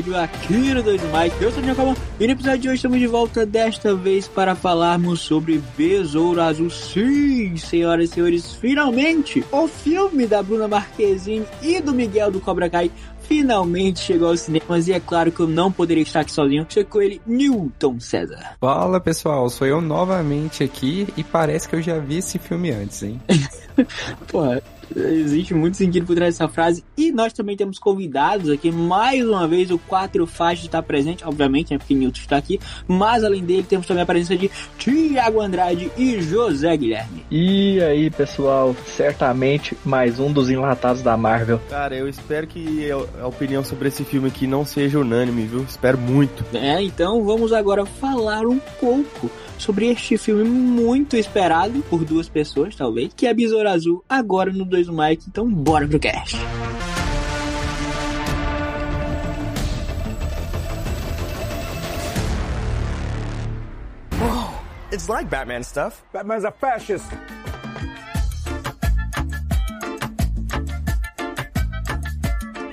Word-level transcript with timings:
episódio 0.00 0.16
aqui 0.16 0.74
no 0.74 0.82
Dois 0.82 1.02
Mike. 1.02 1.42
Eu 1.42 1.52
sou 1.52 1.62
o 1.62 1.64
Giacomo 1.64 1.96
e 2.18 2.26
no 2.26 2.32
episódio 2.32 2.58
de 2.58 2.68
hoje 2.68 2.76
estamos 2.76 2.98
de 2.98 3.06
volta 3.06 3.44
desta 3.44 3.94
vez 3.94 4.26
para 4.26 4.54
falarmos 4.54 5.20
sobre 5.20 5.62
Besouro 5.76 6.40
Azul. 6.40 6.70
Sim, 6.70 7.56
senhoras 7.56 8.10
e 8.10 8.14
senhores, 8.14 8.54
finalmente 8.54 9.44
o 9.52 9.68
filme 9.68 10.26
da 10.26 10.42
Bruna 10.42 10.66
Marquezine 10.66 11.44
e 11.62 11.80
do 11.80 11.92
Miguel 11.92 12.30
do 12.30 12.40
Cobra 12.40 12.70
Kai 12.70 12.90
finalmente 13.20 14.00
chegou 14.00 14.28
aos 14.28 14.40
cinemas 14.40 14.88
e 14.88 14.92
é 14.92 15.00
claro 15.00 15.30
que 15.30 15.40
eu 15.40 15.46
não 15.46 15.70
poderia 15.70 16.02
estar 16.02 16.20
aqui 16.20 16.32
sozinho. 16.32 16.66
Chegou 16.68 16.92
com 16.92 17.02
ele, 17.02 17.20
Newton 17.26 18.00
César. 18.00 18.56
Fala 18.58 19.00
pessoal, 19.00 19.48
sou 19.50 19.66
eu 19.66 19.80
novamente 19.80 20.64
aqui 20.64 21.06
e 21.16 21.22
parece 21.22 21.68
que 21.68 21.76
eu 21.76 21.82
já 21.82 21.98
vi 21.98 22.18
esse 22.18 22.38
filme 22.38 22.70
antes, 22.70 23.02
hein? 23.02 23.20
Porra, 24.26 24.62
existe 24.96 25.54
muito 25.54 25.76
sentido 25.76 26.06
por 26.06 26.14
trás 26.14 26.34
dessa 26.34 26.48
frase. 26.48 26.84
E 26.96 27.12
nós 27.12 27.32
também 27.32 27.56
temos 27.56 27.78
convidados 27.78 28.50
aqui. 28.50 28.70
Mais 28.70 29.26
uma 29.26 29.46
vez, 29.46 29.70
o 29.70 29.78
Quatro 29.78 30.26
Faixas 30.26 30.64
está 30.64 30.82
presente, 30.82 31.24
obviamente, 31.24 31.72
né? 31.72 31.78
Porque 31.78 31.94
Newton 31.94 32.20
está 32.20 32.36
aqui. 32.36 32.60
Mas 32.86 33.24
além 33.24 33.44
dele, 33.44 33.62
temos 33.62 33.86
também 33.86 34.02
a 34.02 34.06
presença 34.06 34.36
de 34.36 34.50
Tiago 34.78 35.40
Andrade 35.40 35.90
e 35.96 36.20
José 36.20 36.76
Guilherme. 36.76 37.24
E 37.30 37.80
aí, 37.82 38.10
pessoal, 38.10 38.74
certamente 38.96 39.76
mais 39.84 40.18
um 40.18 40.32
dos 40.32 40.50
enlatados 40.50 41.02
da 41.02 41.16
Marvel. 41.16 41.60
Cara, 41.68 41.94
eu 41.94 42.08
espero 42.08 42.46
que 42.46 42.88
a 42.90 43.26
opinião 43.26 43.64
sobre 43.64 43.88
esse 43.88 44.04
filme 44.04 44.28
aqui 44.28 44.46
não 44.46 44.64
seja 44.64 44.98
unânime, 44.98 45.46
viu? 45.46 45.62
Espero 45.62 45.98
muito. 45.98 46.44
É, 46.54 46.82
então 46.82 47.24
vamos 47.24 47.52
agora 47.52 47.84
falar 47.84 48.46
um 48.46 48.58
pouco 48.80 49.30
sobre 49.60 49.88
este 49.88 50.16
filme 50.16 50.44
muito 50.44 51.16
esperado 51.16 51.82
por 51.82 52.04
duas 52.04 52.28
pessoas, 52.28 52.74
talvez, 52.74 53.12
que 53.14 53.26
é 53.26 53.34
Besouro 53.34 53.68
Azul, 53.68 54.02
agora 54.08 54.52
no 54.52 54.64
2 54.64 54.88
Mike. 54.88 55.26
Então, 55.28 55.48
bora 55.48 55.86
pro 55.86 56.00
cast. 56.00 56.36
It's 64.92 65.08
like 65.08 65.30
Batman 65.30 65.62
stuff. 65.62 66.02
Batman's 66.12 66.44
a 66.44 66.50
fascist. 66.50 67.06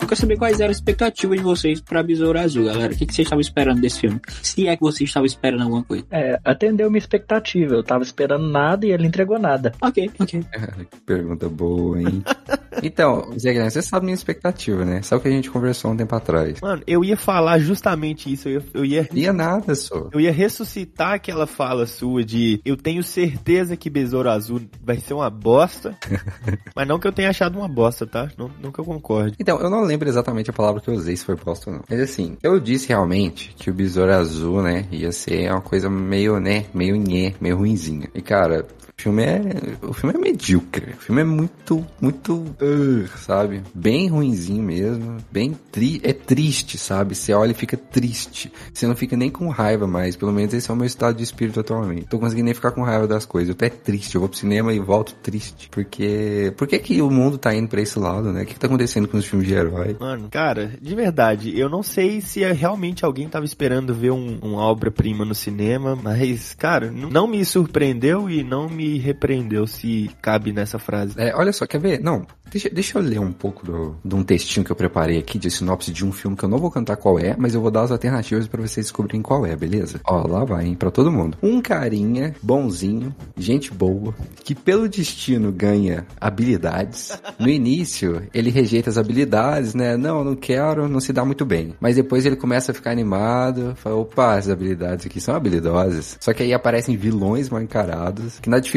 Eu 0.08 0.10
quero 0.10 0.22
saber 0.22 0.38
quais 0.38 0.62
eram 0.62 0.72
as 0.72 0.78
expectativas 0.78 1.38
de 1.38 1.44
vocês 1.44 1.82
pra 1.82 2.02
Besouro 2.02 2.40
Azul, 2.40 2.64
galera. 2.64 2.94
O 2.94 2.98
que, 2.98 3.06
que 3.06 3.14
vocês 3.14 3.26
estavam 3.26 3.42
esperando 3.42 3.82
desse 3.82 4.00
filme? 4.00 4.22
Se 4.42 4.66
é 4.66 4.74
que 4.74 4.82
vocês 4.82 5.10
estavam 5.10 5.26
esperando 5.26 5.64
alguma 5.64 5.84
coisa. 5.84 6.06
É, 6.10 6.40
atendeu 6.46 6.90
minha 6.90 6.98
expectativa. 6.98 7.76
Eu 7.76 7.84
tava 7.84 8.04
esperando 8.04 8.48
nada 8.50 8.86
e 8.86 8.92
ele 8.92 9.06
entregou 9.06 9.38
nada. 9.38 9.74
Ok, 9.82 10.10
ok. 10.18 10.46
que 10.90 11.00
pergunta 11.06 11.50
boa, 11.50 12.02
hein? 12.02 12.24
então, 12.84 13.32
Zé 13.38 13.52
Guilherme, 13.52 13.72
você 13.72 13.82
sabe 13.82 14.06
minha 14.06 14.16
expectativa, 14.16 14.86
né? 14.86 15.02
Sabe 15.02 15.20
o 15.20 15.24
que 15.24 15.28
a 15.30 15.32
gente 15.32 15.50
conversou 15.50 15.92
um 15.92 15.98
tempo 15.98 16.16
atrás. 16.16 16.60
Mano, 16.62 16.84
eu 16.86 17.04
ia 17.04 17.18
falar 17.18 17.60
justamente 17.60 18.32
isso. 18.32 18.50
Eu 18.50 18.54
ia. 18.54 18.66
Eu 18.74 18.86
ia, 18.86 19.10
ia 19.14 19.34
nada, 19.34 19.76
só. 19.76 20.10
Eu 20.12 20.20
ia 20.20 20.32
ressuscitar 20.32 21.14
aquela 21.14 21.48
fala 21.48 21.86
sua 21.86 22.24
de 22.24 22.62
eu 22.66 22.78
tenho 22.78 23.04
certeza 23.04 23.76
que 23.76 23.90
Besouro 23.90 24.30
Azul 24.30 24.62
vai 24.84 24.98
ser 25.00 25.14
uma 25.14 25.30
bosta. 25.30 25.98
mas 26.76 26.88
não 26.88 27.00
que 27.00 27.08
eu 27.08 27.12
tenha 27.12 27.30
achado 27.30 27.58
uma 27.58 27.68
bosta, 27.68 28.06
tá? 28.06 28.30
Não, 28.38 28.50
não 28.62 28.72
que 28.72 28.80
eu 28.80 28.86
concorde. 28.86 29.36
Então, 29.40 29.60
eu 29.60 29.70
não 29.70 29.84
lembro 29.84 30.08
exatamente 30.08 30.50
a 30.50 30.54
palavra 30.54 30.82
que 30.82 30.90
eu 30.90 30.94
usei, 30.94 31.16
se 31.16 31.26
foi 31.26 31.36
bosta 31.36 31.70
ou 31.70 31.78
não. 31.78 31.84
Mas 31.90 32.00
assim, 32.00 32.38
eu 32.44 32.60
disse 32.60 32.90
realmente 32.90 33.54
que 33.58 33.70
o 33.70 33.74
Besouro 33.74 34.14
Azul, 34.14 34.62
né, 34.62 34.86
ia 34.92 35.12
ser 35.12 35.52
uma 35.52 35.62
coisa 35.62 35.90
meio, 35.90 36.40
né, 36.40 36.66
meio 36.74 36.96
nhé, 36.96 37.34
meio 37.40 37.58
ruinzinha. 37.58 38.10
E 38.14 38.22
cara, 38.22 38.66
o 39.00 39.04
filme 39.04 39.24
é. 39.24 39.42
O 39.84 39.94
filme 39.94 40.16
é 40.16 40.18
medíocre. 40.18 40.94
O 40.94 40.98
filme 40.98 41.22
é 41.22 41.24
muito, 41.24 41.86
muito. 42.02 42.34
Uh, 42.34 43.08
sabe? 43.16 43.62
Bem 43.72 44.08
ruinzinho 44.08 44.64
mesmo. 44.64 45.18
Bem 45.32 45.56
tri 45.72 46.02
é 46.04 46.12
triste, 46.12 46.80
sabe? 46.80 47.14
Você 47.14 47.32
olha 47.32 47.52
e 47.52 47.54
fica 47.54 47.78
triste. 47.78 48.52
Você 48.74 48.88
não 48.88 48.96
fica 48.96 49.16
nem 49.16 49.30
com 49.30 49.50
raiva 49.50 49.86
mais. 49.86 50.16
Pelo 50.16 50.32
menos 50.32 50.52
esse 50.52 50.72
é 50.72 50.74
o 50.74 50.78
meu 50.78 50.88
estado 50.88 51.16
de 51.16 51.24
espírito 51.24 51.60
atualmente. 51.60 52.08
Tô 52.08 52.18
conseguindo 52.18 52.46
nem 52.46 52.56
ficar 52.56 52.72
com 52.72 52.82
raiva 52.82 53.08
das 53.08 53.24
coisas. 53.24 53.50
Eu 53.50 53.56
tô 53.56 53.66
é 53.66 53.70
triste. 53.70 54.16
Eu 54.16 54.22
vou 54.22 54.30
pro 54.30 54.40
cinema 54.40 54.74
e 54.74 54.80
volto 54.80 55.14
triste. 55.22 55.70
Porque. 55.70 56.52
Por 56.58 56.68
que, 56.68 56.80
que 56.80 57.00
o 57.00 57.12
mundo 57.12 57.38
tá 57.38 57.54
indo 57.54 57.68
pra 57.68 57.82
esse 57.82 58.00
lado, 58.00 58.34
né? 58.34 58.42
O 58.42 58.46
que, 58.48 58.56
que 58.56 58.60
tá 58.60 58.66
acontecendo 58.66 59.08
com 59.08 59.18
os 59.18 59.26
filmes 59.26 59.48
de 59.48 59.54
herói? 59.54 59.96
Mano, 60.00 60.28
cara, 60.32 60.74
de 60.82 60.96
verdade, 60.96 61.58
eu 61.58 61.70
não 61.70 61.84
sei 61.84 62.20
se 62.20 62.44
realmente 62.52 63.06
alguém 63.06 63.30
tava 63.30 63.46
esperando 63.46 63.94
ver 63.94 64.10
um, 64.10 64.40
uma 64.42 64.62
obra-prima 64.64 65.24
no 65.24 65.36
cinema, 65.36 65.96
mas, 65.96 66.56
cara, 66.56 66.92
não 66.92 67.28
me 67.28 67.46
surpreendeu 67.46 68.28
e 68.28 68.44
não 68.44 68.68
me 68.68 68.87
repreendeu, 68.96 69.68
se 69.68 70.10
cabe 70.22 70.54
nessa 70.54 70.80
frase. 70.80 71.14
É, 71.18 71.36
olha 71.36 71.52
só, 71.52 71.66
quer 71.66 71.80
ver? 71.80 72.00
Não, 72.00 72.26
deixa, 72.50 72.70
deixa 72.70 72.98
eu 72.98 73.02
ler 73.02 73.20
um 73.20 73.32
pouco 73.32 73.66
do, 73.66 73.96
de 74.04 74.16
um 74.16 74.24
textinho 74.24 74.66
que 74.66 74.72
eu 74.72 74.76
preparei 74.76 75.18
aqui 75.18 75.38
de 75.38 75.52
sinopse 75.52 75.92
de 75.92 76.06
um 76.06 76.12
filme 76.12 76.38
que 76.38 76.46
eu 76.46 76.50
não 76.50 76.58
vou 76.58 76.72
cantar 76.72 76.96
qual 76.96 77.20
é, 77.20 77.36
mas 77.38 77.54
eu 77.54 77.62
vou 77.62 77.72
dar 77.72 77.82
as 77.82 77.92
alternativas 77.92 78.48
para 78.48 78.62
vocês 78.62 78.86
descobrirem 78.86 79.22
qual 79.22 79.46
é, 79.46 79.56
beleza? 79.56 80.00
Ó, 80.06 80.26
lá 80.28 80.46
vai, 80.46 80.68
hein, 80.68 80.76
pra 80.76 80.90
todo 80.92 81.12
mundo. 81.12 81.38
Um 81.42 81.62
carinha 81.62 82.34
bonzinho, 82.42 83.14
gente 83.38 83.74
boa, 83.74 84.16
que 84.44 84.56
pelo 84.56 84.88
destino 84.88 85.52
ganha 85.52 86.06
habilidades. 86.20 87.20
No 87.40 87.50
início, 87.50 88.22
ele 88.34 88.50
rejeita 88.50 88.90
as 88.90 88.98
habilidades, 88.98 89.74
né? 89.74 89.98
Não, 89.98 90.24
não 90.24 90.36
quero, 90.36 90.88
não 90.88 91.00
se 91.00 91.12
dá 91.12 91.26
muito 91.26 91.46
bem. 91.46 91.76
Mas 91.80 91.96
depois 91.96 92.26
ele 92.26 92.36
começa 92.36 92.72
a 92.72 92.76
ficar 92.76 92.92
animado, 92.92 93.74
fala, 93.76 93.96
opa, 93.96 94.36
as 94.36 94.50
habilidades 94.50 95.06
aqui 95.06 95.20
são 95.20 95.36
habilidosas. 95.36 96.18
Só 96.20 96.34
que 96.34 96.44
aí 96.44 96.54
aparecem 96.54 96.96
vilões 96.96 97.50
mal 97.50 97.62
encarados, 97.62 98.40
que 98.40 98.50
na 98.50 98.60
dificuldade 98.60 98.77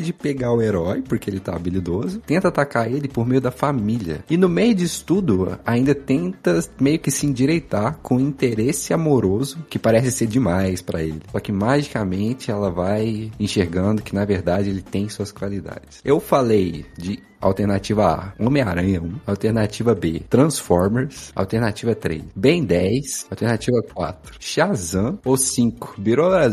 de 0.00 0.12
pegar 0.12 0.52
o 0.52 0.62
herói, 0.62 1.02
porque 1.02 1.30
ele 1.30 1.40
tá 1.40 1.54
habilidoso, 1.54 2.20
tenta 2.20 2.48
atacar 2.48 2.90
ele 2.90 3.08
por 3.08 3.26
meio 3.26 3.40
da 3.40 3.50
família. 3.50 4.24
E 4.28 4.36
no 4.36 4.48
meio 4.48 4.74
disso 4.74 5.04
tudo, 5.04 5.58
ainda 5.64 5.94
tenta 5.94 6.62
meio 6.78 6.98
que 6.98 7.10
se 7.10 7.26
endireitar 7.26 7.98
com 8.02 8.20
interesse 8.20 8.92
amoroso 8.92 9.64
que 9.68 9.78
parece 9.78 10.10
ser 10.10 10.26
demais 10.26 10.80
para 10.82 11.02
ele. 11.02 11.20
Só 11.30 11.40
que 11.40 11.52
magicamente 11.52 12.50
ela 12.50 12.70
vai 12.70 13.30
enxergando 13.38 14.02
que 14.02 14.14
na 14.14 14.24
verdade 14.24 14.70
ele 14.70 14.82
tem 14.82 15.08
suas 15.08 15.32
qualidades. 15.32 16.00
Eu 16.04 16.20
falei 16.20 16.84
de 16.96 17.20
Alternativa 17.40 18.06
A, 18.38 18.44
Homem-Aranha 18.44 19.00
1. 19.00 19.20
Alternativa 19.26 19.94
B, 19.94 20.20
Transformers. 20.28 21.32
Alternativa 21.34 21.94
3, 21.94 22.22
Ben 22.36 22.64
10. 22.64 23.26
Alternativa 23.30 23.82
4, 23.94 24.36
Shazam. 24.38 25.18
Ou 25.24 25.36
5, 25.36 25.96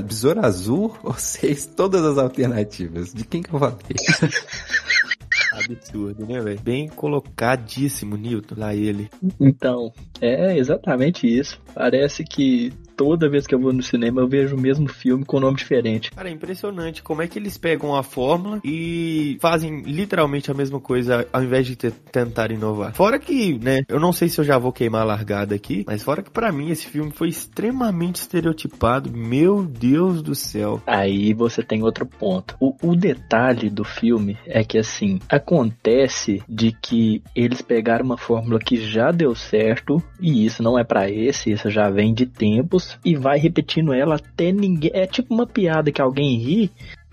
Besouro 0.06 0.46
Azul. 0.46 0.96
Ou 1.04 1.14
6, 1.14 1.68
todas 1.76 2.04
as 2.04 2.18
alternativas. 2.18 3.14
De 3.14 3.26
quem 3.26 3.42
que 3.42 3.54
eu 3.54 3.60
falei? 3.60 3.76
Absurdo, 5.54 6.26
né, 6.26 6.40
velho? 6.40 6.60
Bem 6.62 6.88
colocadíssimo, 6.88 8.16
Newton, 8.16 8.56
lá 8.58 8.76
ele. 8.76 9.10
Então, 9.40 9.92
é 10.22 10.58
exatamente 10.58 11.28
isso. 11.28 11.60
Parece 11.74 12.24
que 12.24 12.72
toda 12.98 13.30
vez 13.30 13.46
que 13.46 13.54
eu 13.54 13.60
vou 13.60 13.72
no 13.72 13.84
cinema 13.84 14.20
eu 14.20 14.28
vejo 14.28 14.56
o 14.56 14.60
mesmo 14.60 14.90
filme 14.90 15.24
com 15.24 15.40
nome 15.40 15.56
diferente. 15.56 16.12
Cara, 16.12 16.30
é 16.30 16.32
impressionante 16.32 17.04
como 17.04 17.22
é 17.22 17.28
que 17.28 17.38
eles 17.38 17.58
pegam 17.58 17.96
a 17.96 18.02
fórmula 18.02 18.60
e 18.66 19.38
fazem 19.40 19.82
literalmente 19.82 20.50
a 20.50 20.54
mesma 20.54 20.80
coisa 20.80 21.28
ao 21.32 21.44
invés 21.44 21.68
de 21.68 21.76
tentar 21.76 22.52
inovar. 22.52 22.96
Fora 22.96 23.20
que, 23.20 23.60
né, 23.60 23.84
eu 23.88 24.00
não 24.00 24.12
sei 24.12 24.28
se 24.28 24.42
eu 24.42 24.46
já 24.46 24.58
vou 24.58 24.72
queimar 24.72 25.04
a 25.04 25.06
largada 25.06 25.54
aqui, 25.54 25.84
mas 25.86 26.02
fora 26.02 26.24
que 26.24 26.32
para 26.32 26.52
mim 26.52 26.72
esse 26.72 26.88
filme 26.88 27.12
foi 27.12 27.30
extremamente 27.30 28.16
estereotipado. 28.16 29.12
Meu 29.12 29.64
Deus 29.64 30.24
do 30.24 30.34
céu. 30.34 30.82
Aí 30.88 31.34
você 31.34 31.62
tem 31.62 31.84
outro 31.84 32.06
ponto. 32.06 32.56
O, 32.60 32.74
o 32.82 32.96
detalhe 32.96 33.70
do 33.70 33.84
filme 33.84 34.38
é 34.48 34.64
que 34.64 34.80
assim, 34.80 35.20
acontece 35.30 36.42
de 36.50 36.72
que 36.72 37.22
eles 37.36 37.62
pegaram 37.62 38.06
uma 38.06 38.18
fórmula 38.18 38.60
que 38.60 38.78
já 38.78 39.12
deu 39.12 39.36
certo 39.36 40.02
e 40.20 40.46
isso 40.46 40.64
não 40.64 40.80
é 40.80 40.84
para 40.84 41.10
esse, 41.12 41.52
isso 41.52 41.70
já 41.70 41.90
vem 41.92 42.12
de 42.14 42.26
tempos 42.26 42.87
e 43.04 43.16
vai 43.16 43.38
repetindo 43.38 43.94
ela 43.94 44.16
até 44.16 44.52
ninguém. 44.52 44.92
É 44.94 45.06
tipo 45.06 45.34
uma 45.34 45.46
piada 45.46 45.92
que 45.92 46.02
alguém 46.02 46.38
ri 46.38 46.72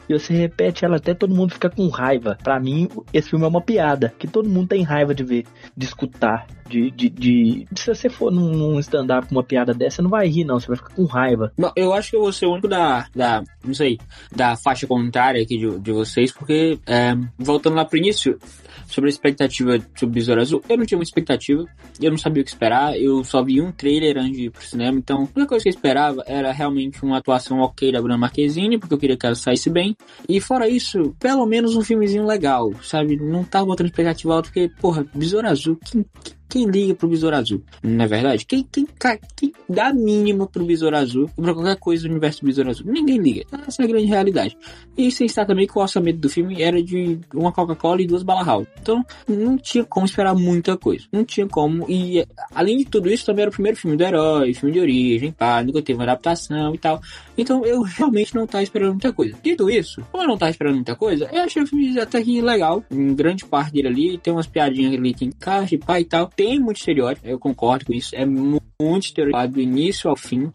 e 0.09 0.13
você 0.13 0.35
repete 0.35 0.85
ela 0.85 0.97
até 0.97 1.15
todo 1.15 1.35
mundo 1.35 1.53
fica 1.53 1.71
com 1.71 1.89
raiva. 1.89 2.37
Para 2.43 2.59
mim, 2.61 2.89
esse 3.13 3.31
filme 3.31 3.45
é 3.45 3.49
uma 3.49 3.61
piada, 3.61 4.13
que 4.19 4.27
todo 4.27 4.49
mundo 4.49 4.69
tem 4.69 4.83
raiva 4.83 5.15
de 5.15 5.25
ver, 5.25 5.45
de 5.77 5.87
escutar, 5.87 6.47
de, 6.69 6.91
de, 6.91 7.09
de... 7.11 7.67
se 7.77 7.95
você 7.95 8.09
for 8.09 8.33
num, 8.33 8.51
num 8.53 8.79
stand-up 8.81 9.29
com 9.29 9.35
uma 9.35 9.45
piada 9.45 9.73
dessa, 9.73 9.97
você 9.97 10.03
não 10.03 10.11
vai 10.11 10.27
rir 10.27 10.45
não, 10.45 10.59
você 10.59 10.69
vai 10.69 10.77
ficar 10.77 10.95
com 10.95 11.05
raiva. 11.05 11.53
Não, 11.59 11.73
eu 11.77 11.93
acho 11.93 12.11
que 12.11 12.17
eu 12.17 12.21
vou 12.21 12.33
ser 12.33 12.47
o 12.47 12.53
único 12.53 12.69
da, 12.69 13.07
da 13.15 13.43
não 13.65 13.75
sei, 13.75 13.99
da 14.35 14.57
faixa 14.57 14.87
contrária 14.87 15.43
aqui 15.43 15.59
de, 15.59 15.79
de 15.79 15.93
vocês, 15.93 16.33
porque, 16.33 16.79
é, 16.87 17.15
voltando 17.39 17.77
lá 17.77 17.85
pro 17.85 17.99
início, 17.99 18.39
sobre 18.87 19.09
a 19.09 19.13
expectativa 19.13 19.79
sobre 19.95 20.15
Besouro 20.15 20.41
Azul, 20.41 20.63
eu 20.69 20.77
não 20.77 20.85
tinha 20.85 20.99
uma 20.99 21.05
expectativa, 21.05 21.65
eu 22.01 22.11
não 22.11 22.19
sabia 22.19 22.43
o 22.43 22.45
que 22.45 22.51
esperar, 22.51 22.99
eu 22.99 23.25
só 23.25 23.43
vi 23.43 23.61
um 23.61 23.73
trailer 23.73 24.19
antes 24.19 24.37
de 24.37 24.45
ir 24.45 24.51
pro 24.51 24.63
cinema, 24.63 24.99
então 24.99 25.17
a 25.17 25.21
única 25.21 25.47
coisa 25.47 25.63
que 25.63 25.69
eu 25.69 25.75
esperava 25.75 26.23
era 26.27 26.53
realmente 26.53 27.03
uma 27.03 27.19
atuação 27.19 27.59
ok 27.61 27.93
da 27.93 28.01
Bruna 28.01 28.19
Marquezine, 28.19 28.79
porque 28.79 28.95
eu 28.95 28.99
queria 28.99 29.17
que 29.17 29.27
ela 29.27 29.35
saísse 29.35 29.71
bem, 29.71 29.94
e 30.29 30.41
fora 30.41 30.69
isso, 30.69 31.15
pelo 31.19 31.47
menos 31.47 31.77
um 31.77 31.83
filmezinho 31.83 32.27
legal, 32.27 32.73
sabe? 32.83 33.17
Não 33.17 33.45
tava 33.45 33.67
botando 33.67 33.87
expectativa 33.87 34.35
alta, 34.35 34.49
porque, 34.49 34.71
porra, 34.81 35.07
Besouro 35.15 35.49
Azul, 35.49 35.77
que, 35.77 36.03
que 36.03 36.35
Quem 36.49 36.67
liga 36.67 36.95
pro 36.95 37.09
Besouro 37.09 37.37
Azul? 37.37 37.63
Não 37.83 38.05
é 38.05 38.09
verdade? 38.09 38.47
Quem, 38.47 38.65
quem, 38.71 38.87
quem 39.35 39.53
dá 39.69 39.93
mínimo 39.93 40.47
pro 40.47 40.65
Besouro 40.65 40.97
Azul 40.97 41.29
e 41.37 41.43
pra 41.43 41.53
qualquer 41.53 41.77
coisa 41.77 42.05
do 42.05 42.11
universo 42.11 42.43
do 42.43 42.47
Besouro 42.47 42.71
Azul? 42.71 42.87
Ninguém 42.87 43.19
liga. 43.19 43.45
Essa 43.67 43.83
é 43.83 43.85
a 43.85 43.89
grande 43.89 44.07
realidade. 44.07 44.57
E 44.97 45.11
sem 45.11 45.27
estar 45.27 45.45
também 45.45 45.67
que 45.67 45.77
o 45.77 45.83
orçamento 45.83 46.19
do 46.19 46.29
filme 46.29 46.63
era 46.63 46.83
de 46.83 47.19
uma 47.35 47.51
Coca-Cola 47.51 48.03
e 48.03 48.07
duas 48.07 48.23
bala. 48.23 48.45
Então, 48.81 49.05
não 49.27 49.57
tinha 49.57 49.85
como 49.85 50.07
esperar 50.07 50.35
muita 50.35 50.77
coisa. 50.77 51.05
Não 51.11 51.25
tinha 51.25 51.47
como. 51.47 51.87
E, 51.89 52.27
além 52.55 52.79
de 52.79 52.85
tudo 52.85 53.11
isso, 53.11 53.25
também 53.25 53.43
era 53.43 53.51
o 53.51 53.53
primeiro 53.53 53.77
filme 53.79 53.97
do 53.97 54.05
herói, 54.05 54.55
filme 54.55 54.73
de 54.73 54.81
origem, 54.81 55.33
pá, 55.33 55.63
nunca 55.63 55.81
teve 55.81 55.99
uma 55.99 56.05
adaptação 56.05 56.75
e 56.75 56.79
tal. 56.79 57.01
Então, 57.37 57.65
eu 57.65 57.83
realmente 57.83 58.35
não 58.35 58.47
tava 58.47 58.63
esperando 58.63 58.93
muita 58.93 59.13
coisa. 59.13 59.37
Dito 59.43 59.71
isso, 59.71 60.03
como 60.13 60.23
eu 60.23 60.29
não 60.29 60.39
tava 60.39 60.51
esperando 60.51 60.75
muita 60.75 60.95
coisa, 60.95 61.29
eu 61.33 61.43
achei 61.43 61.63
o 61.63 61.67
filme 61.67 61.99
até 61.99 62.23
que 62.23 62.41
legal. 62.41 62.85
Em 62.91 63.15
grande 63.15 63.45
parte 63.45 63.73
dele 63.73 63.89
ali, 63.89 64.19
tem 64.19 64.33
umas 64.33 64.47
piadinhas 64.47 64.93
ali 64.93 65.15
que 65.15 65.25
encaixa 65.25 65.75
e 65.75 65.79
pá 65.79 66.01
e 66.01 66.05
tal. 66.05 66.31
Tem 66.37 66.59
muito 66.59 66.79
estereótipo, 66.79 67.27
eu 67.27 67.39
concordo 67.39 67.87
com 67.87 67.93
isso. 67.93 68.15
É 68.15 68.25
muito 68.25 69.05
estereótipo 69.05 69.55
do 69.55 69.61
início 69.61 70.11
ao 70.11 70.17
fim. 70.17 70.53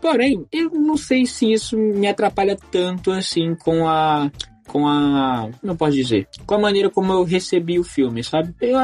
Porém, 0.00 0.44
eu 0.50 0.70
não 0.70 0.96
sei 0.96 1.24
se 1.26 1.52
isso 1.52 1.76
me 1.76 2.08
atrapalha 2.08 2.56
tanto 2.70 3.12
assim 3.12 3.54
com 3.54 3.88
a 3.88 4.30
com 4.66 4.86
a. 4.88 5.50
Não 5.62 5.76
posso 5.76 5.92
dizer. 5.92 6.26
Com 6.46 6.54
a 6.54 6.58
maneira 6.58 6.88
como 6.88 7.12
eu 7.12 7.24
recebi 7.24 7.78
o 7.78 7.84
filme, 7.84 8.24
sabe? 8.24 8.54
Eu 8.60 8.78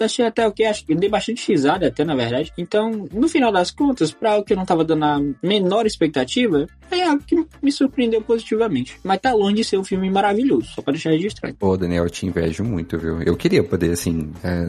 achei 0.00 0.26
até 0.26 0.46
o 0.46 0.52
que? 0.52 0.64
Acho 0.64 0.84
que 0.84 0.94
dei 0.94 1.08
bastante 1.08 1.46
risada 1.46 1.86
até, 1.86 2.04
na 2.04 2.16
verdade. 2.16 2.52
Então, 2.58 2.90
no 3.12 3.28
final 3.28 3.52
das 3.52 3.70
contas, 3.70 4.12
pra 4.12 4.38
o 4.38 4.44
que 4.44 4.52
eu 4.52 4.56
não 4.56 4.66
tava 4.66 4.84
dando 4.84 5.04
a 5.04 5.20
menor 5.42 5.86
expectativa, 5.86 6.66
é 6.98 7.06
algo 7.06 7.22
que 7.24 7.36
me 7.62 7.70
surpreendeu 7.70 8.22
positivamente. 8.22 8.98
Mas 9.02 9.20
tá 9.20 9.32
longe 9.32 9.56
de 9.56 9.64
ser 9.64 9.78
um 9.78 9.84
filme 9.84 10.10
maravilhoso, 10.10 10.66
só 10.74 10.82
pra 10.82 10.92
deixar 10.92 11.10
registrado. 11.10 11.54
Pô, 11.56 11.76
Daniel, 11.76 12.04
eu 12.04 12.10
te 12.10 12.26
invejo 12.26 12.64
muito, 12.64 12.98
viu? 12.98 13.22
Eu 13.22 13.36
queria 13.36 13.62
poder, 13.62 13.90
assim, 13.90 14.32
é, 14.42 14.66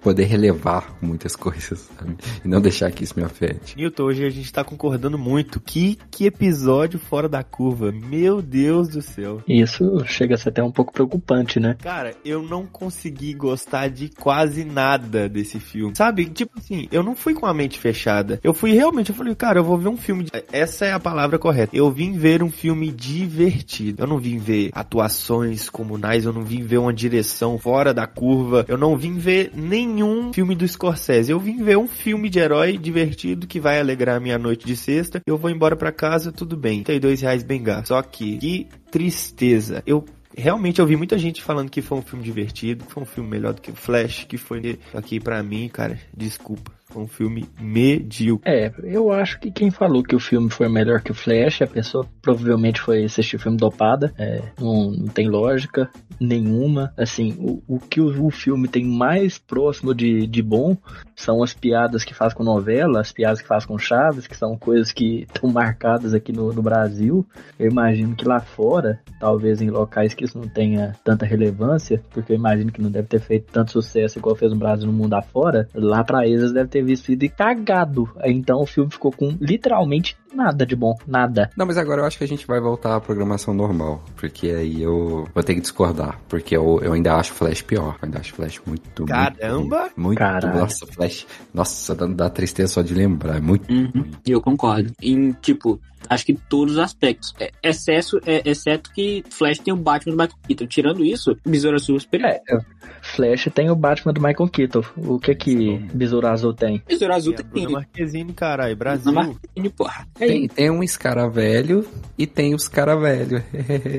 poder 0.00 0.24
relevar 0.24 0.96
muitas 1.00 1.34
coisas, 1.36 1.90
sabe? 1.98 2.16
E 2.44 2.48
não 2.48 2.60
deixar 2.60 2.90
que 2.90 3.04
isso 3.04 3.14
me 3.16 3.24
afete. 3.24 3.76
Newton, 3.76 4.02
hoje 4.04 4.24
a 4.24 4.30
gente 4.30 4.52
tá 4.52 4.64
concordando 4.64 5.18
muito. 5.18 5.60
Que, 5.60 5.98
que 6.10 6.26
episódio 6.26 6.98
fora 6.98 7.28
da 7.28 7.42
curva. 7.42 7.92
Meu 7.92 8.42
Deus 8.42 8.88
do 8.88 9.02
céu. 9.02 9.42
Isso 9.48 10.04
chega 10.06 10.34
a 10.34 10.38
ser 10.38 10.50
até 10.50 10.62
um 10.62 10.72
pouco 10.72 10.92
preocupante, 10.92 11.58
né? 11.58 11.76
Cara, 11.80 12.14
eu 12.24 12.42
não 12.42 12.66
consegui 12.66 13.34
gostar 13.34 13.88
de 13.88 14.08
quase 14.08 14.64
nada 14.64 15.28
desse 15.28 15.58
filme. 15.58 15.94
Sabe? 15.96 16.26
Tipo 16.26 16.58
assim, 16.58 16.88
eu 16.90 17.02
não 17.02 17.14
fui 17.14 17.34
com 17.34 17.46
a 17.46 17.54
mente 17.54 17.78
fechada. 17.78 18.40
Eu 18.42 18.54
fui 18.54 18.72
realmente, 18.72 19.10
eu 19.10 19.16
falei, 19.16 19.34
cara, 19.34 19.60
eu 19.60 19.64
vou 19.64 19.78
ver 19.78 19.88
um 19.88 19.96
filme. 19.96 20.24
De... 20.24 20.30
Essa 20.52 20.86
é 20.86 20.92
a 20.92 21.00
palavra 21.00 21.38
correta. 21.38 21.61
Eu 21.72 21.90
vim 21.90 22.12
ver 22.12 22.42
um 22.42 22.50
filme 22.50 22.90
divertido. 22.90 24.02
Eu 24.02 24.06
não 24.06 24.18
vim 24.18 24.38
ver 24.38 24.70
atuações 24.72 25.68
comunais, 25.68 26.24
eu 26.24 26.32
não 26.32 26.42
vim 26.42 26.62
ver 26.62 26.78
uma 26.78 26.92
direção 26.92 27.58
fora 27.58 27.92
da 27.92 28.06
curva. 28.06 28.64
Eu 28.68 28.78
não 28.78 28.96
vim 28.96 29.18
ver 29.18 29.52
nenhum 29.54 30.32
filme 30.32 30.54
do 30.54 30.66
Scorsese. 30.66 31.30
Eu 31.30 31.40
vim 31.40 31.62
ver 31.62 31.78
um 31.78 31.88
filme 31.88 32.28
de 32.28 32.38
herói 32.38 32.78
divertido 32.78 33.46
que 33.46 33.60
vai 33.60 33.80
alegrar 33.80 34.20
minha 34.20 34.38
noite 34.38 34.66
de 34.66 34.76
sexta. 34.76 35.20
Eu 35.26 35.36
vou 35.36 35.50
embora 35.50 35.76
para 35.76 35.92
casa, 35.92 36.32
tudo 36.32 36.56
bem. 36.56 36.82
Tem 36.82 37.00
dois 37.00 37.20
reais 37.20 37.42
bem 37.42 37.62
gasto. 37.62 37.88
Só 37.88 38.02
que, 38.02 38.38
que 38.38 38.66
tristeza. 38.90 39.82
Eu 39.86 40.04
realmente 40.36 40.80
ouvi 40.80 40.96
muita 40.96 41.18
gente 41.18 41.42
falando 41.42 41.70
que 41.70 41.82
foi 41.82 41.98
um 41.98 42.02
filme 42.02 42.24
divertido, 42.24 42.84
que 42.84 42.92
foi 42.92 43.02
um 43.02 43.06
filme 43.06 43.28
melhor 43.28 43.52
do 43.52 43.60
que 43.60 43.70
o 43.70 43.74
Flash, 43.74 44.24
que 44.24 44.36
foi 44.36 44.78
aqui 44.94 45.20
para 45.20 45.42
mim, 45.42 45.68
cara, 45.68 45.98
desculpa. 46.16 46.72
Um 46.94 47.06
filme 47.06 47.48
medíocre. 47.60 48.50
É, 48.50 48.72
eu 48.82 49.10
acho 49.10 49.40
que 49.40 49.50
quem 49.50 49.70
falou 49.70 50.02
que 50.02 50.14
o 50.14 50.20
filme 50.20 50.50
foi 50.50 50.68
melhor 50.68 51.00
que 51.00 51.10
o 51.10 51.14
Flash, 51.14 51.62
a 51.62 51.66
pessoa 51.66 52.06
provavelmente 52.20 52.80
foi 52.80 53.04
assistir 53.04 53.36
o 53.36 53.38
filme 53.38 53.56
dopada. 53.56 54.12
É, 54.18 54.42
não, 54.60 54.90
não 54.90 55.06
tem 55.08 55.28
lógica 55.28 55.88
nenhuma. 56.20 56.92
Assim, 56.96 57.34
o, 57.38 57.62
o 57.66 57.78
que 57.78 58.00
o, 58.00 58.26
o, 58.26 58.30
filme 58.30 58.68
tem 58.68 58.84
mais 58.84 59.38
próximo 59.38 59.94
de, 59.94 60.26
de 60.26 60.42
bom 60.42 60.76
são 61.16 61.42
as 61.42 61.54
piadas 61.54 62.04
que 62.04 62.14
faz 62.14 62.34
com 62.34 62.42
novela, 62.42 63.00
as 63.00 63.12
piadas 63.12 63.40
que 63.40 63.48
faz 63.48 63.64
com 63.64 63.78
Chaves, 63.78 64.26
que 64.26 64.36
são 64.36 64.56
coisas 64.56 64.92
que 64.92 65.22
estão 65.32 65.50
marcadas 65.50 66.14
aqui 66.14 66.32
no, 66.32 66.52
no 66.52 66.62
Brasil. 66.62 67.26
Eu 67.58 67.70
imagino 67.70 68.14
que 68.14 68.26
lá 68.26 68.40
fora, 68.40 69.00
talvez 69.18 69.60
em 69.60 69.70
locais 69.70 70.14
que 70.14 70.24
isso 70.24 70.38
não 70.38 70.48
tenha 70.48 70.94
tanta 71.04 71.24
relevância, 71.24 72.02
porque 72.10 72.32
eu 72.32 72.36
imagino 72.36 72.72
que 72.72 72.82
não 72.82 72.90
deve 72.90 73.08
ter 73.08 73.20
feito 73.20 73.52
tanto 73.52 73.72
sucesso 73.72 74.18
igual 74.18 74.36
fez 74.36 74.52
no 74.52 74.58
Brasil 74.58 74.86
no 74.86 74.92
mundo 74.92 75.14
afora, 75.14 75.68
lá 75.74 76.02
pra 76.04 76.26
eles 76.26 76.52
deve 76.52 76.68
ter 76.68 76.81
ter 76.82 76.84
vestido 76.84 77.24
e 77.24 77.28
cagado. 77.28 78.10
Então 78.24 78.60
o 78.60 78.66
filme 78.66 78.90
ficou 78.90 79.12
com 79.12 79.36
literalmente 79.40 80.16
nada 80.34 80.66
de 80.66 80.76
bom, 80.76 80.96
nada. 81.06 81.50
Não, 81.56 81.66
mas 81.66 81.78
agora 81.78 82.02
eu 82.02 82.06
acho 82.06 82.18
que 82.18 82.24
a 82.24 82.28
gente 82.28 82.46
vai 82.46 82.60
voltar 82.60 82.96
à 82.96 83.00
programação 83.00 83.54
normal, 83.54 84.02
porque 84.16 84.48
aí 84.48 84.82
eu 84.82 85.28
vou 85.34 85.42
ter 85.42 85.54
que 85.54 85.60
discordar, 85.60 86.18
porque 86.28 86.56
eu, 86.56 86.80
eu 86.82 86.92
ainda 86.92 87.14
acho 87.14 87.32
Flash 87.32 87.62
pior. 87.62 87.96
Eu 88.00 88.06
ainda 88.06 88.18
acho 88.18 88.32
Flash 88.32 88.60
muito. 88.66 89.04
Caramba! 89.04 89.90
Muito. 89.96 90.22
muito 90.22 90.46
nossa, 90.46 90.86
Flash. 90.86 91.26
Nossa, 91.52 91.94
dá, 91.94 92.06
dá 92.06 92.30
tristeza 92.30 92.74
só 92.74 92.82
de 92.82 92.94
lembrar. 92.94 93.36
É 93.36 93.40
muito. 93.40 93.70
Uhum, 93.72 94.10
eu 94.26 94.40
concordo. 94.40 94.92
Em, 95.00 95.32
tipo, 95.32 95.80
acho 96.08 96.26
que 96.26 96.34
todos 96.34 96.74
os 96.74 96.78
aspectos. 96.78 97.34
É, 97.38 97.50
excesso, 97.62 98.20
é, 98.26 98.42
exceto 98.48 98.92
que 98.92 99.24
Flash 99.30 99.58
tem 99.58 99.72
o 99.72 99.76
Batman 99.76 100.14
do 100.14 100.18
Michael 100.22 100.38
Keaton. 100.46 100.66
Tirando 100.66 101.04
isso, 101.04 101.36
Besouro 101.46 101.76
Azul 101.76 101.96
é 101.96 102.00
superior. 102.00 102.30
É, 102.30 102.60
Flash 103.00 103.48
tem 103.54 103.70
o 103.70 103.76
Batman 103.76 104.12
do 104.12 104.20
Michael 104.20 104.48
Keaton. 104.48 104.82
O 104.96 105.18
que 105.18 105.34
que 105.34 105.78
Besouro 105.92 106.26
Azul 106.26 106.54
tem? 106.54 106.82
Besouro 106.86 107.14
Azul 107.14 107.34
tem... 107.34 107.46
tem 107.46 107.68
Marquezine, 107.68 108.32
caralho. 108.32 108.76
Brasil. 108.76 109.12
Marquezine, 109.12 109.70
porra. 109.70 110.06
Tem, 110.26 110.48
tem 110.48 110.70
um 110.70 110.82
escaravelho 110.82 111.86
e 112.16 112.26
tem 112.26 112.54
os 112.54 112.68
caravelho. 112.68 113.42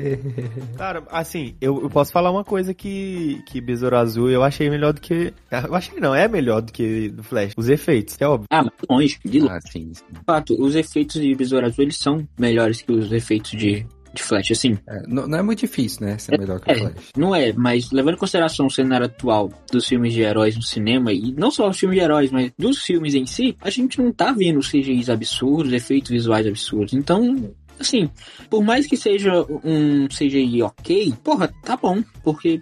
Cara, 0.76 1.02
assim, 1.10 1.54
eu, 1.60 1.82
eu, 1.82 1.90
posso 1.90 2.12
falar 2.12 2.30
uma 2.30 2.44
coisa 2.44 2.72
que, 2.72 3.42
que 3.46 3.60
Besouro 3.60 3.96
Azul 3.96 4.30
eu 4.30 4.42
achei 4.42 4.70
melhor 4.70 4.92
do 4.92 5.00
que... 5.00 5.32
Eu 5.50 5.74
achei 5.74 5.98
não, 6.00 6.14
é 6.14 6.26
melhor 6.28 6.62
do 6.62 6.72
que 6.72 7.08
do 7.08 7.22
Flash. 7.22 7.52
Os 7.56 7.68
efeitos, 7.68 8.16
é 8.20 8.26
óbvio. 8.26 8.46
Ah, 8.50 8.62
mas 8.62 8.72
longe, 8.88 9.18
de 9.24 9.40
longe. 9.40 9.52
Ah, 9.52 9.60
sim, 9.60 9.92
sim. 9.92 10.04
Fato, 10.26 10.60
os 10.60 10.74
efeitos 10.74 11.20
de 11.20 11.34
Besouro 11.34 11.66
Azul, 11.66 11.84
eles 11.84 11.96
são 11.96 12.26
melhores 12.38 12.82
que 12.82 12.92
os 12.92 13.12
efeitos 13.12 13.52
de, 13.52 13.86
de 14.14 14.22
Flash, 14.22 14.50
assim. 14.52 14.78
É, 14.88 15.02
não, 15.06 15.26
não, 15.26 15.38
é 15.38 15.42
muito 15.42 15.60
difícil, 15.60 16.06
né? 16.06 16.18
Ser 16.18 16.34
é, 16.34 16.38
melhor 16.38 16.60
que 16.60 16.70
é, 16.70 16.74
o 16.74 16.78
Flash. 16.78 16.94
Não 17.16 17.34
é, 17.34 17.52
mas 17.52 17.90
levando 17.90 18.14
em 18.14 18.18
consideração 18.18 18.66
o 18.66 18.70
cenário 18.70 19.06
atual 19.06 19.50
dos 19.70 19.86
filmes 19.86 20.12
de 20.12 20.22
heróis 20.22 20.56
no 20.56 20.62
cinema, 20.62 21.12
e 21.12 21.32
não 21.32 21.50
só 21.50 21.68
os 21.68 21.78
filmes 21.78 21.98
de 21.98 22.04
heróis, 22.04 22.30
mas 22.30 22.52
dos 22.58 22.82
filmes 22.82 23.14
em 23.14 23.26
si, 23.26 23.56
a 23.60 23.70
gente 23.70 24.00
não 24.00 24.12
tá 24.12 24.32
vendo 24.32 24.60
CGIs 24.60 25.10
absurdos, 25.10 25.72
efeitos 25.72 26.10
visuais 26.10 26.46
absurdos. 26.46 26.94
Então, 26.94 27.52
assim, 27.78 28.08
por 28.48 28.62
mais 28.62 28.86
que 28.86 28.96
seja 28.96 29.44
um 29.64 30.06
CGI 30.08 30.62
ok, 30.62 31.14
porra, 31.22 31.52
tá 31.62 31.76
bom, 31.76 32.02
porque 32.22 32.60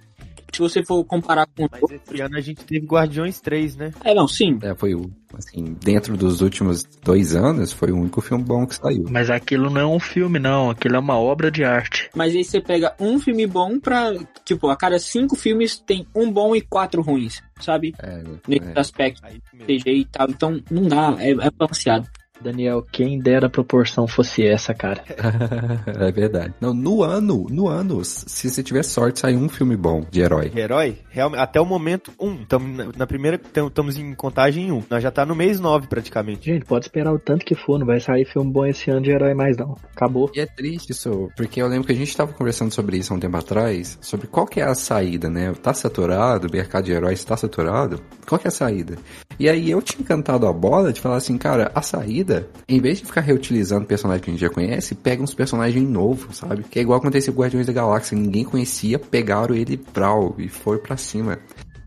se 0.52 0.60
você 0.60 0.84
for 0.84 1.04
comparar 1.04 1.46
com. 1.46 1.66
Mas 1.70 1.82
esse 1.90 2.20
ano 2.20 2.37
a 2.37 2.40
gente 2.40 2.64
teve 2.64 2.87
Guardiões 2.87 3.40
3, 3.40 3.76
né? 3.76 3.93
É, 4.04 4.14
não, 4.14 4.28
sim. 4.28 4.58
É, 4.62 4.75
foi 4.75 4.94
o. 4.94 5.10
Assim, 5.34 5.76
dentro 5.82 6.14
dos 6.14 6.43
últimos 6.43 6.84
dois 7.03 7.34
anos, 7.34 7.72
foi 7.72 7.91
o 7.91 7.96
único 7.96 8.20
filme 8.20 8.44
bom 8.44 8.67
que 8.67 8.74
saiu. 8.74 9.05
Mas 9.08 9.31
aquilo 9.31 9.70
não 9.70 9.81
é 9.81 9.86
um 9.86 9.98
filme, 9.98 10.38
não. 10.38 10.69
Aquilo 10.69 10.96
é 10.96 10.98
uma 10.98 11.19
obra 11.19 11.50
de 11.50 11.65
arte. 11.65 12.10
Mas 12.15 12.34
aí 12.34 12.44
você 12.44 12.60
pega 12.60 12.94
um 13.00 13.19
filme 13.19 13.46
bom 13.46 13.81
pra. 13.81 14.12
Tipo, 14.44 14.69
a 14.69 14.77
cada 14.77 14.98
cinco 14.98 15.34
filmes 15.34 15.79
tem 15.79 16.06
um 16.15 16.31
bom 16.31 16.55
e 16.55 16.60
quatro 16.60 17.00
ruins, 17.00 17.43
sabe? 17.60 17.94
É, 17.98 18.22
Nesse 18.46 18.72
é. 18.77 18.81
aspecto. 18.81 19.22
CG 19.67 19.91
e 19.91 20.05
tal. 20.05 20.29
Então, 20.29 20.60
não 20.70 20.86
dá. 20.86 21.17
É, 21.19 21.31
é 21.31 21.50
balanceado. 21.50 22.06
Daniel, 22.43 22.84
quem 22.91 23.19
dera 23.19 23.46
a 23.46 23.51
proporção 23.51 24.06
fosse 24.06 24.44
essa, 24.44 24.75
cara. 24.75 25.03
é 25.87 26.13
verdade. 26.13 26.55
Não, 26.61 26.75
no 26.75 27.03
ano, 27.03 27.46
no 27.49 27.69
ano, 27.69 28.05
se 28.05 28.51
você 28.51 28.63
tiver 28.63 28.82
sorte, 28.82 29.20
sai 29.20 29.37
um 29.37 29.49
filme 29.49 29.77
bom 29.77 30.05
de 30.11 30.20
herói. 30.20 30.53
Herói? 30.55 30.99
Realmente, 31.08 31.41
até 31.41 31.61
o 31.61 31.65
momento, 31.65 32.13
um. 32.20 32.44
Tamo 32.44 32.93
na 32.96 33.06
primeira, 33.06 33.37
estamos 33.37 33.96
em 33.96 34.15
contagem 34.15 34.72
um. 34.72 34.82
Nós 34.91 35.03
já 35.03 35.11
tá 35.11 35.25
no 35.25 35.34
mês 35.34 35.61
nove, 35.61 35.87
praticamente. 35.87 36.46
Gente, 36.46 36.65
pode 36.65 36.87
esperar 36.87 37.13
o 37.13 37.19
tanto 37.19 37.44
que 37.44 37.55
for, 37.55 37.79
não 37.79 37.87
vai 37.87 38.01
sair 38.01 38.25
filme 38.25 38.51
bom 38.51 38.67
esse 38.67 38.91
ano 38.91 39.03
de 39.03 39.11
herói 39.11 39.34
mais 39.34 39.56
não. 39.56 39.77
Acabou. 39.94 40.31
E 40.34 40.41
é 40.41 40.46
triste 40.46 40.91
isso, 40.91 41.31
porque 41.37 41.63
eu 41.63 41.69
lembro 41.69 41.87
que 41.87 41.93
a 41.93 41.96
gente 41.96 42.17
tava 42.17 42.32
conversando 42.32 42.72
sobre 42.72 42.96
isso 42.96 43.13
há 43.13 43.17
um 43.17 43.20
tempo 43.20 43.37
atrás, 43.37 43.99
sobre 44.01 44.27
qual 44.27 44.46
que 44.46 44.61
é 44.61 44.65
a 44.65 44.75
saída, 44.75 45.31
né? 45.31 45.53
Tá 45.63 45.72
saturado, 45.72 46.49
o 46.49 46.53
mercado 46.53 46.84
de 46.84 46.93
heróis 46.93 47.25
tá 47.25 47.37
saturado, 47.37 48.01
qual 48.27 48.39
que 48.39 48.46
é 48.46 48.51
a 48.51 48.53
saída? 48.53 48.96
E 49.39 49.49
aí 49.49 49.70
eu 49.70 49.81
tinha 49.81 50.03
encantado 50.03 50.46
a 50.46 50.53
bola 50.53 50.93
de 50.93 51.01
falar 51.01 51.17
assim, 51.17 51.37
cara, 51.39 51.70
a 51.75 51.82
saída 51.82 52.31
vida, 52.32 52.48
em 52.69 52.81
vez 52.81 52.98
de 52.98 53.06
ficar 53.06 53.20
reutilizando 53.20 53.86
personagens 53.86 54.24
que 54.24 54.31
a 54.31 54.32
gente 54.32 54.41
já 54.41 54.51
conhece, 54.51 54.94
pega 54.94 55.22
uns 55.22 55.34
personagens 55.34 55.86
novos, 55.89 56.39
sabe? 56.39 56.65
Que 56.65 56.79
é 56.79 56.82
igual 56.82 56.98
aconteceu 56.98 57.32
com 57.32 57.43
Guardiões 57.43 57.67
da 57.67 57.72
Galáxia, 57.72 58.17
ninguém 58.17 58.44
conhecia, 58.44 58.98
pegaram 58.98 59.55
ele 59.55 59.79
brau 59.93 60.34
e 60.39 60.48
foi 60.48 60.79
para 60.79 60.96
cima. 60.96 61.39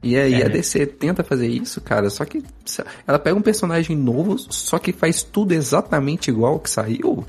E 0.03 0.15
aí 0.15 0.35
é. 0.35 0.45
a 0.45 0.49
DC 0.49 0.85
tenta 0.85 1.23
fazer 1.23 1.47
isso, 1.47 1.81
cara, 1.81 2.09
só 2.09 2.23
que 2.25 2.43
ela 3.07 3.19
pega 3.19 3.37
um 3.37 3.41
personagem 3.41 3.95
novo, 3.95 4.37
só 4.37 4.79
que 4.79 4.91
faz 4.91 5.23
tudo 5.23 5.53
exatamente 5.53 6.29
igual 6.29 6.53
ao 6.53 6.59
que 6.59 6.69
saiu. 6.69 7.25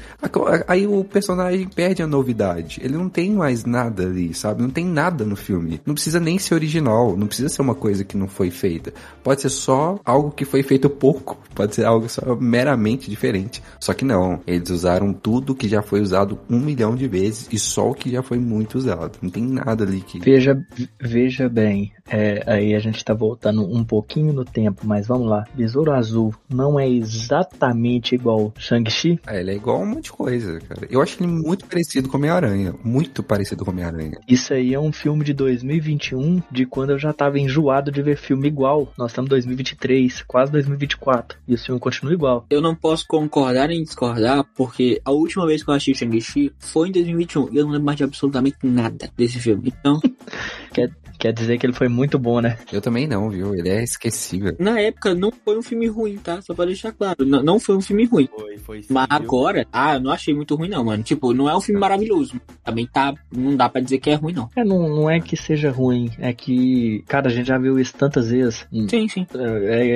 Aí 0.67 0.87
o 0.87 1.05
personagem 1.05 1.69
perde 1.69 2.03
a 2.03 2.07
novidade. 2.07 2.81
Ele 2.83 2.97
não 2.97 3.09
tem 3.09 3.31
mais 3.31 3.65
nada 3.65 4.05
ali, 4.05 4.35
sabe? 4.35 4.63
Não 4.63 4.71
tem 4.71 4.85
nada 4.85 5.25
no 5.25 5.37
filme. 5.37 5.81
Não 5.85 5.95
precisa 5.95 6.21
nem 6.21 6.39
ser 6.39 6.55
original, 6.55 7.17
não 7.17 7.27
precisa 7.27 7.49
ser 7.49 7.63
uma 7.63 7.75
coisa 7.75 8.05
que 8.05 8.17
não 8.17 8.29
foi 8.29 8.51
feita. 8.51 8.93
Pode 9.23 9.43
ser 9.43 9.51
só 9.51 9.99
algo 10.05 10.31
que 10.31 10.45
foi 10.45 10.63
feito 10.63 10.89
pouco, 10.89 11.39
pode 11.55 11.75
ser 11.75 11.85
algo 11.85 12.09
só 12.09 12.35
meramente 12.37 13.11
diferente. 13.11 13.63
Só 13.81 13.93
que 13.93 14.05
não, 14.05 14.41
eles 14.47 14.71
usaram 14.71 15.13
tudo 15.13 15.55
que 15.55 15.69
já 15.69 15.83
foi 15.83 16.01
usado 16.01 16.39
um 16.49 16.59
milhão 16.59 16.95
de 16.95 17.07
vezes 17.07 17.49
e 17.51 17.59
só 17.59 17.91
o 17.91 17.95
que 17.95 18.11
já 18.11 18.23
foi 18.23 18.39
muito 18.39 18.77
usado. 18.77 19.19
Não 19.21 19.31
tem 19.31 19.45
nada 19.45 19.85
ali 19.85 20.01
que. 20.01 20.19
Veja, 20.19 20.59
veja 21.01 21.49
bem, 21.49 21.93
é, 22.09 22.43
aí 22.47 22.75
a 22.75 22.79
gente 22.79 23.05
tá 23.05 23.15
voltando 23.15 23.63
um 23.63 23.85
pouquinho 23.85 24.33
no 24.33 24.45
tempo, 24.45 24.87
mas 24.87 25.07
vamos 25.07 25.26
lá. 25.29 25.45
Besouro 25.55 25.93
Azul 25.93 26.35
não 26.49 26.79
é 26.79 26.89
exatamente 26.89 28.15
igual 28.15 28.53
Shang-Chi? 28.59 29.21
É, 29.27 29.41
ele 29.41 29.53
é 29.53 29.55
igual 29.55 29.79
a 29.79 29.81
um 29.81 29.87
monte 29.87 30.05
de 30.05 30.13
coisa, 30.13 30.61
cara. 30.61 30.87
Eu 30.91 31.01
acho 31.01 31.23
ele 31.23 31.31
muito 31.31 31.67
parecido 31.67 32.09
com 32.09 32.17
Homem-Aranha. 32.17 32.75
Muito 32.85 33.23
parecido 33.23 33.65
com 33.65 33.71
Homem-Aranha. 33.71 34.19
Isso 34.29 34.53
aí 34.53 34.75
é 34.75 34.81
um 34.81 34.93
filme 34.93 35.25
de 35.25 35.33
2021, 35.33 36.43
de 36.51 36.67
quando 36.67 36.91
eu 36.91 36.99
já 36.99 37.13
tava 37.13 37.39
enjoado 37.39 37.91
de 37.91 38.03
ver 38.03 38.17
filme 38.17 38.49
igual. 38.49 38.93
Nós 38.97 39.11
estamos 39.11 39.29
em 39.29 39.31
2023, 39.31 40.23
quase 40.23 40.53
2024. 40.53 41.39
E 41.47 41.55
o 41.55 41.59
filme 41.59 41.81
continua 41.81 42.13
igual. 42.13 42.47
Eu 42.51 42.61
não 42.61 42.75
posso 42.75 43.07
concordar 43.07 43.69
nem 43.69 43.83
discordar, 43.83 44.45
porque 44.57 45.01
a 45.05 45.11
última 45.11 45.47
vez 45.47 45.63
que 45.63 45.71
eu 45.71 45.75
assisti 45.75 45.95
Shang-Chi 45.95 46.53
foi 46.59 46.89
em 46.89 46.93
2021 46.93 47.49
e 47.53 47.57
eu 47.57 47.65
não 47.65 47.73
lembro 47.73 47.87
mais 47.87 47.99
de 47.99 48.05
absolutamente 48.05 48.59
nada 48.63 49.11
desse 49.17 49.39
filme. 49.39 49.73
Então, 49.79 50.01
Quer, 50.73 50.91
quer 51.19 51.33
dizer 51.33 51.59
que 51.59 51.65
ele 51.65 51.73
foi 51.73 51.89
muito 51.89 52.19
bom, 52.19 52.41
né? 52.41 52.59
Eu 52.71 52.83
também 52.83 53.07
não, 53.07 53.31
viu? 53.31 53.55
Ele 53.55 53.69
é 53.69 53.83
esquecível. 53.83 54.55
na 54.59 54.79
época 54.79 55.15
não 55.17 55.33
foi 55.45 55.59
um 55.59 55.63
filme 55.63 55.87
ruim, 55.87 56.17
tá? 56.17 56.41
Só 56.43 56.55
pra 56.55 56.65
deixar 56.65 56.93
claro. 56.93 57.25
Não, 57.25 57.43
não 57.43 57.61
foi 57.61 57.77
um 57.77 57.81
filme 57.81 58.05
ruim. 58.05 58.29
Foi, 58.35 58.59
foi 58.59 58.83
sim, 58.83 58.93
Mas 58.93 59.07
viu? 59.07 59.17
agora, 59.17 59.67
ah, 59.73 59.95
eu 59.95 60.01
não 60.01 60.11
achei 60.11 60.35
muito 60.35 60.55
ruim 60.55 60.69
não, 60.69 60.85
mano. 60.85 61.03
Tipo, 61.03 61.33
não 61.33 61.49
é 61.49 61.57
um 61.57 61.61
filme 61.61 61.81
maravilhoso. 61.81 62.41
Também 62.65 62.87
tá, 62.87 63.15
não 63.33 63.57
dá 63.57 63.69
pra 63.69 63.81
dizer 63.81 63.99
que 63.99 64.11
é 64.11 64.15
ruim 64.15 64.33
não. 64.33 64.51
É, 64.57 64.65
não, 64.65 64.89
não 64.89 65.11
é 65.11 65.21
que 65.21 65.37
seja 65.37 65.71
ruim, 65.71 66.11
é 66.19 66.33
que, 66.33 67.03
cara, 67.07 67.29
a 67.29 67.31
gente 67.31 67.47
já 67.47 67.59
viu 67.59 67.79
isso 67.79 67.95
tantas 67.97 68.31
vezes. 68.31 68.67
Sim, 68.89 69.09
sim. 69.09 69.27
É, 69.35 69.87
é, 69.87 69.93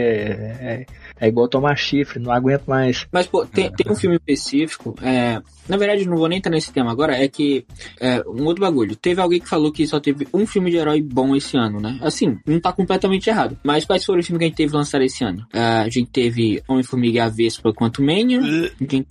é, 0.60 0.86
é 1.20 1.28
igual 1.28 1.48
tomar 1.48 1.76
chifre, 1.76 2.18
não 2.18 2.32
aguento 2.32 2.64
mais. 2.66 3.06
Mas, 3.12 3.26
pô, 3.26 3.44
tem, 3.44 3.70
tem 3.70 3.92
um 3.92 3.94
filme 3.94 4.16
específico, 4.16 4.94
é, 5.02 5.40
na 5.68 5.76
verdade 5.76 6.08
não 6.08 6.16
vou 6.16 6.28
nem 6.28 6.38
entrar 6.38 6.50
nesse 6.50 6.72
tema 6.72 6.90
agora, 6.90 7.16
é 7.16 7.28
que, 7.28 7.64
é, 8.00 8.22
um 8.26 8.44
outro 8.44 8.62
bagulho, 8.62 8.96
teve 8.96 9.20
alguém 9.20 9.40
que 9.40 9.48
falou 9.48 9.70
que 9.70 9.86
só 9.86 10.00
teve 10.00 10.26
um 10.32 10.46
filme 10.46 10.70
de 10.70 10.78
herói 10.78 11.02
bom 11.02 11.36
esse 11.36 11.56
ano, 11.56 11.80
né? 11.80 11.98
Assim, 12.02 12.38
não 12.46 12.58
tá 12.58 12.72
completamente 12.72 13.28
errado. 13.28 13.58
Mas 13.62 13.84
quais 13.84 14.04
foram 14.04 14.20
os 14.20 14.26
filmes 14.26 14.38
que 14.38 14.44
a 14.44 14.48
gente 14.48 14.56
teve 14.56 14.74
lançado 14.74 15.02
esse 15.02 15.22
ano? 15.22 15.46
É, 15.52 15.60
a 15.60 15.88
gente 15.88 16.10
teve 16.10 16.62
Homem-Formiga 16.66 17.18
e 17.18 17.20
a 17.20 17.28
Vespa 17.28 17.72
quanto 17.72 18.02
Mania, 18.02 18.40
a 18.40 18.42
gente 18.84 19.06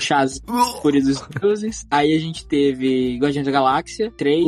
Shazam, 0.00 0.42
Fúria 0.82 1.02
dos 1.02 1.20
Deuses, 1.40 1.86
aí 1.90 2.14
a 2.14 2.18
gente 2.18 2.46
teve 2.46 3.16
Guardiões 3.18 3.46
da 3.46 3.52
Galáxia 3.52 4.12
3, 4.16 4.44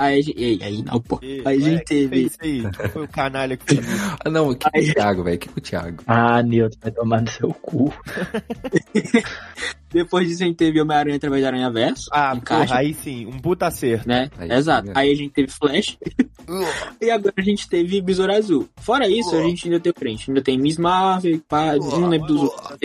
aí 0.00 0.18
a 0.18 0.22
gente, 0.22 0.42
ei, 0.42 0.58
aí 0.62 0.82
não, 0.82 1.00
pô. 1.00 1.18
Ei, 1.22 1.42
Aí 1.44 1.56
a 1.58 1.60
gente 1.60 1.84
teve... 1.84 2.08
fez 2.08 2.26
isso 2.32 2.38
aí? 2.42 2.62
Quem 2.72 2.88
Foi 2.90 3.04
o 3.04 3.08
canalha 3.08 3.56
que 3.56 3.74
fez 3.74 3.86
isso. 3.86 4.16
Ah, 4.24 4.30
não, 4.30 4.54
que 4.54 4.66
Aí- 4.74 4.90
o 4.90 4.94
Thiago, 4.94 5.22
velho. 5.24 5.38
Que 5.38 5.48
o 5.48 5.60
Thiago. 5.60 6.02
Ah, 6.06 6.42
Nilton, 6.42 6.78
vai 6.82 6.90
tomar 6.90 7.20
no 7.22 7.30
seu 7.30 7.52
cu. 7.54 7.92
Depois 9.92 10.28
disso 10.28 10.42
a 10.42 10.46
gente 10.46 10.56
teve 10.56 10.80
Homem-Aranha 10.80 11.16
através 11.16 11.42
da 11.42 11.48
Aranha 11.48 11.70
Verso. 11.70 12.08
Ah, 12.12 12.36
porra, 12.36 12.76
aí 12.76 12.94
sim, 12.94 13.26
um 13.26 13.38
puta 13.38 13.66
acerto. 13.66 14.08
né? 14.08 14.30
Aí, 14.38 14.50
Exato. 14.52 14.86
né? 14.88 14.92
Aí 14.96 15.10
a 15.12 15.14
gente 15.14 15.30
teve 15.32 15.48
Flash. 15.50 15.98
e 17.00 17.10
agora 17.10 17.34
a 17.36 17.42
gente 17.42 17.68
teve 17.68 18.00
Besouro 18.00 18.32
Azul. 18.32 18.68
Fora 18.76 19.08
isso, 19.08 19.34
a 19.36 19.42
gente 19.42 19.66
ainda 19.66 19.80
tem 19.80 19.92
o 19.94 19.98
frente. 19.98 20.30
Ainda 20.30 20.42
tem 20.42 20.58
Miss 20.58 20.78
Marvel, 20.78 21.40
pá, 21.48 21.76
não 21.76 22.08
lembro 22.08 22.28
dos 22.28 22.42
outros. 22.42 22.78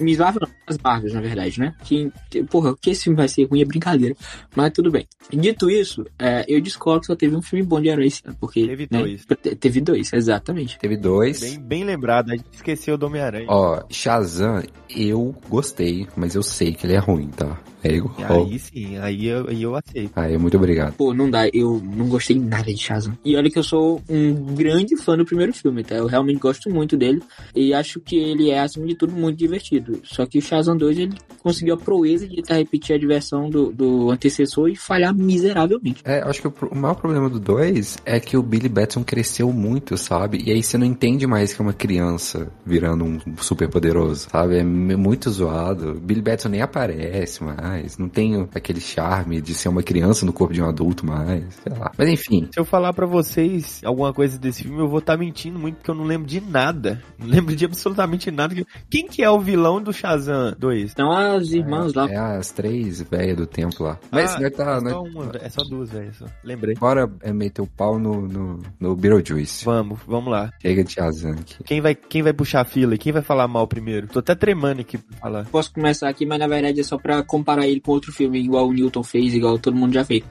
Miss 0.00 0.18
Marvel 0.18 0.42
não, 0.42 0.48
as 0.66 0.78
Marvels, 0.78 1.12
na 1.14 1.20
verdade, 1.20 1.58
né? 1.60 1.74
Que, 1.84 2.10
porra, 2.50 2.74
que 2.76 2.90
esse 2.90 3.04
filme 3.04 3.16
vai 3.16 3.28
ser 3.28 3.44
ruim 3.44 3.60
é 3.62 3.64
brincadeira. 3.64 4.14
Mas 4.54 4.72
tudo 4.72 4.90
bem. 4.90 5.06
Dito 5.32 5.70
isso, 5.70 6.04
é, 6.18 6.44
eu 6.48 6.60
discordo 6.60 7.00
que 7.00 7.06
só 7.06 7.16
teve 7.16 7.34
um 7.36 7.42
filme 7.42 7.64
bom 7.64 7.80
de 7.80 7.88
esse 7.88 8.22
ano, 8.24 8.36
porque... 8.40 8.66
Teve 8.66 8.88
né, 8.90 8.98
dois. 8.98 9.24
te- 9.24 9.56
Teve 9.56 9.80
dois, 9.80 10.12
exatamente. 10.12 10.78
Teve 10.78 10.96
dois. 10.96 11.40
Bem, 11.40 11.60
bem 11.60 11.84
lembrado, 11.84 12.30
a 12.30 12.36
gente 12.36 12.46
esqueceu 12.52 12.96
do 12.96 13.06
Homem-Aranha. 13.06 13.46
Ó, 13.48 13.82
Shazam, 13.90 14.62
eu 14.88 15.34
gostei, 15.48 15.67
mas 16.16 16.34
eu 16.34 16.42
sei 16.42 16.72
que 16.72 16.86
ele 16.86 16.94
é 16.94 16.98
ruim, 16.98 17.28
tá? 17.28 17.58
É 17.88 17.96
igual. 17.96 18.14
Aí 18.46 18.58
sim, 18.58 18.96
aí 18.98 19.26
eu, 19.26 19.48
aí 19.48 19.62
eu 19.62 19.74
aceito. 19.74 20.12
Aí, 20.14 20.36
muito 20.36 20.56
obrigado. 20.56 20.94
Pô, 20.94 21.14
não 21.14 21.30
dá, 21.30 21.48
eu 21.52 21.80
não 21.82 22.08
gostei 22.08 22.38
nada 22.38 22.64
de 22.64 22.76
Shazam. 22.76 23.16
E 23.24 23.36
olha 23.36 23.50
que 23.50 23.58
eu 23.58 23.62
sou 23.62 24.02
um 24.08 24.32
grande 24.54 24.96
fã 24.96 25.16
do 25.16 25.24
primeiro 25.24 25.52
filme, 25.52 25.82
tá? 25.82 25.96
Eu 25.96 26.06
realmente 26.06 26.38
gosto 26.38 26.70
muito 26.70 26.96
dele 26.96 27.22
e 27.54 27.72
acho 27.72 28.00
que 28.00 28.16
ele 28.16 28.50
é, 28.50 28.60
acima 28.60 28.86
de 28.86 28.94
tudo, 28.94 29.12
muito 29.12 29.38
divertido. 29.38 30.00
Só 30.04 30.26
que 30.26 30.38
o 30.38 30.42
Shazam 30.42 30.76
2, 30.76 30.98
ele 30.98 31.14
conseguiu 31.42 31.74
a 31.74 31.78
proeza 31.78 32.28
de 32.28 32.36
tentar 32.36 32.56
repetir 32.56 32.94
a 32.94 32.98
diversão 32.98 33.48
do, 33.48 33.72
do 33.72 34.10
antecessor 34.10 34.68
e 34.68 34.76
falhar 34.76 35.14
miseravelmente. 35.14 36.02
É, 36.04 36.20
acho 36.20 36.42
que 36.42 36.48
o, 36.48 36.54
o 36.70 36.76
maior 36.76 36.94
problema 36.94 37.28
do 37.28 37.40
2 37.40 37.98
é 38.04 38.20
que 38.20 38.36
o 38.36 38.42
Billy 38.42 38.68
Batson 38.68 39.02
cresceu 39.02 39.52
muito, 39.52 39.96
sabe? 39.96 40.42
E 40.44 40.52
aí 40.52 40.62
você 40.62 40.76
não 40.76 40.86
entende 40.86 41.26
mais 41.26 41.52
que 41.52 41.60
é 41.60 41.64
uma 41.64 41.72
criança 41.72 42.48
virando 42.64 43.04
um 43.04 43.18
super 43.38 43.68
poderoso, 43.68 44.28
sabe? 44.30 44.58
É 44.58 44.64
muito 44.64 45.30
zoado. 45.30 45.94
Billy 45.94 46.22
Batson 46.22 46.48
nem 46.48 46.62
aparece 46.62 47.42
mais, 47.42 47.77
não 47.98 48.08
tem 48.08 48.48
aquele 48.54 48.80
charme 48.80 49.40
de 49.40 49.54
ser 49.54 49.68
uma 49.68 49.82
criança 49.82 50.24
no 50.26 50.32
corpo 50.32 50.52
de 50.54 50.62
um 50.62 50.68
adulto 50.68 51.04
mais, 51.06 51.44
sei 51.62 51.72
lá. 51.76 51.90
Mas 51.96 52.08
enfim, 52.08 52.48
Se 52.52 52.58
eu 52.60 52.64
falar 52.64 52.92
pra 52.92 53.06
vocês 53.06 53.80
alguma 53.84 54.12
coisa 54.12 54.38
desse 54.38 54.62
filme, 54.64 54.78
eu 54.78 54.88
vou 54.88 54.98
estar 54.98 55.16
mentindo 55.16 55.58
muito, 55.58 55.76
porque 55.76 55.90
eu 55.90 55.94
não 55.94 56.04
lembro 56.04 56.26
de 56.26 56.40
nada. 56.40 57.02
Não 57.18 57.26
lembro 57.26 57.54
de 57.54 57.64
absolutamente 57.64 58.30
nada. 58.30 58.54
Quem 58.90 59.06
que 59.06 59.22
é 59.22 59.30
o 59.30 59.40
vilão 59.40 59.80
do 59.82 59.92
Shazam 59.92 60.54
2? 60.58 60.92
Então 60.92 61.10
as 61.12 61.50
irmãs 61.52 61.92
lá. 61.94 62.08
é 62.10 62.16
as 62.16 62.50
três 62.50 63.00
velhas 63.02 63.36
do 63.36 63.46
tempo 63.46 63.82
lá. 63.82 63.98
Mas 64.10 64.34
Ah, 64.34 64.40
nós 64.40 64.52
tá, 64.52 64.80
é, 64.84 64.90
só 64.90 65.02
uma, 65.02 65.30
é 65.42 65.48
só 65.48 65.62
duas, 65.64 65.90
velho. 65.90 66.14
só. 66.14 66.24
Lembrei. 66.44 66.74
bora 66.74 67.10
é, 67.22 67.32
meter 67.32 67.62
o 67.62 67.66
pau 67.66 67.98
no, 67.98 68.22
no, 68.26 68.60
no 68.78 68.96
Beetlejuice. 68.96 69.64
Vamos, 69.64 69.98
vamos 70.06 70.30
lá. 70.30 70.52
Chega 70.60 70.84
de 70.84 70.92
Shazam 70.92 71.32
aqui. 71.32 71.62
Quem 71.64 71.80
vai, 71.80 71.94
quem 71.94 72.22
vai 72.22 72.32
puxar 72.32 72.60
a 72.62 72.64
fila 72.64 72.94
e 72.94 72.98
quem 72.98 73.12
vai 73.12 73.22
falar 73.22 73.46
mal 73.48 73.66
primeiro? 73.66 74.06
Tô 74.08 74.18
até 74.20 74.34
tremando 74.34 74.80
aqui 74.80 74.98
pra 74.98 75.16
falar. 75.18 75.44
Posso 75.46 75.72
começar 75.72 76.08
aqui, 76.08 76.24
mas 76.26 76.38
na 76.38 76.46
verdade 76.46 76.80
é 76.80 76.82
só 76.82 76.96
pra 76.98 77.22
comparar 77.22 77.57
ele 77.66 77.80
com 77.80 77.92
outro 77.92 78.12
filme, 78.12 78.38
igual 78.38 78.68
o 78.68 78.72
Newton 78.72 79.02
fez, 79.02 79.34
igual 79.34 79.58
todo 79.58 79.76
mundo 79.76 79.94
já 79.94 80.04
fez. 80.04 80.22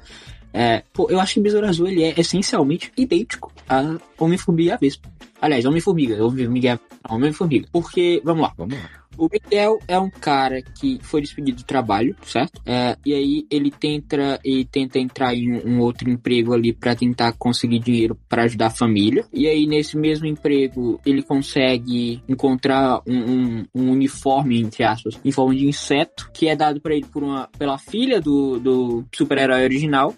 É, 0.54 0.84
pô, 0.94 1.08
eu 1.10 1.20
acho 1.20 1.36
que 1.36 1.40
Besouro 1.40 1.68
Azul 1.68 1.88
ele 1.88 2.04
é 2.04 2.14
essencialmente 2.18 2.92
idêntico 2.98 3.52
a 3.68 3.98
Homem-Formiga 4.18 4.70
e 4.70 4.74
a 4.74 4.78
Vespa. 4.78 5.10
Aliás, 5.42 5.66
Homem-Formiga, 5.66 6.24
Homem-Formiga, 6.26 6.80
Homem-Formiga. 7.08 7.68
Porque, 7.72 8.22
vamos 8.24 8.44
lá, 8.44 8.54
Vamos 8.58 8.76
lá. 8.76 9.07
O 9.18 9.30
Miguel 9.32 9.80
é 9.88 10.00
um 10.00 10.10
cara 10.10 10.62
que 10.62 11.00
foi 11.02 11.22
despedido 11.22 11.58
do 11.60 11.64
trabalho, 11.64 12.16
certo? 12.24 12.62
É, 12.66 12.98
e 13.06 13.14
aí 13.14 13.46
ele 13.50 13.72
tenta, 13.72 14.40
ele 14.44 14.66
tenta 14.66 15.00
entrar 15.00 15.34
em 15.36 15.54
um, 15.66 15.80
outro 15.80 16.10
emprego 16.10 16.54
ali 16.54 16.74
pra 16.74 16.96
tentar 16.96 17.34
conseguir 17.34 17.80
dinheiro 17.80 18.18
pra 18.30 18.44
ajudar 18.44 18.68
a 18.68 18.72
família. 18.72 19.26
E 19.34 19.48
aí 19.48 19.66
nesse 19.68 19.98
mesmo 19.98 20.26
emprego 20.28 21.00
ele 21.06 21.22
consegue 21.24 22.22
encontrar 22.28 23.02
um, 23.08 23.18
um- 23.18 23.66
um 23.76 23.92
uniforme, 23.92 24.60
entre 24.62 24.84
aspas, 24.84 25.20
em 25.24 25.32
forma 25.32 25.56
de 25.56 25.66
inseto, 25.68 26.30
que 26.34 26.48
é 26.48 26.56
dado 26.56 26.80
pra 26.82 26.94
ele 26.96 27.06
por 27.06 27.24
uma, 27.24 27.48
pela 27.58 27.78
filha 27.78 28.20
do, 28.22 28.60
do 28.60 29.06
super-herói 29.14 29.64
original. 29.64 30.14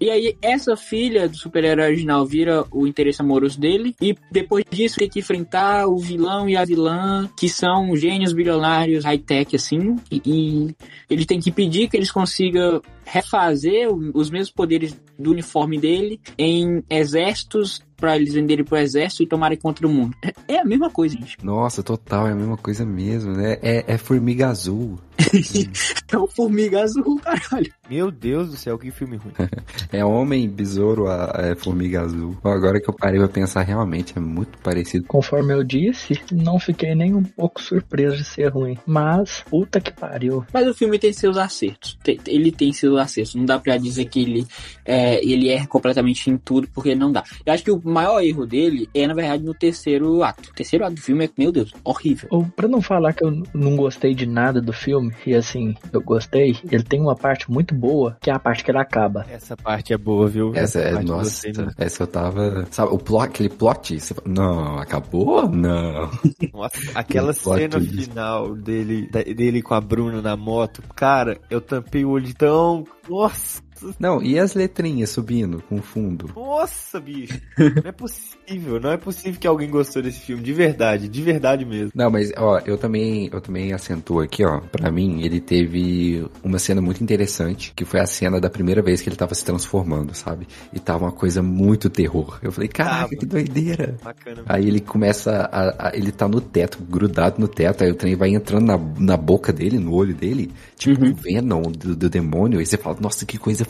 E 0.00 0.10
aí, 0.10 0.36
essa 0.40 0.76
filha 0.76 1.28
do 1.28 1.36
super-herói 1.36 1.86
original 1.86 2.24
vira 2.24 2.64
o 2.70 2.86
interesse 2.86 3.20
amoroso 3.20 3.58
dele. 3.58 3.94
E 4.00 4.16
depois 4.30 4.64
disso, 4.70 4.98
tem 4.98 5.08
que 5.08 5.18
enfrentar 5.18 5.86
o 5.86 5.98
vilão 5.98 6.48
e 6.48 6.56
a 6.56 6.64
vilã, 6.64 7.28
que 7.36 7.48
são 7.48 7.96
gênios 7.96 8.32
bilionários 8.32 9.04
high-tech, 9.04 9.56
assim. 9.56 9.96
E, 10.10 10.22
e 10.24 10.76
ele 11.10 11.24
tem 11.24 11.40
que 11.40 11.50
pedir 11.50 11.88
que 11.88 11.96
eles 11.96 12.12
consigam 12.12 12.80
refazer 13.10 13.88
o- 13.90 14.10
os 14.14 14.30
mesmos 14.30 14.50
poderes 14.50 14.96
do 15.18 15.30
uniforme 15.30 15.78
dele 15.78 16.20
em 16.36 16.82
exércitos 16.90 17.82
pra 17.96 18.14
eles 18.16 18.32
venderem 18.34 18.64
pro 18.64 18.76
exército 18.76 19.24
e 19.24 19.26
tomarem 19.26 19.58
conta 19.58 19.82
do 19.82 19.88
mundo. 19.88 20.14
É- 20.22 20.54
É 20.54 20.60
a 20.60 20.64
mesma 20.64 20.88
coisa, 20.88 21.16
gente. 21.16 21.36
Nossa, 21.44 21.82
total, 21.82 22.28
é 22.28 22.32
a 22.32 22.34
mesma 22.34 22.56
coisa 22.56 22.84
mesmo, 22.84 23.32
né? 23.32 23.58
É, 23.60 23.84
é 23.94 23.98
formiga 23.98 24.48
azul. 24.48 24.98
É 26.10 26.16
o 26.16 26.26
Formiga 26.26 26.82
Azul, 26.82 27.20
caralho. 27.20 27.70
Meu 27.90 28.10
Deus 28.10 28.48
do 28.50 28.56
céu, 28.56 28.78
que 28.78 28.90
filme 28.90 29.16
ruim. 29.16 29.32
É 29.92 30.02
homem, 30.04 30.48
besouro, 30.48 31.06
a, 31.08 31.32
é 31.38 31.54
formiga 31.54 32.00
azul. 32.02 32.36
Agora 32.44 32.80
que 32.80 32.88
eu 32.88 32.94
parei 32.94 33.18
pra 33.18 33.28
pensar, 33.28 33.62
realmente 33.62 34.14
é 34.16 34.20
muito 34.20 34.56
parecido. 34.58 35.04
Conforme 35.06 35.52
eu 35.52 35.62
disse, 35.64 36.18
não 36.32 36.58
fiquei 36.58 36.94
nem 36.94 37.14
um 37.14 37.22
pouco 37.22 37.60
surpreso 37.60 38.16
de 38.16 38.24
ser 38.24 38.48
ruim. 38.48 38.78
Mas, 38.86 39.42
puta 39.50 39.80
que 39.80 39.92
pariu. 39.92 40.44
Mas 40.52 40.66
o 40.66 40.72
filme 40.74 40.98
tem 40.98 41.12
seus 41.12 41.36
acertos. 41.36 41.98
Tem- 42.02 42.18
Ele 42.26 42.50
tem 42.52 42.72
seus 42.72 42.97
acertos. 42.98 43.34
Não 43.34 43.44
dá 43.44 43.58
pra 43.58 43.76
dizer 43.76 44.06
que 44.06 44.20
ele, 44.20 44.46
é, 44.84 45.24
ele 45.24 45.48
erra 45.48 45.66
completamente 45.66 46.30
em 46.30 46.36
tudo, 46.36 46.68
porque 46.74 46.94
não 46.94 47.12
dá. 47.12 47.22
Eu 47.44 47.52
acho 47.52 47.64
que 47.64 47.70
o 47.70 47.80
maior 47.84 48.20
erro 48.22 48.46
dele 48.46 48.88
é, 48.94 49.06
na 49.06 49.14
verdade, 49.14 49.42
no 49.42 49.54
terceiro 49.54 50.22
ato. 50.22 50.50
O 50.50 50.54
terceiro 50.54 50.84
ato 50.84 50.94
do 50.94 51.00
filme 51.00 51.24
é, 51.24 51.30
meu 51.36 51.52
Deus, 51.52 51.72
horrível. 51.84 52.28
Ou, 52.30 52.44
pra 52.44 52.68
não 52.68 52.80
falar 52.80 53.12
que 53.12 53.24
eu 53.24 53.42
não 53.54 53.76
gostei 53.76 54.14
de 54.14 54.26
nada 54.26 54.60
do 54.60 54.72
filme, 54.72 55.12
e 55.26 55.34
assim, 55.34 55.74
eu 55.92 56.00
gostei, 56.00 56.56
ele 56.70 56.82
tem 56.82 57.00
uma 57.00 57.14
parte 57.14 57.50
muito 57.50 57.74
boa, 57.74 58.16
que 58.20 58.30
é 58.30 58.34
a 58.34 58.38
parte 58.38 58.64
que 58.64 58.70
ele 58.70 58.78
acaba. 58.78 59.26
Essa 59.30 59.56
parte 59.56 59.92
é 59.92 59.98
boa, 59.98 60.26
viu? 60.28 60.52
Essa 60.54 60.80
é, 60.80 60.92
parte 60.92 61.08
eu 61.08 61.16
nossa, 61.16 61.30
gostei 61.30 61.52
essa 61.78 62.02
eu 62.02 62.06
tava. 62.06 62.66
Sabe, 62.70 62.92
o 62.92 62.98
plot, 62.98 63.24
aquele 63.24 63.48
plot, 63.48 63.98
você 64.00 64.14
fala, 64.14 64.28
não, 64.28 64.78
acabou? 64.78 65.48
Não. 65.48 66.10
Nossa, 66.52 66.78
aquela 66.94 67.32
cena 67.32 67.80
final 67.80 68.54
dele, 68.54 69.08
dele 69.08 69.62
com 69.62 69.74
a 69.74 69.80
Bruna 69.80 70.22
na 70.22 70.36
moto, 70.36 70.82
cara, 70.94 71.38
eu 71.50 71.60
tampei 71.60 72.04
o 72.04 72.10
olho 72.10 72.24
de 72.24 72.34
tão. 72.34 72.84
Nossa 73.08 73.62
Não, 73.98 74.22
e 74.22 74.38
as 74.38 74.54
letrinhas 74.54 75.10
subindo 75.10 75.62
com 75.68 75.80
fundo? 75.82 76.30
Nossa, 76.34 77.00
bicho. 77.00 77.40
Não 77.58 77.82
é 77.88 77.92
possível, 77.92 78.80
não 78.80 78.90
é 78.92 78.96
possível 78.96 79.40
que 79.40 79.46
alguém 79.46 79.68
gostou 79.70 80.02
desse 80.02 80.20
filme, 80.20 80.42
de 80.42 80.52
verdade, 80.52 81.08
de 81.08 81.22
verdade 81.22 81.64
mesmo. 81.64 81.90
Não, 81.94 82.10
mas 82.10 82.32
ó, 82.36 82.58
eu 82.64 82.76
também, 82.78 83.28
eu 83.32 83.40
também 83.40 83.72
acentuo 83.72 84.20
aqui, 84.20 84.44
ó. 84.44 84.60
Pra 84.60 84.90
mim, 84.90 85.22
ele 85.22 85.40
teve 85.40 86.26
uma 86.42 86.58
cena 86.58 86.80
muito 86.80 87.02
interessante, 87.02 87.72
que 87.74 87.84
foi 87.84 88.00
a 88.00 88.06
cena 88.06 88.40
da 88.40 88.50
primeira 88.50 88.82
vez 88.82 89.00
que 89.02 89.08
ele 89.08 89.16
tava 89.16 89.34
se 89.34 89.44
transformando, 89.44 90.14
sabe? 90.14 90.46
E 90.72 90.78
tava 90.78 91.04
uma 91.04 91.12
coisa 91.12 91.42
muito 91.42 91.90
terror. 91.90 92.38
Eu 92.42 92.52
falei, 92.52 92.68
caraca, 92.68 93.14
que 93.16 93.26
doideira. 93.26 93.96
Bacana. 94.02 94.42
Aí 94.46 94.66
ele 94.66 94.80
começa 94.80 95.48
a, 95.52 95.88
a- 95.88 95.92
Ele 95.96 96.12
tá 96.12 96.26
no 96.28 96.40
teto, 96.40 96.78
grudado 96.82 97.40
no 97.40 97.48
teto, 97.48 97.84
aí 97.84 97.90
o 97.90 97.94
trem 97.94 98.14
vai 98.16 98.30
entrando 98.30 98.66
na, 98.66 98.78
na 98.98 99.16
boca 99.16 99.52
dele, 99.52 99.78
no 99.78 99.92
olho 99.94 100.14
dele, 100.14 100.50
tipo 100.76 100.98
Uhum. 101.04 101.10
um 101.10 101.14
Venom 101.14 101.62
do, 101.62 101.94
do 101.94 102.08
demônio, 102.08 102.60
e 102.60 102.66
você 102.66 102.76
fala, 102.76 102.96
nossa, 103.00 103.26
que 103.26 103.36
coisa 103.38 103.64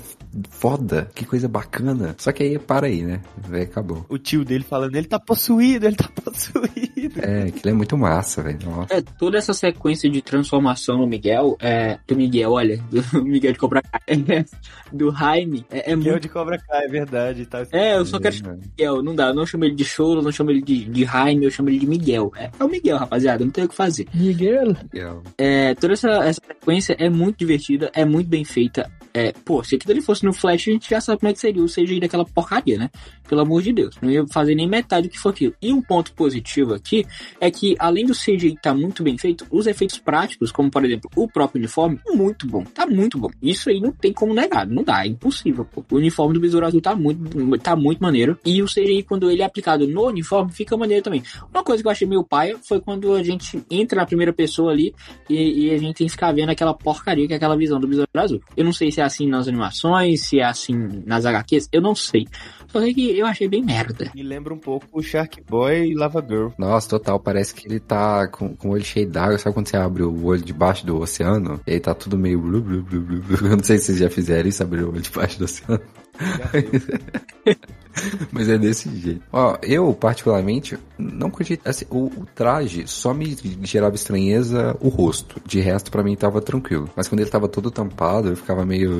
foda, 0.50 1.10
que 1.14 1.24
coisa 1.24 1.48
bacana. 1.48 2.14
Só 2.18 2.32
que 2.32 2.42
aí 2.42 2.58
para 2.58 2.86
aí, 2.86 3.02
né? 3.02 3.20
Aí 3.50 3.62
acabou. 3.62 4.04
O 4.08 4.18
tio 4.18 4.44
dele 4.44 4.64
falando, 4.64 4.94
ele 4.96 5.06
tá 5.06 5.18
possuído, 5.18 5.86
ele 5.86 5.96
tá 5.96 6.08
possuído. 6.22 7.20
É, 7.20 7.44
aquilo 7.44 7.70
é 7.70 7.72
muito 7.72 7.96
massa, 7.96 8.42
velho. 8.42 8.58
Nossa. 8.64 8.94
É, 8.94 9.00
toda 9.00 9.38
essa 9.38 9.52
sequência 9.52 10.10
de 10.10 10.20
transformação 10.20 10.98
no 10.98 11.06
Miguel, 11.06 11.56
é, 11.60 11.98
do 12.06 12.16
Miguel, 12.16 12.52
olha, 12.52 12.82
do 12.90 13.02
Miguel 13.24 13.52
de 13.52 13.58
Cobra 13.58 13.82
Kai, 13.82 14.24
é, 14.28 14.44
do 14.92 15.10
Jaime, 15.14 15.64
é, 15.70 15.78
é 15.78 15.82
Que 15.82 15.94
o 15.94 15.98
muito... 15.98 16.20
de 16.20 16.28
Cobra 16.28 16.58
Kai, 16.58 16.84
é 16.84 16.88
verdade. 16.88 17.46
Tá... 17.46 17.66
É, 17.72 17.96
eu 17.96 18.04
só 18.04 18.18
quero 18.18 18.34
chamar 18.34 18.56
Miguel, 18.56 19.02
não 19.02 19.14
dá, 19.14 19.28
eu 19.28 19.34
não 19.34 19.46
chamo 19.46 19.64
ele 19.64 19.74
de 19.74 19.84
Choro, 19.84 20.22
não 20.22 20.32
chamo 20.32 20.50
ele 20.50 20.62
de, 20.62 20.84
de 20.84 21.04
Jaime, 21.04 21.44
eu 21.44 21.50
chamo 21.50 21.68
ele 21.68 21.78
de 21.78 21.86
Miguel. 21.86 22.32
É, 22.36 22.50
é 22.58 22.64
o 22.64 22.68
Miguel, 22.68 22.98
rapaziada, 22.98 23.44
não 23.44 23.50
tem 23.50 23.64
o 23.64 23.68
que 23.68 23.74
fazer. 23.74 24.06
Miguel. 24.12 24.76
Legal. 24.92 25.22
É, 25.36 25.74
toda 25.74 25.94
essa, 25.94 26.10
essa 26.24 26.40
sequência 26.46 26.96
é 26.98 27.08
muito 27.08 27.38
divertida, 27.38 27.90
é 27.94 28.04
muito 28.04 28.28
bem 28.28 28.44
feita. 28.44 28.90
É, 29.14 29.32
pô, 29.32 29.64
se 29.64 29.76
aquilo 29.76 29.87
ali 29.90 30.00
fosse 30.00 30.24
no 30.24 30.32
Flash, 30.32 30.68
a 30.68 30.72
gente 30.72 30.90
já 30.90 31.00
sabe 31.00 31.20
como 31.20 31.30
é 31.30 31.32
que 31.32 31.40
seria 31.40 31.62
o 31.62 31.66
CGI 31.66 32.00
daquela 32.00 32.24
porcaria, 32.24 32.78
né? 32.78 32.90
Pelo 33.28 33.42
amor 33.42 33.62
de 33.62 33.72
Deus. 33.72 33.96
Não 34.00 34.10
ia 34.10 34.26
fazer 34.28 34.54
nem 34.54 34.68
metade 34.68 35.08
do 35.08 35.10
que 35.10 35.18
foi 35.18 35.32
aquilo. 35.32 35.54
E 35.60 35.72
um 35.72 35.82
ponto 35.82 36.12
positivo 36.12 36.74
aqui 36.74 37.06
é 37.40 37.50
que, 37.50 37.76
além 37.78 38.06
do 38.06 38.12
CGI 38.12 38.54
estar 38.54 38.74
muito 38.74 39.02
bem 39.02 39.16
feito, 39.18 39.46
os 39.50 39.66
efeitos 39.66 39.98
práticos, 39.98 40.50
como 40.50 40.70
por 40.70 40.84
exemplo 40.84 41.10
o 41.16 41.28
próprio 41.28 41.58
uniforme, 41.58 41.98
muito 42.06 42.46
bom. 42.46 42.64
Tá 42.64 42.86
muito 42.86 43.18
bom. 43.18 43.30
Isso 43.42 43.70
aí 43.70 43.80
não 43.80 43.92
tem 43.92 44.12
como 44.12 44.34
negar. 44.34 44.66
Não 44.66 44.82
dá, 44.82 45.04
é 45.04 45.08
impossível, 45.08 45.64
pô. 45.64 45.84
O 45.90 45.96
uniforme 45.96 46.34
do 46.34 46.40
Besouro 46.40 46.66
Azul 46.66 46.80
tá 46.80 46.94
muito, 46.94 47.58
tá 47.58 47.76
muito 47.76 48.00
maneiro. 48.00 48.38
E 48.44 48.62
o 48.62 48.66
CGI, 48.66 49.02
quando 49.02 49.30
ele 49.30 49.42
é 49.42 49.44
aplicado 49.44 49.86
no 49.86 50.06
uniforme, 50.06 50.52
fica 50.52 50.76
maneiro 50.76 51.02
também. 51.02 51.22
Uma 51.52 51.62
coisa 51.62 51.82
que 51.82 51.86
eu 51.86 51.92
achei 51.92 52.06
meio 52.06 52.24
paia 52.24 52.56
foi 52.62 52.80
quando 52.80 53.14
a 53.14 53.22
gente 53.22 53.62
entra 53.70 54.00
na 54.00 54.06
primeira 54.06 54.32
pessoa 54.32 54.72
ali 54.72 54.94
e, 55.28 55.66
e 55.66 55.70
a 55.70 55.78
gente 55.78 55.96
tem 55.96 56.06
que 56.06 56.12
ficar 56.12 56.32
vendo 56.32 56.50
aquela 56.50 56.74
porcaria 56.74 57.26
que 57.26 57.32
é 57.32 57.36
aquela 57.36 57.56
visão 57.56 57.80
do 57.80 57.86
Besouro 57.86 58.08
Azul. 58.14 58.40
Eu 58.56 58.64
não 58.64 58.72
sei 58.72 58.90
se 58.90 59.00
é 59.00 59.04
assim 59.04 59.28
nas 59.28 59.48
animações, 59.48 59.77
se 60.16 60.40
é 60.40 60.44
assim 60.44 61.02
nas 61.06 61.24
HQs, 61.24 61.68
eu 61.72 61.80
não 61.80 61.94
sei. 61.94 62.26
Só 62.68 62.80
sei 62.80 62.92
que 62.92 63.18
eu 63.18 63.26
achei 63.26 63.48
bem 63.48 63.62
merda. 63.62 64.10
Me 64.14 64.22
lembra 64.22 64.52
um 64.52 64.58
pouco 64.58 64.86
o 64.92 65.02
Shark 65.02 65.42
Boy 65.48 65.90
e 65.90 65.94
Lava 65.94 66.24
Girl. 66.26 66.48
Nossa, 66.58 66.88
total, 66.88 67.18
parece 67.18 67.54
que 67.54 67.66
ele 67.66 67.80
tá 67.80 68.28
com, 68.28 68.54
com 68.54 68.68
o 68.68 68.72
olho 68.72 68.84
cheio 68.84 69.08
d'água. 69.08 69.38
Sabe 69.38 69.54
quando 69.54 69.68
você 69.68 69.76
abre 69.76 70.02
o 70.02 70.24
olho 70.26 70.42
debaixo 70.42 70.84
do 70.84 71.00
oceano? 71.00 71.60
E 71.66 71.72
aí 71.72 71.80
tá 71.80 71.94
tudo 71.94 72.18
meio. 72.18 72.38
blu, 72.38 72.60
blu, 72.60 72.82
blu, 72.82 73.00
blu, 73.00 73.20
blu. 73.20 73.38
Eu 73.48 73.56
não 73.56 73.64
sei 73.64 73.78
se 73.78 73.86
vocês 73.86 73.98
já 73.98 74.10
fizeram 74.10 74.48
isso, 74.48 74.62
abrir 74.62 74.82
o 74.82 74.90
olho 74.90 75.00
debaixo 75.00 75.38
do 75.38 75.44
oceano. 75.44 75.80
Mas 78.32 78.48
é 78.48 78.58
desse 78.58 78.88
jeito. 78.96 79.22
Ó, 79.32 79.56
eu, 79.62 79.92
particularmente, 79.94 80.78
não 80.98 81.30
curti. 81.30 81.60
Assim, 81.64 81.84
o, 81.90 82.06
o 82.06 82.26
traje 82.34 82.86
só 82.86 83.12
me 83.12 83.36
gerava 83.62 83.94
estranheza 83.94 84.76
o 84.80 84.88
rosto. 84.88 85.40
De 85.44 85.60
resto, 85.60 85.90
pra 85.90 86.02
mim, 86.02 86.16
tava 86.16 86.40
tranquilo. 86.40 86.90
Mas 86.96 87.08
quando 87.08 87.20
ele 87.20 87.30
tava 87.30 87.48
todo 87.48 87.70
tampado, 87.70 88.28
eu 88.28 88.36
ficava 88.36 88.64
meio. 88.64 88.90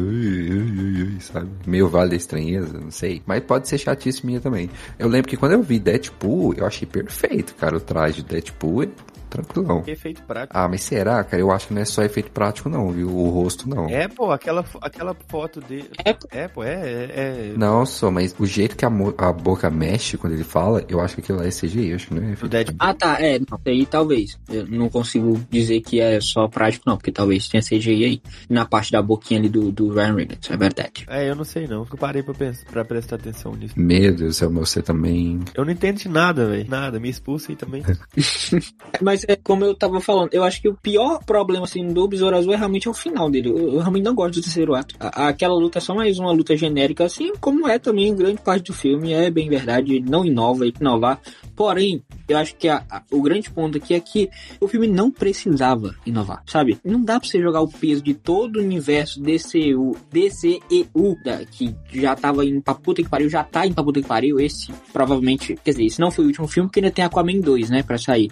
sabe? 1.21 1.49
Meio 1.67 1.89
vale 1.89 2.11
da 2.11 2.17
estranheza, 2.17 2.79
não 2.79 2.91
sei. 2.91 3.23
Mas 3.27 3.43
pode 3.43 3.69
ser 3.69 3.79
chatice 3.79 4.25
minha 4.25 4.41
também. 4.41 4.71
Eu 4.99 5.09
lembro 5.09 5.29
que 5.29 5.37
quando 5.37 5.53
eu 5.53 5.63
vi 5.63 5.79
Deadpool, 5.79 6.55
eu 6.55 6.67
achei 6.67 6.87
perfeito, 6.87 7.55
cara. 7.55 7.77
O 7.77 7.81
traje 7.81 8.23
do 8.23 8.29
Deadpool 8.29 8.85
tranquilão. 9.29 9.83
Que 9.83 9.93
efeito 9.93 10.23
prático. 10.23 10.57
Ah, 10.57 10.69
mas 10.69 10.83
será, 10.83 11.23
cara? 11.25 11.41
Eu 11.41 11.51
acho 11.51 11.69
que 11.69 11.75
não 11.75 11.83
é 11.83 11.85
só 11.85 12.03
efeito 12.03 12.31
prático, 12.31 12.69
não, 12.69 12.91
viu? 12.91 13.09
O 13.09 13.29
rosto, 13.31 13.69
não. 13.69 13.89
É, 13.89 14.09
pô, 14.09 14.31
aquela, 14.31 14.65
aquela 14.81 15.15
foto 15.29 15.61
dele. 15.61 15.91
É, 16.05 16.13
pô. 16.13 16.29
É, 16.31 16.49
pô, 16.49 16.65
é. 16.65 16.75
é, 16.75 17.13
é... 17.15 17.53
Não, 17.57 17.85
só, 17.87 18.11
mas 18.11 18.35
o 18.39 18.47
jeito 18.47 18.77
que 18.77 18.85
a, 18.85 18.89
a 19.19 19.33
boca 19.33 19.71
mexe 19.71 20.17
quando 20.17 20.33
ele 20.33 20.45
fala, 20.45 20.85
eu 20.89 21.01
acho 21.01 21.15
que 21.15 21.21
aquilo 21.21 21.39
lá 21.39 21.47
é 21.47 21.51
CGI, 21.51 21.91
eu 21.91 21.97
acho 21.97 22.09
que 22.09 22.15
não 22.15 22.23
é 22.23 22.33
efeito. 22.33 22.75
Ah, 22.79 22.95
tá, 22.95 23.21
é, 23.21 23.39
não, 23.39 23.61
aí 23.67 23.87
talvez. 23.87 24.39
Eu 24.49 24.67
não 24.67 24.89
consigo 24.89 25.41
dizer 25.51 25.81
que 25.81 26.01
é 26.01 26.21
só 26.21 26.49
prático, 26.49 26.85
não, 26.87 26.97
porque 26.97 27.13
talvez 27.13 27.49
tenha 27.49 27.63
CGI 27.63 28.05
aí. 28.05 28.23
Na 28.49 28.65
parte 28.65 28.93
da 28.93 29.03
boquinha 29.03 29.41
ali 29.41 29.49
do, 29.49 29.71
do 29.71 29.93
Ryan 29.93 30.15
Reynolds, 30.15 30.51
é 30.51 30.57
verdade. 30.57 31.05
É, 31.09 31.29
eu 31.29 31.37
não 31.37 31.45
sei 31.45 31.67
não. 31.67 31.87
Eu 31.91 31.99
parei 31.99 32.23
pra, 32.23 32.35
pensar, 32.35 32.65
pra 32.67 32.85
prestar 32.85 33.17
atenção 33.17 33.55
nisso. 33.55 33.75
Meu 33.77 34.15
Deus 34.15 34.19
do 34.19 34.33
céu, 34.33 34.51
mas 34.51 34.71
você 34.71 34.83
também. 34.83 35.41
Eu 35.55 35.65
não 35.65 35.73
entendo 35.73 35.99
de 35.99 36.09
nada, 36.09 36.47
velho. 36.47 36.69
Nada. 36.69 36.99
Me 36.99 37.09
expulsa 37.09 37.53
aí 37.53 37.57
também. 37.57 37.83
Mas 39.01 39.18
é 39.27 39.37
como 39.37 39.65
eu 39.65 39.75
tava 39.75 40.01
falando, 40.01 40.31
eu 40.33 40.45
acho 40.45 40.61
que 40.61 40.69
o 40.69 40.75
pior 40.75 41.23
problema 41.25 41.65
assim 41.65 41.87
do 41.93 42.07
Besouro 42.07 42.37
Azul 42.37 42.53
é 42.53 42.57
realmente 42.57 42.89
o 42.89 42.95
final 42.95 43.31
dele. 43.31 43.49
Eu, 43.49 43.59
eu 43.75 43.79
realmente 43.79 44.05
não 44.05 44.15
gosto 44.15 44.35
do 44.35 44.43
terceiro 44.43 44.75
ato. 44.75 44.95
A- 45.01 45.29
aquela 45.29 45.55
luta 45.55 45.79
é 45.79 45.81
só 45.81 45.95
mais 45.95 46.19
uma 46.19 46.33
luta 46.33 46.57
genérica, 46.57 47.05
assim 47.05 47.33
como 47.41 47.67
é 47.69 47.79
também 47.79 48.15
grande 48.15 48.41
parte 48.43 48.67
do 48.67 48.73
filme, 48.75 49.13
é 49.13 49.31
bem 49.31 49.49
verdade, 49.49 50.01
não 50.01 50.25
inova 50.25 50.67
e 50.67 50.73
inovar. 50.81 51.21
Porém, 51.57 52.03
eu 52.29 52.37
acho 52.39 52.55
que 52.57 52.69
a- 52.69 52.85
a- 52.91 53.03
o 53.11 53.21
grande 53.23 53.51
ponto 53.51 53.79
aqui 53.79 53.95
é 53.95 54.01
que 54.01 54.29
o 54.61 54.69
filme 54.69 54.87
não 54.87 55.11
precisava 55.11 55.95
inovar, 56.07 56.43
sabe? 56.47 56.79
Não 56.85 57.03
dá 57.03 57.19
pra 57.19 57.29
você 57.29 57.41
jogar 57.41 57.61
o 57.63 57.69
peso 57.69 58.03
de 58.03 58.15
todo 58.15 58.57
o 58.59 58.63
universo 58.63 59.21
DCU, 59.21 59.97
DCEU, 60.13 61.17
da, 61.25 61.45
que 61.45 61.75
já 61.93 62.15
tava 62.15 62.45
indo 62.45 62.61
pra 62.63 62.75
puta 62.75 63.03
que 63.03 63.09
pariu, 63.09 63.29
já 63.29 63.43
tá 63.43 63.67
indo 63.67 63.75
pra 63.75 63.85
puta 63.85 64.01
que 64.01 64.07
pariu. 64.09 64.39
Esse 64.41 64.73
provavelmente, 64.93 65.57
quer 65.65 65.71
dizer, 65.73 65.85
esse 65.85 66.01
não 66.01 66.11
foi 66.11 66.25
o 66.25 66.29
último 66.29 66.47
filme, 66.49 66.69
porque 66.69 66.81
ainda 66.81 66.91
tem 66.91 67.05
Aquaman 67.05 67.41
2, 67.41 67.71
né, 67.71 67.83
pra 67.83 67.99
sair 67.99 68.31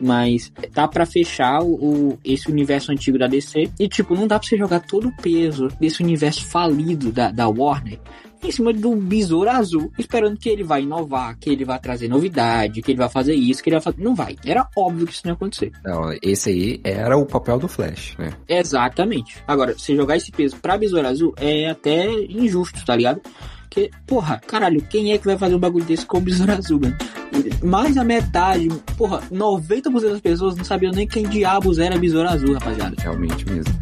mas 0.00 0.52
tá 0.72 0.86
pra 0.88 1.06
fechar 1.06 1.62
o, 1.62 1.74
o- 2.12 2.18
esse 2.24 2.50
universo 2.50 2.92
antigo 2.92 3.18
da 3.18 3.26
DC 3.26 3.70
e 3.78 3.88
tipo 3.88 4.14
não 4.14 4.26
dá 4.26 4.38
pra 4.38 4.48
você 4.48 4.56
jogar 4.56 4.80
todo 4.80 5.08
o 5.08 5.16
peso 5.16 5.68
desse 5.80 6.02
universo 6.02 6.44
falido 6.46 7.10
da, 7.12 7.30
da 7.30 7.48
Warner 7.48 7.98
em 8.46 8.52
cima 8.52 8.72
do 8.72 8.94
besouro 8.96 9.50
azul, 9.50 9.92
esperando 9.98 10.36
que 10.38 10.48
ele 10.48 10.62
vai 10.62 10.82
inovar, 10.82 11.36
que 11.38 11.50
ele 11.50 11.64
vai 11.64 11.78
trazer 11.78 12.08
novidade, 12.08 12.82
que 12.82 12.90
ele 12.92 12.98
vai 12.98 13.08
fazer 13.08 13.34
isso, 13.34 13.62
que 13.62 13.68
ele 13.68 13.76
vai 13.76 13.82
fazer. 13.82 14.02
Não 14.02 14.14
vai. 14.14 14.36
Era 14.44 14.68
óbvio 14.76 15.06
que 15.06 15.12
isso 15.12 15.22
não 15.24 15.32
ia 15.32 15.34
acontecer. 15.34 15.72
Não, 15.84 16.16
esse 16.22 16.50
aí 16.50 16.80
era 16.84 17.16
o 17.16 17.26
papel 17.26 17.58
do 17.58 17.68
Flash, 17.68 18.14
né? 18.18 18.32
Exatamente. 18.48 19.36
Agora, 19.46 19.74
você 19.74 19.94
jogar 19.94 20.16
esse 20.16 20.30
peso 20.30 20.56
pra 20.56 20.78
besouro 20.78 21.06
azul 21.06 21.34
é 21.36 21.68
até 21.68 22.06
injusto, 22.28 22.84
tá 22.84 22.96
ligado? 22.96 23.20
Porque, 23.62 23.90
porra, 24.06 24.40
caralho, 24.46 24.80
quem 24.80 25.12
é 25.12 25.18
que 25.18 25.26
vai 25.26 25.36
fazer 25.36 25.54
um 25.54 25.58
bagulho 25.58 25.84
desse 25.84 26.06
com 26.06 26.18
o 26.18 26.20
besouro 26.20 26.52
azul, 26.52 26.80
mano? 26.80 26.96
Mais 27.62 27.94
da 27.94 28.04
metade, 28.04 28.68
porra, 28.96 29.20
90% 29.30 30.00
das 30.00 30.20
pessoas 30.20 30.56
não 30.56 30.64
sabiam 30.64 30.92
nem 30.92 31.06
quem 31.06 31.28
diabos 31.28 31.78
era 31.78 31.98
besouro 31.98 32.28
azul, 32.28 32.54
rapaziada. 32.54 32.96
Realmente 32.98 33.44
mesmo. 33.50 33.74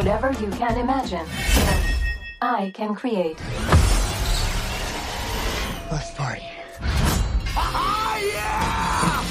Whatever 0.00 0.32
you 0.40 0.48
can 0.52 0.78
imagine, 0.78 1.26
I 2.40 2.70
can 2.74 2.94
create. 2.94 3.36
Let's 5.92 6.10
party. 6.12 6.46
Ah, 7.54 8.16
yeah! 8.16 9.22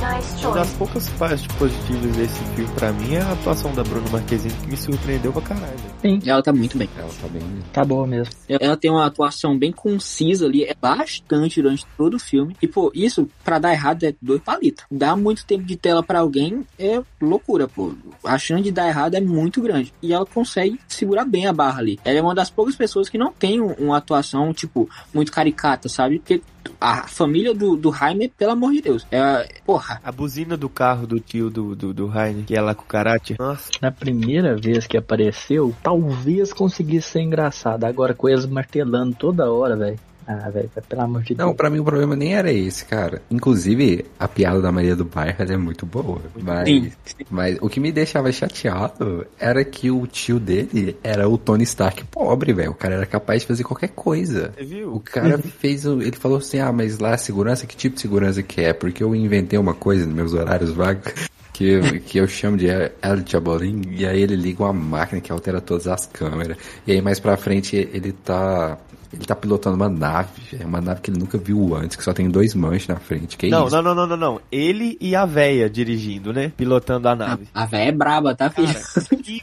Nice 0.00 0.37
Uma 0.48 0.54
das 0.64 0.72
poucas 0.72 1.08
partes 1.10 1.46
positivas 1.58 2.16
desse 2.16 2.42
filme 2.54 2.70
pra 2.74 2.90
mim 2.92 3.14
é 3.14 3.20
a 3.20 3.32
atuação 3.32 3.72
da 3.74 3.84
Bruna 3.84 4.08
Marquezine 4.10 4.54
que 4.54 4.66
me 4.68 4.76
surpreendeu 4.78 5.30
pra 5.30 5.42
caralho. 5.42 5.76
velho. 6.02 6.22
Ela 6.24 6.42
tá 6.42 6.52
muito 6.54 6.78
bem. 6.78 6.88
Ela 6.96 7.10
tá 7.20 7.28
bem. 7.28 7.42
Tá 7.72 7.84
boa 7.84 8.06
mesmo. 8.06 8.32
Ela 8.48 8.76
tem 8.76 8.90
uma 8.90 9.04
atuação 9.06 9.58
bem 9.58 9.70
concisa 9.70 10.46
ali, 10.46 10.64
é 10.64 10.74
bastante 10.74 11.60
durante 11.60 11.86
todo 11.98 12.14
o 12.14 12.18
filme. 12.18 12.56
E, 12.62 12.66
pô, 12.66 12.90
isso, 12.94 13.28
pra 13.44 13.58
dar 13.58 13.72
errado, 13.72 14.04
é 14.04 14.14
dois 14.22 14.40
palitos. 14.40 14.84
Dar 14.90 15.16
muito 15.16 15.44
tempo 15.44 15.64
de 15.64 15.76
tela 15.76 16.02
pra 16.02 16.20
alguém 16.20 16.66
é 16.78 17.02
loucura, 17.20 17.68
pô. 17.68 17.92
A 18.24 18.38
chance 18.38 18.62
de 18.62 18.72
dar 18.72 18.88
errado 18.88 19.14
é 19.16 19.20
muito 19.20 19.60
grande. 19.60 19.92
E 20.02 20.12
ela 20.14 20.24
consegue 20.24 20.80
segurar 20.88 21.26
bem 21.26 21.46
a 21.46 21.52
barra 21.52 21.80
ali. 21.80 22.00
Ela 22.04 22.18
é 22.18 22.22
uma 22.22 22.34
das 22.34 22.48
poucas 22.48 22.74
pessoas 22.74 23.08
que 23.10 23.18
não 23.18 23.32
tem 23.32 23.60
um- 23.60 23.74
uma 23.74 23.98
atuação, 23.98 24.52
tipo, 24.54 24.88
muito 25.12 25.30
caricata, 25.30 25.88
sabe? 25.90 26.18
Porque 26.18 26.40
a 26.80 27.06
família 27.06 27.54
do, 27.54 27.76
do 27.76 27.92
Jaime, 27.92 28.28
pelo 28.28 28.52
amor 28.52 28.72
de 28.72 28.82
Deus, 28.82 29.06
é, 29.10 29.48
porra, 29.64 30.00
buzina 30.38 30.56
do 30.56 30.68
carro 30.68 31.04
do 31.04 31.18
tio 31.18 31.50
do, 31.50 31.74
do, 31.74 31.92
do 31.92 32.12
Heine, 32.16 32.44
que 32.44 32.54
é 32.54 32.60
lá 32.60 32.72
com 32.72 32.82
o 32.82 32.86
karate. 32.86 33.34
Nossa, 33.38 33.70
Na 33.82 33.90
primeira 33.90 34.56
vez 34.56 34.86
que 34.86 34.96
apareceu, 34.96 35.74
talvez 35.82 36.52
conseguisse 36.52 37.10
ser 37.10 37.22
engraçado. 37.22 37.84
Agora 37.84 38.14
com 38.14 38.28
eles 38.28 38.46
martelando 38.46 39.16
toda 39.16 39.50
hora, 39.50 39.76
velho. 39.76 39.98
Ah, 40.30 40.50
velho, 40.50 40.70
pelo 40.86 41.00
amor 41.02 41.22
de 41.22 41.34
Não, 41.34 41.46
Deus. 41.46 41.56
pra 41.56 41.70
mim 41.70 41.78
o 41.78 41.84
problema 41.84 42.14
nem 42.14 42.34
era 42.34 42.52
esse, 42.52 42.84
cara. 42.84 43.22
Inclusive, 43.30 44.04
a 44.20 44.28
piada 44.28 44.60
da 44.60 44.70
Maria 44.70 44.94
do 44.94 45.06
Bairro 45.06 45.36
é 45.42 45.56
muito 45.56 45.86
boa. 45.86 46.20
Mas, 46.42 46.68
Sim. 46.68 46.92
mas 47.30 47.56
o 47.62 47.68
que 47.70 47.80
me 47.80 47.90
deixava 47.90 48.30
chateado 48.30 49.26
era 49.40 49.64
que 49.64 49.90
o 49.90 50.06
tio 50.06 50.38
dele 50.38 50.98
era 51.02 51.26
o 51.26 51.38
Tony 51.38 51.64
Stark 51.64 52.04
pobre, 52.04 52.52
velho. 52.52 52.72
O 52.72 52.74
cara 52.74 52.96
era 52.96 53.06
capaz 53.06 53.40
de 53.40 53.46
fazer 53.48 53.64
qualquer 53.64 53.88
coisa. 53.88 54.52
Você 54.54 54.64
viu? 54.64 54.94
O 54.94 55.00
cara 55.00 55.38
fez. 55.58 55.86
o- 55.86 56.02
Ele 56.02 56.12
falou 56.16 56.36
assim: 56.38 56.58
ah, 56.58 56.70
mas 56.70 56.98
lá 56.98 57.14
a 57.14 57.18
segurança, 57.18 57.66
que 57.66 57.74
tipo 57.74 57.94
de 57.94 58.02
segurança 58.02 58.42
que 58.42 58.60
é? 58.60 58.74
Porque 58.74 59.02
eu 59.02 59.14
inventei 59.14 59.58
uma 59.58 59.72
coisa 59.72 60.04
nos 60.04 60.14
meus 60.14 60.34
horários 60.34 60.70
vagos. 60.72 61.10
Que 61.50 61.70
eu, 61.70 61.82
que 62.02 62.18
eu 62.18 62.28
chamo 62.28 62.56
de 62.56 62.68
El 62.68 63.26
Chabolin, 63.26 63.82
e 63.90 64.06
aí 64.06 64.22
ele 64.22 64.36
liga 64.36 64.62
uma 64.62 64.72
máquina 64.72 65.20
que 65.20 65.32
altera 65.32 65.60
todas 65.60 65.88
as 65.88 66.06
câmeras. 66.06 66.56
E 66.86 66.92
aí 66.92 67.02
mais 67.02 67.18
pra 67.18 67.36
frente 67.36 67.74
ele 67.92 68.12
tá. 68.12 68.78
Ele 69.12 69.24
tá 69.24 69.34
pilotando 69.34 69.76
uma 69.76 69.88
nave, 69.88 70.28
é 70.60 70.64
uma 70.66 70.80
nave 70.80 71.00
que 71.00 71.10
ele 71.10 71.18
nunca 71.18 71.38
viu 71.38 71.74
antes, 71.74 71.96
que 71.96 72.04
só 72.04 72.12
tem 72.12 72.28
dois 72.28 72.54
manches 72.54 72.88
na 72.88 72.96
frente. 72.96 73.36
Que 73.38 73.48
Não, 73.48 73.66
isso? 73.66 73.74
não, 73.76 73.82
não, 73.82 73.94
não, 73.94 74.06
não, 74.06 74.16
não. 74.16 74.40
Ele 74.52 74.98
e 75.00 75.16
a 75.16 75.24
véia 75.24 75.68
dirigindo, 75.70 76.32
né? 76.32 76.52
Pilotando 76.56 77.08
a 77.08 77.12
A, 77.12 77.16
nave. 77.16 77.48
a 77.54 77.64
véia 77.66 77.88
é 77.88 77.92
braba, 77.92 78.34
tá, 78.34 78.50
filho? 78.50 78.68
Cara, 78.68 79.16
que 79.22 79.42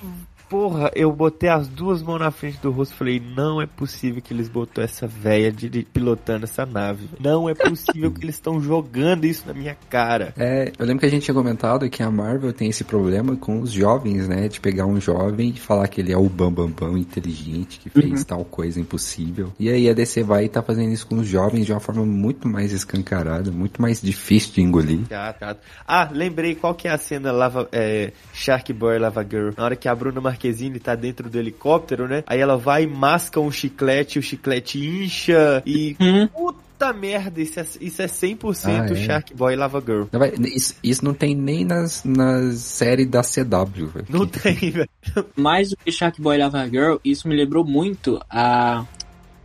porra, 0.55 0.89
eu 0.95 1.11
botei 1.11 1.49
as 1.49 1.67
duas 1.67 2.01
mãos 2.01 2.17
na 2.17 2.31
frente 2.31 2.59
do 2.61 2.71
rosto 2.71 2.93
e 2.93 2.97
falei, 2.97 3.19
não 3.19 3.61
é 3.61 3.65
possível 3.65 4.21
que 4.21 4.33
eles 4.33 4.47
botou 4.47 4.81
essa 4.81 5.05
véia 5.05 5.51
diri- 5.51 5.83
pilotando 5.83 6.45
essa 6.45 6.65
nave. 6.65 7.09
Não 7.19 7.49
é 7.49 7.53
possível 7.53 8.09
que 8.09 8.23
eles 8.23 8.35
estão 8.35 8.61
jogando 8.61 9.25
isso 9.25 9.43
na 9.45 9.53
minha 9.53 9.75
cara. 9.89 10.33
É, 10.37 10.71
eu 10.79 10.85
lembro 10.85 11.01
que 11.01 11.07
a 11.07 11.09
gente 11.09 11.23
tinha 11.23 11.35
comentado 11.35 11.89
que 11.89 12.01
a 12.01 12.09
Marvel 12.09 12.53
tem 12.53 12.69
esse 12.69 12.85
problema 12.85 13.35
com 13.35 13.59
os 13.59 13.69
jovens, 13.69 14.29
né? 14.29 14.47
De 14.47 14.61
pegar 14.61 14.85
um 14.85 15.01
jovem 15.01 15.49
e 15.49 15.59
falar 15.59 15.89
que 15.89 15.99
ele 15.99 16.13
é 16.13 16.17
o 16.17 16.29
bambambam 16.29 16.69
bam, 16.69 16.91
bam, 16.91 16.97
inteligente, 16.97 17.77
que 17.81 17.89
fez 17.89 18.23
tal 18.23 18.45
coisa 18.45 18.79
impossível. 18.79 19.51
E 19.59 19.67
aí 19.69 19.89
a 19.89 19.93
DC 19.93 20.23
vai 20.23 20.45
e 20.45 20.49
tá 20.49 20.61
fazendo 20.61 20.93
isso 20.93 21.05
com 21.05 21.15
os 21.15 21.27
jovens 21.27 21.65
de 21.65 21.73
uma 21.73 21.81
forma 21.81 22.05
muito 22.05 22.47
mais 22.47 22.71
escancarada, 22.71 23.51
muito 23.51 23.81
mais 23.81 24.01
difícil 24.01 24.53
de 24.53 24.61
engolir. 24.61 25.01
Chato, 25.09 25.39
chato. 25.39 25.59
Ah, 25.85 26.09
lembrei 26.09 26.55
qual 26.55 26.73
que 26.73 26.87
é 26.87 26.91
a 26.91 26.97
cena 26.97 27.33
Lava, 27.33 27.67
é, 27.73 28.13
Shark 28.33 28.71
Boy 28.71 28.97
Lava 28.97 29.21
Girl. 29.21 29.49
Na 29.57 29.65
hora 29.65 29.75
que 29.75 29.89
a 29.89 29.93
Bruna 29.93 30.21
Marquezine 30.21 30.44
tá 30.79 30.95
dentro 30.95 31.29
do 31.29 31.37
helicóptero, 31.37 32.07
né? 32.07 32.23
Aí 32.27 32.39
ela 32.39 32.57
vai 32.57 32.83
e 32.83 32.87
masca 32.87 33.39
um 33.39 33.51
chiclete, 33.51 34.19
o 34.19 34.21
chiclete 34.21 34.79
incha 34.79 35.61
e... 35.65 35.95
Hum. 35.99 36.27
Puta 36.27 36.91
merda, 36.91 37.41
isso 37.41 37.57
é, 37.57 37.65
isso 37.79 38.01
é 38.01 38.05
100% 38.05 38.65
Ah, 38.65 38.85
é? 38.91 38.95
Shark 38.95 39.33
Boy 39.33 39.55
Lava 39.55 39.79
Girl. 39.79 40.03
Isso, 40.39 40.75
isso 40.83 41.05
não 41.05 41.13
tem 41.13 41.33
nem 41.33 41.63
nas, 41.63 42.03
nas 42.03 42.59
séries 42.59 43.07
da 43.07 43.21
CW, 43.21 43.87
velho. 43.87 44.05
Não 44.09 44.27
tem, 44.27 44.71
velho. 44.71 44.89
Mais 45.37 45.69
do 45.69 45.77
que 45.77 45.89
Shark 45.89 46.21
Boy 46.21 46.37
Lava 46.37 46.67
Girl, 46.67 46.97
isso 47.03 47.29
me 47.29 47.35
lembrou 47.35 47.63
muito 47.63 48.19
a, 48.29 48.85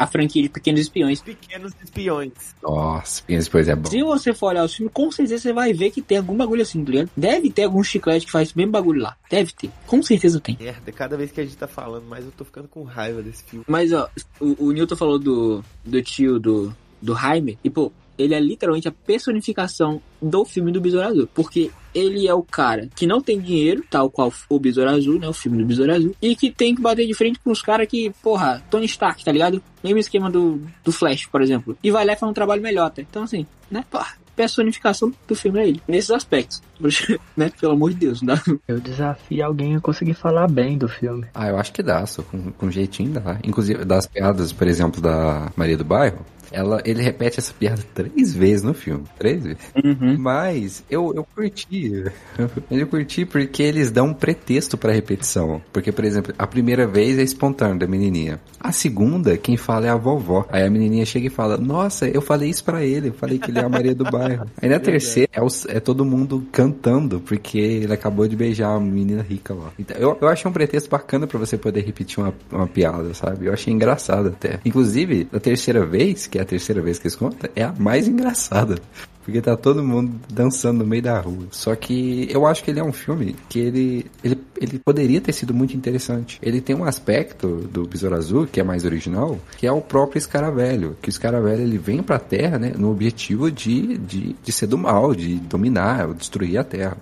a 0.00 0.06
franquia 0.06 0.42
de 0.42 0.48
Pequenos 0.48 0.80
Espiões. 0.80 1.20
Pequenos 1.20 1.74
espiões. 1.84 2.32
Nossa, 2.62 3.20
Pequenos 3.20 3.44
Espiões 3.44 3.68
é 3.68 3.76
bom. 3.76 3.90
Se 3.90 4.02
você 4.02 4.32
for 4.32 4.46
olhar 4.46 4.64
o 4.64 4.68
filme, 4.68 4.90
com 4.90 5.12
certeza 5.12 5.42
você 5.42 5.52
vai 5.52 5.74
ver 5.74 5.90
que 5.90 6.00
tem 6.00 6.16
algum 6.16 6.34
bagulho 6.34 6.62
assim, 6.62 6.82
tá 6.82 6.90
ligado? 6.90 7.10
Deve 7.14 7.50
ter 7.50 7.64
algum 7.64 7.84
chiclete 7.84 8.24
que 8.24 8.32
faz 8.32 8.54
mesmo 8.54 8.72
bagulho 8.72 9.02
lá. 9.02 9.14
Deve 9.28 9.52
ter. 9.52 9.70
Com 9.86 10.02
certeza 10.02 10.40
tem. 10.40 10.56
Merda, 10.58 10.90
cada 10.90 11.18
vez 11.18 11.30
que 11.30 11.42
a 11.42 11.44
gente 11.44 11.54
tá 11.54 11.66
falando, 11.66 12.06
mas 12.08 12.24
eu 12.24 12.32
tô 12.32 12.46
ficando 12.46 12.66
com 12.66 12.82
raiva 12.82 13.20
desse 13.20 13.44
filme. 13.44 13.62
Mas, 13.68 13.92
ó, 13.92 14.08
o, 14.40 14.68
o 14.68 14.72
Newton 14.72 14.96
falou 14.96 15.18
do, 15.18 15.62
do 15.84 16.00
tio 16.00 16.38
do, 16.40 16.74
do 17.02 17.14
Jaime. 17.14 17.58
E, 17.62 17.68
pô, 17.68 17.92
ele 18.16 18.34
é 18.34 18.40
literalmente 18.40 18.88
a 18.88 18.92
personificação 18.92 20.00
do 20.20 20.46
filme 20.46 20.72
do 20.72 20.80
Besouro 20.80 21.08
Azul. 21.08 21.28
Porque 21.34 21.70
ele 21.94 22.26
é 22.26 22.34
o 22.34 22.42
cara 22.42 22.88
que 22.94 23.06
não 23.06 23.20
tem 23.20 23.40
dinheiro, 23.40 23.84
tal 23.90 24.10
qual 24.10 24.32
o 24.48 24.58
Besouro 24.58 24.90
Azul, 24.90 25.18
né? 25.18 25.28
O 25.28 25.32
filme 25.32 25.58
do 25.58 25.66
Besouro 25.66 25.92
Azul. 25.92 26.14
E 26.20 26.34
que 26.36 26.50
tem 26.50 26.74
que 26.74 26.82
bater 26.82 27.06
de 27.06 27.14
frente 27.14 27.38
com 27.40 27.50
os 27.50 27.62
caras 27.62 27.86
que, 27.88 28.10
porra, 28.22 28.62
Tony 28.70 28.86
Stark, 28.86 29.24
tá 29.24 29.32
ligado? 29.32 29.62
Mesmo 29.82 29.98
esquema 29.98 30.30
do, 30.30 30.60
do 30.84 30.92
Flash, 30.92 31.26
por 31.26 31.42
exemplo. 31.42 31.76
E 31.82 31.90
vai 31.90 32.04
lá 32.04 32.12
e 32.12 32.16
faz 32.16 32.30
um 32.30 32.34
trabalho 32.34 32.62
melhor, 32.62 32.90
tá? 32.90 33.02
Então, 33.02 33.22
assim, 33.22 33.46
né? 33.70 33.84
Porra, 33.90 34.14
personificação 34.40 35.12
do 35.28 35.34
filme 35.34 35.60
é 35.60 35.68
ele. 35.68 35.82
Nesses 35.86 36.10
aspectos. 36.10 36.62
né? 37.36 37.50
Pelo 37.60 37.72
amor 37.72 37.90
de 37.90 37.96
Deus, 37.96 38.22
não 38.22 38.34
dá. 38.34 38.42
Eu 38.66 38.80
desafio 38.80 39.44
alguém 39.44 39.76
a 39.76 39.80
conseguir 39.80 40.14
falar 40.14 40.48
bem 40.48 40.78
do 40.78 40.88
filme. 40.88 41.26
Ah, 41.34 41.48
eu 41.48 41.58
acho 41.58 41.72
que 41.72 41.82
dá, 41.82 42.06
só 42.06 42.22
com, 42.22 42.50
com 42.52 42.70
jeitinho 42.70 43.12
dá. 43.12 43.38
Inclusive, 43.44 43.84
das 43.84 44.06
piadas, 44.06 44.52
por 44.52 44.66
exemplo, 44.66 45.00
da 45.00 45.52
Maria 45.56 45.76
do 45.76 45.84
Bairro, 45.84 46.24
ela, 46.52 46.80
ele 46.84 47.02
repete 47.02 47.38
essa 47.38 47.52
piada 47.52 47.82
três 47.94 48.34
vezes 48.34 48.62
no 48.62 48.74
filme. 48.74 49.04
Três 49.18 49.42
vezes. 49.42 49.58
Uhum. 49.84 50.16
Mas 50.18 50.84
eu, 50.90 51.12
eu 51.14 51.24
curti. 51.34 52.04
Eu 52.70 52.86
curti 52.86 53.24
porque 53.24 53.62
eles 53.62 53.90
dão 53.90 54.06
um 54.08 54.14
pretexto 54.14 54.76
pra 54.78 54.92
repetição. 54.92 55.60
Porque, 55.72 55.92
por 55.92 56.04
exemplo, 56.04 56.32
a 56.38 56.46
primeira 56.46 56.86
vez 56.86 57.18
é 57.18 57.22
espontâneo 57.22 57.78
da 57.78 57.86
menininha. 57.86 58.40
A 58.58 58.72
segunda, 58.72 59.36
quem 59.36 59.56
fala 59.56 59.86
é 59.86 59.88
a 59.90 59.96
vovó. 59.96 60.46
Aí 60.50 60.62
a 60.64 60.70
menininha 60.70 61.04
chega 61.04 61.26
e 61.26 61.30
fala: 61.30 61.56
Nossa, 61.56 62.08
eu 62.08 62.20
falei 62.22 62.48
isso 62.50 62.64
pra 62.64 62.84
ele. 62.84 63.08
Eu 63.08 63.12
falei 63.14 63.38
que 63.38 63.50
ele 63.50 63.58
é 63.58 63.64
a 63.64 63.68
Maria 63.68 63.94
do 63.94 64.04
bairro. 64.04 64.46
Aí 64.60 64.68
na 64.68 64.78
terceira 64.78 65.30
é, 65.32 65.42
os- 65.42 65.66
é 65.66 65.80
todo 65.80 66.04
mundo 66.04 66.46
cantando 66.52 67.20
porque 67.20 67.58
ele 67.58 67.92
acabou 67.92 68.26
de 68.28 68.36
beijar 68.36 68.74
a 68.74 68.80
menina 68.80 69.22
rica 69.22 69.52
lá. 69.54 69.70
Então, 69.78 69.96
eu, 69.96 70.16
eu 70.20 70.28
achei 70.28 70.48
um 70.48 70.52
pretexto 70.54 70.88
bacana 70.90 71.26
pra 71.26 71.38
você 71.38 71.56
poder 71.58 71.82
repetir 71.84 72.18
uma, 72.22 72.32
uma 72.50 72.66
piada, 72.66 73.12
sabe? 73.14 73.46
Eu 73.46 73.52
achei 73.52 73.72
engraçado 73.72 74.28
até. 74.28 74.60
Inclusive, 74.64 75.28
a 75.32 75.40
terceira 75.40 75.84
vez, 75.84 76.26
que 76.26 76.38
é 76.40 76.42
a 76.42 76.46
terceira 76.46 76.80
vez 76.80 76.98
que 76.98 77.06
eles 77.06 77.16
contam, 77.16 77.50
é 77.54 77.62
a 77.62 77.72
mais 77.72 78.08
engraçada. 78.08 78.76
Porque 79.22 79.40
tá 79.40 79.56
todo 79.56 79.84
mundo 79.84 80.18
dançando 80.32 80.78
no 80.78 80.86
meio 80.86 81.02
da 81.02 81.20
rua. 81.20 81.46
Só 81.50 81.76
que 81.76 82.26
eu 82.30 82.46
acho 82.46 82.64
que 82.64 82.70
ele 82.70 82.80
é 82.80 82.82
um 82.82 82.92
filme 82.92 83.36
que 83.48 83.58
ele, 83.58 84.06
ele, 84.24 84.38
ele 84.60 84.78
poderia 84.78 85.20
ter 85.20 85.32
sido 85.32 85.52
muito 85.52 85.76
interessante. 85.76 86.38
Ele 86.42 86.60
tem 86.60 86.74
um 86.74 86.84
aspecto 86.84 87.68
do 87.70 87.86
Besouro 87.86 88.16
Azul, 88.16 88.46
que 88.46 88.60
é 88.60 88.64
mais 88.64 88.84
original, 88.84 89.38
que 89.58 89.66
é 89.66 89.72
o 89.72 89.80
próprio 89.80 90.18
Escaravelho. 90.18 90.96
Que 91.02 91.08
o 91.08 91.10
Escaravelho 91.10 91.62
ele 91.62 91.78
vem 91.78 92.02
pra 92.02 92.18
Terra, 92.18 92.58
né, 92.58 92.72
no 92.76 92.90
objetivo 92.90 93.50
de, 93.50 93.98
de, 93.98 94.34
de 94.42 94.52
ser 94.52 94.66
do 94.66 94.78
mal, 94.78 95.14
de 95.14 95.34
dominar, 95.36 96.12
destruir 96.14 96.58
a 96.58 96.64
Terra. 96.64 96.96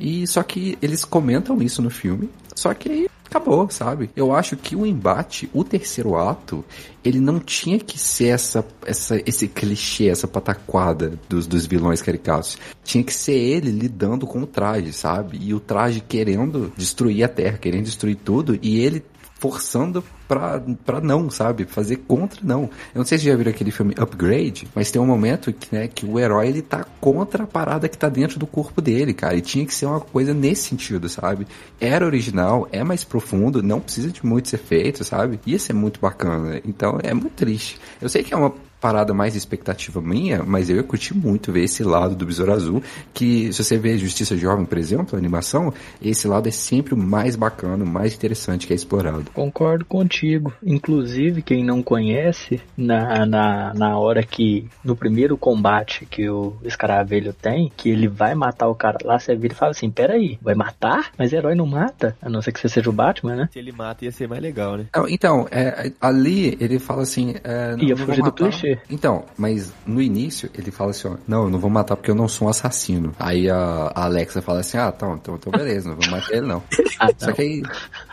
E 0.00 0.26
só 0.26 0.42
que 0.42 0.78
eles 0.80 1.04
comentam 1.04 1.60
isso 1.62 1.82
no 1.82 1.90
filme, 1.90 2.30
só 2.54 2.72
que 2.74 2.90
aí 2.90 3.10
acabou, 3.30 3.70
sabe? 3.70 4.10
Eu 4.16 4.34
acho 4.34 4.56
que 4.56 4.74
o 4.74 4.84
embate, 4.84 5.48
o 5.54 5.62
terceiro 5.62 6.16
ato, 6.16 6.64
ele 7.04 7.20
não 7.20 7.38
tinha 7.38 7.78
que 7.78 7.96
ser 7.98 8.28
essa, 8.28 8.66
essa 8.84 9.22
esse 9.24 9.46
clichê, 9.46 10.08
essa 10.08 10.26
pataquada 10.26 11.12
dos, 11.28 11.46
dos 11.46 11.64
vilões 11.64 12.02
caricatos. 12.02 12.58
Tinha 12.82 13.04
que 13.04 13.14
ser 13.14 13.34
ele 13.34 13.70
lidando 13.70 14.26
com 14.26 14.42
o 14.42 14.46
traje, 14.46 14.92
sabe? 14.92 15.38
E 15.40 15.54
o 15.54 15.60
traje 15.60 16.00
querendo 16.00 16.72
destruir 16.76 17.22
a 17.22 17.28
Terra, 17.28 17.56
querendo 17.56 17.84
destruir 17.84 18.16
tudo, 18.16 18.58
e 18.60 18.80
ele 18.80 19.04
forçando 19.38 20.04
pra, 20.30 20.62
pra 20.86 21.00
não, 21.00 21.28
sabe? 21.28 21.64
Fazer 21.64 21.96
contra 21.96 22.40
não. 22.44 22.62
Eu 22.94 22.98
não 22.98 23.04
sei 23.04 23.18
se 23.18 23.24
já 23.24 23.34
viram 23.34 23.50
aquele 23.50 23.72
filme 23.72 23.96
Upgrade, 23.98 24.68
mas 24.72 24.88
tem 24.88 25.02
um 25.02 25.06
momento 25.06 25.52
que, 25.52 25.74
né, 25.74 25.88
que 25.88 26.06
o 26.06 26.20
herói 26.20 26.46
ele 26.46 26.62
tá 26.62 26.86
contra 27.00 27.42
a 27.42 27.46
parada 27.48 27.88
que 27.88 27.98
tá 27.98 28.08
dentro 28.08 28.38
do 28.38 28.46
corpo 28.46 28.80
dele, 28.80 29.12
cara. 29.12 29.34
E 29.34 29.40
tinha 29.40 29.66
que 29.66 29.74
ser 29.74 29.86
uma 29.86 29.98
coisa 29.98 30.32
nesse 30.32 30.68
sentido, 30.68 31.08
sabe? 31.08 31.48
Era 31.80 32.06
original, 32.06 32.68
é 32.70 32.84
mais 32.84 33.02
profundo, 33.02 33.60
não 33.60 33.80
precisa 33.80 34.08
de 34.12 34.24
muito 34.24 34.48
ser 34.48 34.58
feito, 34.58 35.02
sabe? 35.02 35.40
Ia 35.44 35.58
ser 35.58 35.72
muito 35.72 35.98
bacana. 35.98 36.60
Então 36.64 37.00
é 37.02 37.12
muito 37.12 37.34
triste. 37.34 37.80
Eu 38.00 38.08
sei 38.08 38.22
que 38.22 38.32
é 38.32 38.36
uma 38.36 38.54
parada 38.80 39.12
mais 39.12 39.36
expectativa 39.36 40.00
minha, 40.00 40.42
mas 40.42 40.70
eu 40.70 40.76
ia 40.76 40.82
curtir 40.82 41.14
muito 41.14 41.52
ver 41.52 41.64
esse 41.64 41.84
lado 41.84 42.14
do 42.14 42.24
Besouro 42.24 42.52
Azul, 42.52 42.82
que 43.12 43.52
se 43.52 43.62
você 43.62 43.76
vê 43.76 43.98
Justiça 43.98 44.36
Jovem, 44.36 44.64
por 44.64 44.78
exemplo, 44.78 45.14
a 45.14 45.18
animação, 45.18 45.72
esse 46.00 46.26
lado 46.26 46.48
é 46.48 46.52
sempre 46.52 46.94
o 46.94 46.96
mais 46.96 47.36
bacana, 47.36 47.84
o 47.84 47.86
mais 47.86 48.14
interessante 48.14 48.66
que 48.66 48.72
é 48.72 48.76
explorado. 48.76 49.30
Concordo 49.32 49.84
contigo. 49.84 50.52
Inclusive, 50.64 51.42
quem 51.42 51.64
não 51.64 51.82
conhece, 51.82 52.60
na, 52.76 53.26
na, 53.26 53.74
na 53.74 53.98
hora 53.98 54.22
que, 54.22 54.66
no 54.84 54.96
primeiro 54.96 55.36
combate 55.36 56.06
que 56.06 56.28
o 56.28 56.56
escaravelho 56.64 57.32
tem, 57.32 57.70
que 57.76 57.90
ele 57.90 58.08
vai 58.08 58.34
matar 58.34 58.68
o 58.68 58.74
cara 58.74 58.98
lá, 59.04 59.18
você 59.18 59.34
vira 59.34 59.54
e 59.54 59.56
fala 59.56 59.72
assim, 59.72 59.90
peraí, 59.90 60.38
vai 60.40 60.54
matar? 60.54 61.12
Mas 61.18 61.32
herói 61.32 61.54
não 61.54 61.66
mata? 61.66 62.16
A 62.22 62.28
não 62.28 62.40
ser 62.40 62.52
que 62.52 62.60
você 62.60 62.68
seja 62.68 62.88
o 62.88 62.92
Batman, 62.92 63.36
né? 63.36 63.48
Se 63.52 63.58
ele 63.58 63.72
mata, 63.72 64.04
ia 64.04 64.12
ser 64.12 64.28
mais 64.28 64.40
legal, 64.40 64.76
né? 64.76 64.86
Então, 65.08 65.46
é, 65.50 65.92
ali 66.00 66.56
ele 66.60 66.78
fala 66.78 67.02
assim. 67.02 67.34
É, 67.42 67.76
não, 67.76 67.84
Ia 67.84 67.96
fugir 67.96 68.16
do 68.16 68.22
matar. 68.22 68.50
Clichê. 68.70 68.78
Então, 68.90 69.24
mas 69.36 69.72
no 69.86 70.00
início 70.00 70.50
ele 70.54 70.70
fala 70.70 70.90
assim: 70.90 71.08
ó, 71.08 71.16
não, 71.26 71.44
eu 71.44 71.50
não 71.50 71.58
vou 71.58 71.70
matar 71.70 71.96
porque 71.96 72.10
eu 72.10 72.14
não 72.14 72.28
sou 72.28 72.46
um 72.46 72.50
assassino. 72.50 73.12
Aí 73.18 73.48
a, 73.50 73.92
a 73.94 74.04
Alexa 74.04 74.42
fala 74.42 74.60
assim: 74.60 74.78
ah, 74.78 74.92
tá, 74.92 75.10
então, 75.12 75.34
então 75.34 75.52
beleza, 75.52 75.88
não 75.88 75.96
vou 75.96 76.10
matar 76.10 76.32
ele 76.32 76.46
não. 76.46 76.62
Ah, 77.00 77.08
Só 77.16 77.28
não. 77.28 77.32
que 77.32 77.40
aí, 77.40 77.62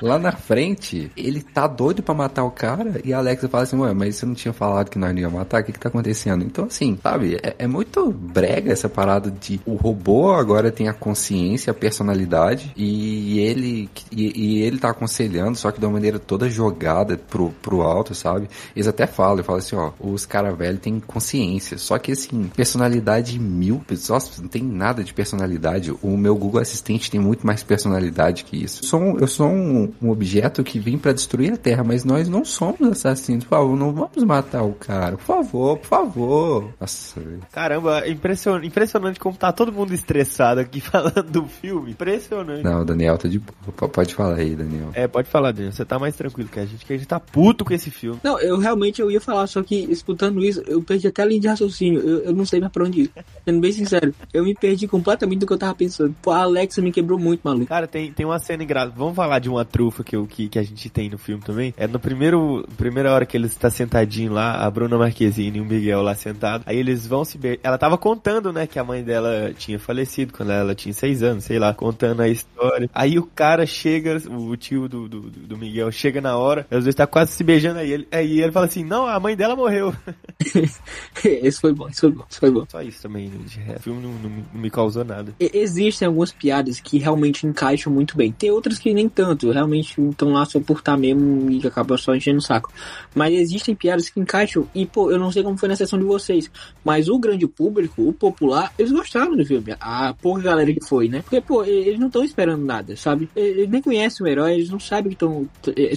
lá 0.01 0.17
na 0.17 0.31
frente, 0.31 1.11
ele 1.17 1.41
tá 1.41 1.67
doido 1.67 2.01
pra 2.01 2.15
matar 2.15 2.45
o 2.45 2.51
cara 2.51 3.01
e 3.03 3.13
a 3.13 3.17
Alexa 3.17 3.49
fala 3.49 3.63
assim, 3.63 3.77
ué, 3.77 3.93
mas 3.93 4.15
você 4.15 4.25
não 4.25 4.33
tinha 4.33 4.53
falado 4.53 4.89
que 4.89 4.97
nós 4.97 5.13
não 5.13 5.19
ia 5.19 5.29
matar? 5.29 5.61
O 5.61 5.65
que 5.65 5.73
que 5.73 5.79
tá 5.79 5.89
acontecendo? 5.89 6.45
Então, 6.45 6.65
assim, 6.65 6.97
sabe, 7.03 7.37
é, 7.43 7.53
é 7.59 7.67
muito 7.67 8.09
brega 8.09 8.71
essa 8.71 8.87
parada 8.87 9.29
de 9.29 9.59
o 9.65 9.75
robô 9.75 10.31
agora 10.31 10.71
tem 10.71 10.87
a 10.87 10.93
consciência, 10.93 11.71
a 11.71 11.73
personalidade 11.73 12.71
e 12.77 13.39
ele, 13.39 13.89
e, 14.09 14.59
e 14.59 14.61
ele 14.61 14.77
tá 14.77 14.91
aconselhando, 14.91 15.57
só 15.57 15.69
que 15.69 15.81
de 15.81 15.85
uma 15.85 15.91
maneira 15.91 16.17
toda 16.17 16.49
jogada 16.49 17.17
pro, 17.17 17.49
pro 17.61 17.81
alto, 17.81 18.15
sabe? 18.15 18.47
Eles 18.73 18.87
até 18.87 19.05
falam, 19.05 19.43
falam 19.43 19.59
assim, 19.59 19.75
ó, 19.75 19.91
os 19.99 20.25
caras 20.25 20.46
cara 20.47 20.55
velho 20.55 20.77
tem 20.77 20.99
consciência. 20.99 21.77
Só 21.77 21.97
que 21.97 22.11
assim, 22.11 22.49
personalidade 22.55 23.39
mil, 23.39 23.81
nossa, 24.09 24.41
não 24.41 24.47
tem 24.47 24.63
nada 24.63 25.03
de 25.03 25.13
personalidade. 25.13 25.93
O 26.01 26.17
meu 26.17 26.35
Google 26.35 26.61
Assistente 26.61 27.11
tem 27.11 27.19
muito 27.19 27.45
mais 27.45 27.63
personalidade 27.63 28.43
que 28.43 28.63
isso. 28.63 28.83
Eu 28.83 28.87
sou 28.87 29.01
um, 29.01 29.19
eu 29.19 29.27
sou 29.27 29.47
um, 29.47 29.93
um 30.01 30.09
objeto 30.09 30.63
que 30.63 30.79
vem 30.79 30.97
para 30.97 31.13
destruir 31.13 31.53
a 31.53 31.57
Terra, 31.57 31.83
mas 31.83 32.03
nós 32.03 32.29
não 32.29 32.45
somos 32.45 32.81
assassinos. 32.81 33.43
Por 33.43 33.49
favor, 33.49 33.77
não 33.77 33.93
vamos 33.93 34.23
matar 34.23 34.63
o 34.63 34.73
cara. 34.73 35.17
Por 35.17 35.25
favor, 35.25 35.77
por 35.77 35.87
favor. 35.87 36.69
Nossa, 36.79 37.19
velho. 37.19 37.39
Caramba, 37.51 38.07
impression... 38.07 38.61
impressionante 38.63 39.19
como 39.19 39.35
tá 39.35 39.51
todo 39.51 39.71
mundo 39.71 39.93
estressado 39.93 40.61
aqui 40.61 40.79
falando 40.81 41.23
do 41.23 41.45
filme. 41.45 41.91
Impressionante. 41.91 42.63
Não, 42.63 42.81
o 42.81 42.85
Daniel 42.85 43.17
tá 43.17 43.27
de 43.27 43.39
boa. 43.39 43.89
Pode 43.89 44.13
falar 44.13 44.35
aí, 44.35 44.55
Daniel. 44.55 44.91
É, 44.93 45.07
pode 45.07 45.29
falar, 45.29 45.51
Daniel. 45.51 45.71
Você 45.71 45.85
tá 45.85 45.99
mais 45.99 46.15
tranquilo 46.15 46.49
que 46.49 46.59
a 46.59 46.65
gente, 46.65 46.85
que 46.85 46.93
a 46.93 46.97
gente 46.97 47.07
tá 47.07 47.19
puto 47.19 47.65
com 47.65 47.73
esse 47.73 47.89
filme. 47.89 48.19
Não, 48.23 48.39
eu 48.39 48.57
realmente 48.57 49.01
eu 49.01 49.11
ia 49.11 49.21
falar, 49.21 49.47
só 49.47 49.61
que 49.61 49.75
escutando 49.91 50.36
isso, 50.43 50.61
eu 50.67 50.81
perdi 50.81 51.07
até 51.07 51.21
a 51.21 51.25
linha 51.25 51.41
de 51.41 51.47
raciocínio. 51.47 52.01
Eu, 52.01 52.19
eu 52.25 52.33
não 52.33 52.45
sei 52.45 52.59
mais 52.59 52.71
pra 52.71 52.83
onde 52.83 53.01
ir. 53.01 53.11
Sendo 53.45 53.59
bem 53.59 53.71
sincero, 53.71 54.13
eu 54.33 54.43
me 54.43 54.53
perdi 54.53 54.87
completamente 54.87 55.39
do 55.39 55.47
que 55.47 55.53
eu 55.53 55.57
tava 55.57 55.75
pensando. 55.75 56.15
Pô, 56.21 56.31
a 56.31 56.41
Alexa 56.41 56.81
me 56.81 56.91
quebrou 56.91 57.19
muito, 57.19 57.41
maluco. 57.43 57.67
Cara, 57.67 57.87
tem, 57.87 58.11
tem 58.11 58.25
uma 58.25 58.39
cena 58.39 58.63
engraçada. 58.63 58.93
Vamos 58.95 59.15
falar 59.15 59.39
de 59.39 59.49
uma 59.49 59.65
trufa 59.65 60.03
que, 60.03 60.21
que, 60.27 60.49
que 60.49 60.59
a 60.59 60.63
gente 60.63 60.89
tem 60.89 61.09
no 61.09 61.17
filme 61.17 61.43
também. 61.43 61.73
É 61.77 61.87
no 61.87 61.99
primeiro, 61.99 62.67
primeira 62.77 63.13
hora 63.13 63.25
que 63.25 63.37
eles 63.37 63.51
estão 63.51 63.69
sentadinho 63.69 64.33
lá, 64.33 64.65
a 64.65 64.71
Bruna 64.71 64.97
Marquezine 64.97 65.57
e 65.57 65.61
o 65.61 65.65
Miguel 65.65 66.01
lá 66.01 66.15
sentado. 66.15 66.63
Aí 66.65 66.77
eles 66.77 67.05
vão 67.05 67.23
se 67.23 67.37
beijar. 67.37 67.59
Ela 67.63 67.77
tava 67.77 67.97
contando, 67.97 68.51
né, 68.51 68.65
que 68.67 68.79
a 68.79 68.83
mãe 68.83 69.03
dela 69.03 69.53
tinha 69.57 69.79
falecido 69.79 70.33
quando 70.33 70.51
ela 70.51 70.73
tinha 70.73 70.93
seis 70.93 71.21
anos, 71.23 71.43
sei 71.43 71.59
lá, 71.59 71.73
contando 71.73 72.21
a 72.21 72.29
história. 72.29 72.89
Aí 72.93 73.17
o 73.19 73.23
cara 73.23 73.65
chega, 73.65 74.17
o 74.29 74.55
tio 74.55 74.87
do, 74.87 75.07
do, 75.07 75.21
do 75.21 75.57
Miguel 75.57 75.91
chega 75.91 76.21
na 76.21 76.37
hora, 76.37 76.65
os 76.71 76.83
dois 76.83 76.95
tá 76.95 77.05
quase 77.07 77.31
se 77.31 77.43
beijando 77.43 77.79
aí. 77.79 77.91
Ele, 77.91 78.07
aí 78.11 78.41
ele 78.41 78.51
fala 78.51 78.65
assim: 78.65 78.83
Não, 78.83 79.05
a 79.05 79.19
mãe 79.19 79.35
dela 79.35 79.55
morreu. 79.55 79.93
esse 81.23 81.59
foi 81.59 81.73
bom, 81.73 81.87
esse 81.89 82.01
foi 82.01 82.11
bom, 82.11 82.23
esse 82.29 82.39
foi 82.39 82.51
bom. 82.51 82.65
Só 82.69 82.81
isso 82.81 83.01
também, 83.01 83.27
né, 83.29 83.37
de 83.45 83.59
resto. 83.59 83.79
O 83.79 83.83
filme 83.83 84.01
não, 84.01 84.13
não 84.13 84.29
me- 84.29 84.43
não 84.53 84.61
me 84.61 84.69
causou 84.69 85.03
nada. 85.03 85.33
Existem 85.39 86.07
algumas 86.07 86.31
piadas 86.31 86.79
que 86.79 86.97
realmente 86.97 87.45
encaixam 87.45 87.91
muito 87.91 88.15
bem. 88.17 88.31
Tem 88.31 88.51
outras 88.51 88.77
que 88.79 88.93
nem 88.93 89.07
tanto, 89.09 89.51
realmente 89.51 89.99
estão 90.01 90.31
lá 90.33 90.45
só 90.45 90.59
por 90.59 90.77
estar 90.79 90.97
mesmo 90.97 91.49
e 91.51 91.65
acabam 91.65 91.97
só 91.97 92.15
enchendo 92.15 92.37
o 92.39 92.41
saco. 92.41 92.71
Mas 93.15 93.33
existem 93.33 93.75
piadas 93.75 94.09
que 94.09 94.19
encaixam 94.19 94.67
e, 94.73 94.85
pô, 94.85 95.11
eu 95.11 95.19
não 95.19 95.31
sei 95.31 95.43
como 95.43 95.57
foi 95.57 95.69
na 95.69 95.75
sessão 95.75 95.97
de 95.99 96.05
vocês, 96.05 96.49
mas 96.83 97.09
o 97.09 97.17
grande 97.17 97.47
público, 97.47 98.07
o 98.07 98.13
popular, 98.13 98.73
eles 98.77 98.91
gostaram 98.91 99.35
do 99.35 99.45
filme. 99.45 99.75
A 99.79 100.13
pouca 100.13 100.41
galera 100.41 100.71
que 100.73 100.85
foi, 100.85 101.07
né? 101.07 101.21
Porque, 101.21 101.41
pô, 101.41 101.63
eles 101.63 101.99
não 101.99 102.07
estão 102.07 102.23
esperando 102.23 102.63
nada, 102.63 102.95
sabe? 102.95 103.29
Eles 103.35 103.69
nem 103.69 103.81
conhecem 103.81 104.25
o 104.25 104.29
herói, 104.29 104.53
eles 104.55 104.69
não 104.69 104.79
sabem 104.79 105.09
que 105.09 105.15
estão. 105.15 105.47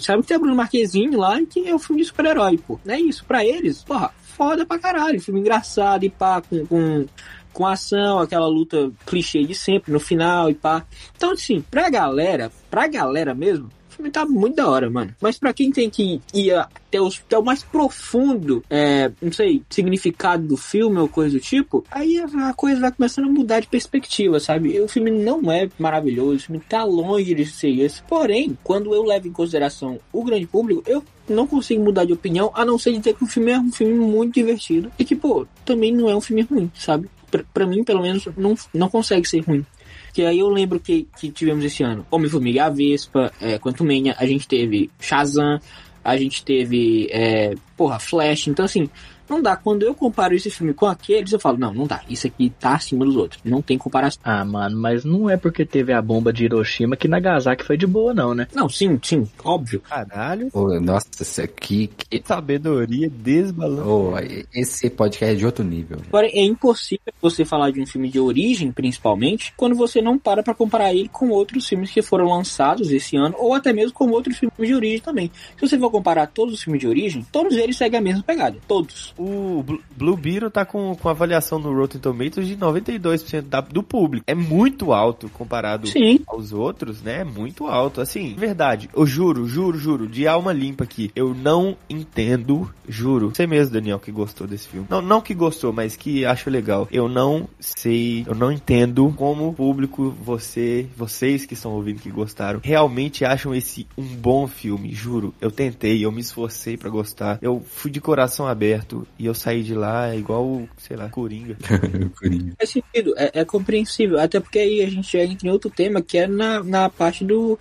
Sabem 0.01 0.23
que 0.23 0.29
tem 0.29 0.37
a 0.37 0.41
Bruno 0.41 0.57
Marquezine 0.57 1.17
lá 1.17 1.41
e 1.41 1.47
que 1.47 1.67
é 1.69 1.75
um 1.75 1.79
filme 1.79 2.03
de 2.03 2.09
super-herói, 2.09 2.59
pô. 2.59 2.79
Não 2.85 2.95
é 2.95 3.01
isso. 3.01 3.25
Pra 3.25 3.45
eles, 3.45 3.83
porra, 3.83 4.11
foda 4.41 4.65
pra 4.65 4.79
caralho. 4.79 5.21
Filme 5.21 5.41
engraçado 5.41 6.03
e 6.05 6.09
pá, 6.09 6.41
com- 6.41 6.65
com 6.67 7.07
com 7.53 7.67
ação, 7.67 8.21
aquela 8.21 8.47
luta 8.47 8.93
clichê 9.05 9.43
de 9.43 9.57
sempre 9.57 9.93
no 9.93 9.99
final 9.99 10.49
e 10.49 10.55
pá. 10.55 10.87
Então, 11.17 11.33
assim, 11.33 11.61
pra 11.69 11.91
galera, 11.91 12.51
pra 12.71 12.87
galera 12.87 13.35
mesmo, 13.35 13.69
filme 14.01 14.11
tá 14.11 14.25
muito 14.25 14.57
da 14.57 14.69
hora, 14.69 14.91
mano. 14.91 15.15
Mas 15.21 15.39
pra 15.39 15.53
quem 15.53 15.71
tem 15.71 15.91
que 15.91 16.21
ir 16.33 16.53
até, 16.53 17.01
os, 17.01 17.21
até 17.27 17.39
o 17.39 17.45
mais 17.45 17.63
profundo, 17.63 18.65
é, 18.71 19.11
não 19.21 19.33
sei, 19.33 19.63
significado 19.69 20.47
do 20.47 20.57
filme 20.57 20.99
ou 20.99 21.09
coisa 21.09 21.37
do 21.37 21.41
tipo, 21.41 21.85
aí 21.91 22.19
a 22.19 22.53
coisa 22.55 22.81
vai 22.81 22.93
começando 22.93 23.27
a 23.27 23.33
mudar 23.33 23.61
de 23.61 23.69
perspectiva, 23.69 24.41
sabe? 24.41 24.81
O 24.81 24.89
filme 24.89 25.11
não 25.11 25.53
é 25.53 25.69
maravilhoso, 25.79 26.37
o 26.37 26.41
filme 26.41 26.63
tá 26.67 26.83
longe 26.83 27.35
de 27.35 27.47
ser 27.47 27.79
esse. 27.79 28.03
Porém, 28.03 28.57
quando 28.65 28.95
eu 28.95 29.03
levo 29.03 29.29
em 29.29 29.33
consideração 29.33 30.01
o 30.13 30.25
grande 30.25 30.47
público, 30.47 30.83
eu 30.87 31.05
não 31.29 31.47
consigo 31.47 31.85
mudar 31.85 32.05
de 32.05 32.13
opinião, 32.13 32.51
a 32.55 32.65
não 32.65 32.79
ser 32.79 32.97
dizer 32.97 33.15
que 33.15 33.23
o 33.23 33.27
filme 33.27 33.53
é 33.53 33.59
um 33.59 33.71
filme 33.71 33.95
muito 33.95 34.35
divertido 34.35 34.91
e 34.99 35.05
que, 35.05 35.15
pô, 35.15 35.47
também 35.65 35.93
não 35.93 36.09
é 36.09 36.17
um 36.17 36.21
filme 36.21 36.43
ruim, 36.43 36.71
sabe? 36.75 37.09
Pra 37.55 37.65
mim, 37.65 37.85
pelo 37.85 38.03
menos, 38.03 38.27
não, 38.37 38.57
não 38.75 38.89
consegue 38.89 39.29
ser 39.29 39.41
ruim. 39.41 39.65
Que 40.13 40.25
aí 40.25 40.41
eu 40.41 40.49
lembro 40.49 40.81
que, 40.81 41.07
que 41.19 41.31
tivemos 41.31 41.65
esse 41.65 41.83
ano 41.83 42.07
Homem-Formiga 42.11 42.57
e 42.57 42.61
a 42.61 42.69
Vespa, 42.69 43.33
é, 43.41 43.59
Quantumania, 43.59 44.15
a 44.19 44.27
gente 44.27 44.49
teve 44.49 44.91
Shazam, 45.01 45.61
a 46.05 46.17
gente 46.17 46.45
teve, 46.45 47.09
é, 47.11 47.55
porra, 47.77 47.99
Flash. 47.99 48.49
Então, 48.49 48.65
assim, 48.65 48.89
não 49.31 49.41
dá. 49.41 49.57
Quando 49.57 49.83
eu 49.83 49.95
comparo 49.95 50.35
esse 50.35 50.51
filme 50.51 50.75
com 50.75 50.87
aqueles, 50.87 51.33
eu 51.33 51.41
falo, 51.41 51.57
não, 51.59 51.73
não 51.73 51.87
dá. 51.87 52.03
Isso 52.09 52.27
aqui 52.27 52.51
tá 52.61 52.75
acima 52.75 53.05
dos 53.05 53.17
outros. 53.17 53.41
Não 53.45 53.63
tem 53.63 53.79
comparação. 53.79 54.21
Ah, 54.25 54.45
mano, 54.45 54.77
mas 54.79 55.05
não 55.05 55.31
é 55.31 55.37
porque 55.37 55.65
teve 55.65 55.93
a 55.93 56.03
bomba 56.03 56.33
de 56.33 56.45
Hiroshima 56.45 56.97
que 56.97 57.09
Nagasaki 57.09 57.65
foi 57.65 57.77
de 57.77 57.87
boa, 57.87 58.13
não, 58.13 58.35
né? 58.35 58.47
Não, 58.55 58.69
sim, 58.69 58.99
sim, 59.03 59.27
óbvio. 59.45 59.81
Caralho. 59.81 60.51
Nossa, 60.83 61.07
isso 61.21 61.41
aqui. 61.43 61.89
que- 61.97 62.21
Sabedoria 62.27 63.09
desbalanceada. 63.11 63.89
ô, 63.89 64.13
esse 64.55 64.91
podcast 64.91 65.35
é 65.35 65.39
de 65.39 65.47
outro 65.47 65.65
nível. 65.65 65.99
Agora, 66.09 66.27
é 66.27 66.43
impossível 66.43 67.13
você 67.21 67.45
falar 67.45 67.71
de 67.71 67.81
um 67.81 67.87
filme 67.87 68.09
de 68.09 68.19
origem, 68.21 68.71
principalmente, 68.73 69.53
quando 69.57 69.75
você 69.75 70.01
não 70.03 70.19
para 70.19 70.43
pra 70.43 70.55
comparar 70.55 70.93
ele 70.95 71.09
com 71.09 71.29
outros 71.31 71.67
filmes 71.69 71.91
que 71.91 72.03
foram 72.03 72.27
lançados 72.27 72.91
esse 72.91 73.17
ano, 73.17 73.35
ou 73.39 73.55
até 73.55 73.73
mesmo 73.73 73.93
com 73.93 74.09
outros 74.11 74.39
filmes 74.39 74.57
de 74.59 74.75
origem 74.75 75.01
também. 75.01 75.31
Se 75.57 75.69
você 75.69 75.79
for 75.79 75.91
comparar 75.91 76.27
todos 76.27 76.55
os 76.55 76.63
filmes 76.63 76.81
de 76.81 76.89
origem, 76.89 77.27
todos 77.33 77.57
eles 77.57 77.77
seguem 77.77 77.99
a 77.99 78.03
mesma 78.03 78.23
pegada. 78.23 78.57
Todos. 78.67 79.13
O 79.21 79.63
Blu- 79.63 79.81
Blue 79.97 80.17
Beetle 80.17 80.51
tá 80.51 80.65
com, 80.65 80.95
com 80.97 81.09
avaliação 81.09 81.59
no 81.59 81.75
Rotten 81.77 82.01
Tomatoes 82.01 82.49
de 82.49 82.57
92% 82.57 83.43
da, 83.43 83.61
do 83.61 83.83
público. 83.83 84.25
É 84.27 84.35
muito 84.35 84.93
alto 84.95 85.29
comparado 85.29 85.87
Sim. 85.87 86.21
aos 86.27 86.53
outros, 86.53 87.03
né? 87.03 87.21
É 87.21 87.25
muito 87.25 87.67
alto. 87.67 88.01
Assim, 88.01 88.35
verdade. 88.35 88.89
Eu 88.97 89.07
juro, 89.07 89.47
juro, 89.47 89.79
juro, 89.79 90.09
de 90.09 90.27
alma 90.27 90.53
limpa 90.53 90.85
aqui. 90.85 91.11
Eu 91.15 91.35
não 91.35 91.77
entendo, 91.89 92.71
juro. 92.89 93.29
Você 93.35 93.47
mesmo, 93.47 93.75
Daniel, 93.75 93.99
que 93.99 94.11
gostou 94.11 94.47
desse 94.47 94.69
filme. 94.69 94.87
Não, 94.89 95.03
não 95.03 95.21
que 95.21 95.35
gostou, 95.35 95.71
mas 95.73 95.97
que 95.97 96.25
acho 96.25 96.49
legal. 96.49 96.89
Eu 96.91 97.07
não 97.09 97.47
sei, 97.61 98.25
eu 98.27 98.35
não 98.35 98.51
entendo 98.51 99.13
como 99.17 99.49
o 99.49 99.53
público, 99.53 100.15
você, 100.23 100.87
vocês 100.97 101.45
que 101.45 101.53
estão 101.55 101.73
ouvindo 101.73 102.01
que 102.01 102.11
gostaram, 102.11 102.61
realmente 102.63 103.25
acham 103.25 103.55
esse 103.55 103.87
um 103.99 104.05
bom 104.05 104.47
filme, 104.47 104.95
juro. 104.95 105.35
Eu 105.41 105.51
tentei, 105.51 106.03
eu 106.05 106.11
me 106.11 106.21
esforcei 106.23 106.77
pra 106.79 106.89
gostar. 106.89 107.39
Eu 107.43 107.63
fui 107.67 107.91
de 107.91 108.01
coração 108.01 108.47
aberto 108.47 109.07
e 109.19 109.27
eu 109.27 109.35
saí 109.35 109.63
de 109.63 109.75
lá 109.75 110.15
igual, 110.15 110.63
sei 110.79 110.97
lá, 110.97 111.09
Coringa. 111.09 111.57
Coringa. 112.19 112.55
Faz 112.59 112.71
sentido, 112.71 113.15
é, 113.17 113.41
é 113.41 113.45
compreensível. 113.45 114.19
Até 114.19 114.41
porque 114.41 114.59
aí 114.59 114.83
a 114.83 114.91
gente 114.91 115.13
já 115.13 115.25
entra 115.25 115.47
em 115.47 115.51
outro 115.51 115.71
tema 115.71 116.01
que 116.01 116.19
é 116.19 116.27
na, 116.27 116.63
na 116.63 116.89
parte 116.89 117.25
do 117.25 117.59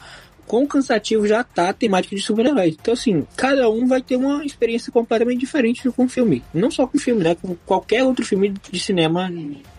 quão 0.49 0.65
cansativo 0.65 1.27
já 1.27 1.43
tá 1.43 1.69
a 1.69 1.73
temática 1.73 2.15
de 2.15 2.21
super-heróis. 2.21 2.75
Então, 2.79 2.93
assim, 2.93 3.25
cada 3.35 3.69
um 3.69 3.87
vai 3.87 4.01
ter 4.01 4.15
uma 4.15 4.43
experiência 4.43 4.91
completamente 4.91 5.39
diferente 5.39 5.87
com 5.91 6.05
o 6.05 6.09
filme. 6.09 6.43
Não 6.51 6.71
só 6.71 6.87
com 6.87 6.97
o 6.97 6.99
filme, 6.99 7.23
né? 7.23 7.35
Com 7.35 7.55
qualquer 7.65 8.03
outro 8.03 8.25
filme 8.25 8.53
de 8.71 8.79
cinema 8.79 9.31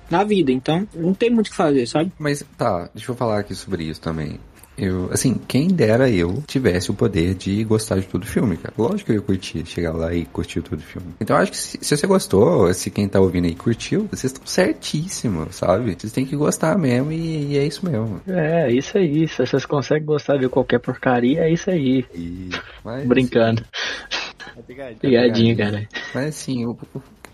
na 0.09 0.22
vida. 0.22 0.52
Então, 0.52 0.87
não 0.94 1.12
tem 1.12 1.28
muito 1.28 1.48
o 1.48 1.50
que 1.50 1.56
fazer, 1.56 1.87
sabe? 1.87 2.12
Mas 2.18 2.44
tá, 2.56 2.88
deixa 2.94 3.11
eu 3.11 3.16
falar 3.16 3.40
aqui 3.40 3.54
sobre 3.54 3.85
isso 3.85 4.00
também. 4.00 4.38
Eu, 4.81 5.11
assim, 5.12 5.38
quem 5.47 5.69
dera 5.69 6.09
eu 6.09 6.43
tivesse 6.47 6.90
o 6.90 6.95
poder 6.95 7.35
de 7.35 7.62
gostar 7.64 8.01
de 8.01 8.07
todo 8.07 8.23
o 8.23 8.27
filme, 8.27 8.57
cara. 8.57 8.73
Lógico 8.79 9.05
que 9.05 9.12
eu 9.12 9.16
ia 9.16 9.23
curtir, 9.23 9.66
chegar 9.66 9.93
lá 9.93 10.14
e 10.14 10.25
curtir 10.25 10.62
todo 10.62 10.79
o 10.79 10.83
filme. 10.83 11.09
Então 11.21 11.37
eu 11.37 11.43
acho 11.43 11.51
que 11.53 11.59
se, 11.59 11.79
se 11.83 11.97
você 11.97 12.07
gostou, 12.07 12.73
se 12.73 12.90
quem 12.90 13.07
tá 13.07 13.21
ouvindo 13.21 13.45
aí 13.45 13.55
curtiu, 13.55 14.09
vocês 14.11 14.33
estão 14.33 14.47
certíssimos, 14.47 15.57
sabe? 15.57 15.95
Vocês 15.95 16.12
têm 16.12 16.25
que 16.25 16.35
gostar 16.35 16.79
mesmo 16.79 17.12
e, 17.12 17.53
e 17.53 17.59
é 17.59 17.66
isso 17.66 17.85
mesmo. 17.85 18.23
É, 18.27 18.73
isso 18.73 18.97
aí. 18.97 19.29
Se 19.29 19.45
vocês 19.45 19.66
conseguem 19.66 20.07
gostar 20.07 20.38
de 20.38 20.49
qualquer 20.49 20.79
porcaria, 20.79 21.43
é 21.43 21.53
isso 21.53 21.71
aí. 21.71 22.07
E, 22.14 22.49
mas, 22.83 23.07
Brincando. 23.07 23.62
Pegadinha, 25.01 25.57
cara. 25.57 25.88
Mas 26.14 26.29
assim, 26.29 26.64
o, 26.64 26.77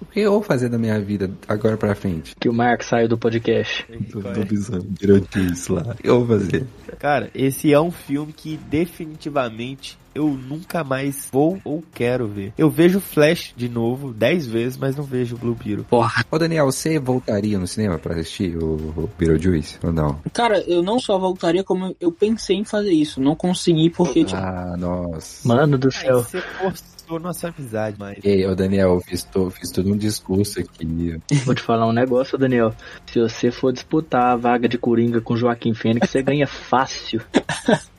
o- 0.00 0.04
que 0.06 0.20
eu 0.20 0.32
vou 0.32 0.42
fazer 0.42 0.68
da 0.68 0.78
minha 0.78 0.98
vida 1.00 1.30
agora 1.48 1.76
pra 1.76 1.94
frente? 1.94 2.34
Que 2.40 2.48
o 2.48 2.52
Mark 2.52 2.82
saiu 2.82 3.08
do 3.08 3.16
podcast. 3.18 3.84
Do, 4.10 4.20
do 4.20 4.44
bisão, 4.44 4.80
durante 5.00 5.38
isso 5.52 5.74
lá. 5.74 5.82
O 5.82 5.94
que 5.94 6.08
eu 6.08 6.24
vou 6.24 6.38
fazer? 6.38 6.66
Cara, 6.98 7.30
esse 7.34 7.72
é 7.72 7.80
um 7.80 7.90
filme 7.90 8.32
que 8.32 8.56
definitivamente 8.56 9.98
eu 10.16 10.28
nunca 10.28 10.82
mais 10.82 11.28
vou 11.32 11.58
ou 11.64 11.82
quero 11.94 12.26
ver. 12.26 12.52
Eu 12.56 12.68
vejo 12.70 13.00
Flash 13.00 13.52
de 13.56 13.68
novo 13.68 14.12
10 14.12 14.46
vezes, 14.46 14.76
mas 14.78 14.96
não 14.96 15.04
vejo 15.04 15.36
Blue 15.36 15.54
Beetle. 15.54 15.84
Porra. 15.84 16.24
Ô 16.30 16.38
Daniel, 16.38 16.66
você 16.66 16.98
voltaria 16.98 17.58
no 17.58 17.66
cinema 17.66 17.98
pra 17.98 18.14
assistir 18.14 18.56
o, 18.56 18.74
o 18.96 19.10
Beetlejuice 19.18 19.78
ou 19.82 19.92
não? 19.92 20.20
Cara, 20.32 20.58
eu 20.66 20.82
não 20.82 20.98
só 20.98 21.18
voltaria, 21.18 21.62
como 21.62 21.94
eu 22.00 22.10
pensei 22.10 22.56
em 22.56 22.64
fazer 22.64 22.92
isso. 22.92 23.20
Não 23.20 23.34
consegui 23.36 23.90
porque, 23.90 24.24
tipo, 24.24 24.36
Ah, 24.40 24.74
nossa. 24.76 25.46
Mano 25.46 25.76
do 25.78 25.90
céu. 25.92 26.22
você 26.22 26.40
forçou 26.40 27.20
nossa 27.20 27.48
amizade, 27.48 27.96
mas... 27.98 28.18
Ei, 28.24 28.44
ô 28.46 28.54
Daniel, 28.56 28.94
eu 28.94 29.00
fiz, 29.00 29.22
to- 29.22 29.50
fiz 29.50 29.70
todo 29.70 29.92
um 29.92 29.96
discurso 29.96 30.58
aqui. 30.58 31.16
Vou 31.44 31.54
te 31.54 31.62
falar 31.62 31.86
um 31.86 31.92
negócio, 31.92 32.36
Daniel. 32.36 32.74
Se 33.06 33.20
você 33.20 33.50
for 33.52 33.72
disputar 33.72 34.32
a 34.32 34.36
vaga 34.36 34.68
de 34.68 34.76
Coringa 34.76 35.20
com 35.20 35.36
Joaquim 35.36 35.72
Fênix, 35.72 36.10
você 36.10 36.20
ganha 36.22 36.46
fácil. 36.48 37.20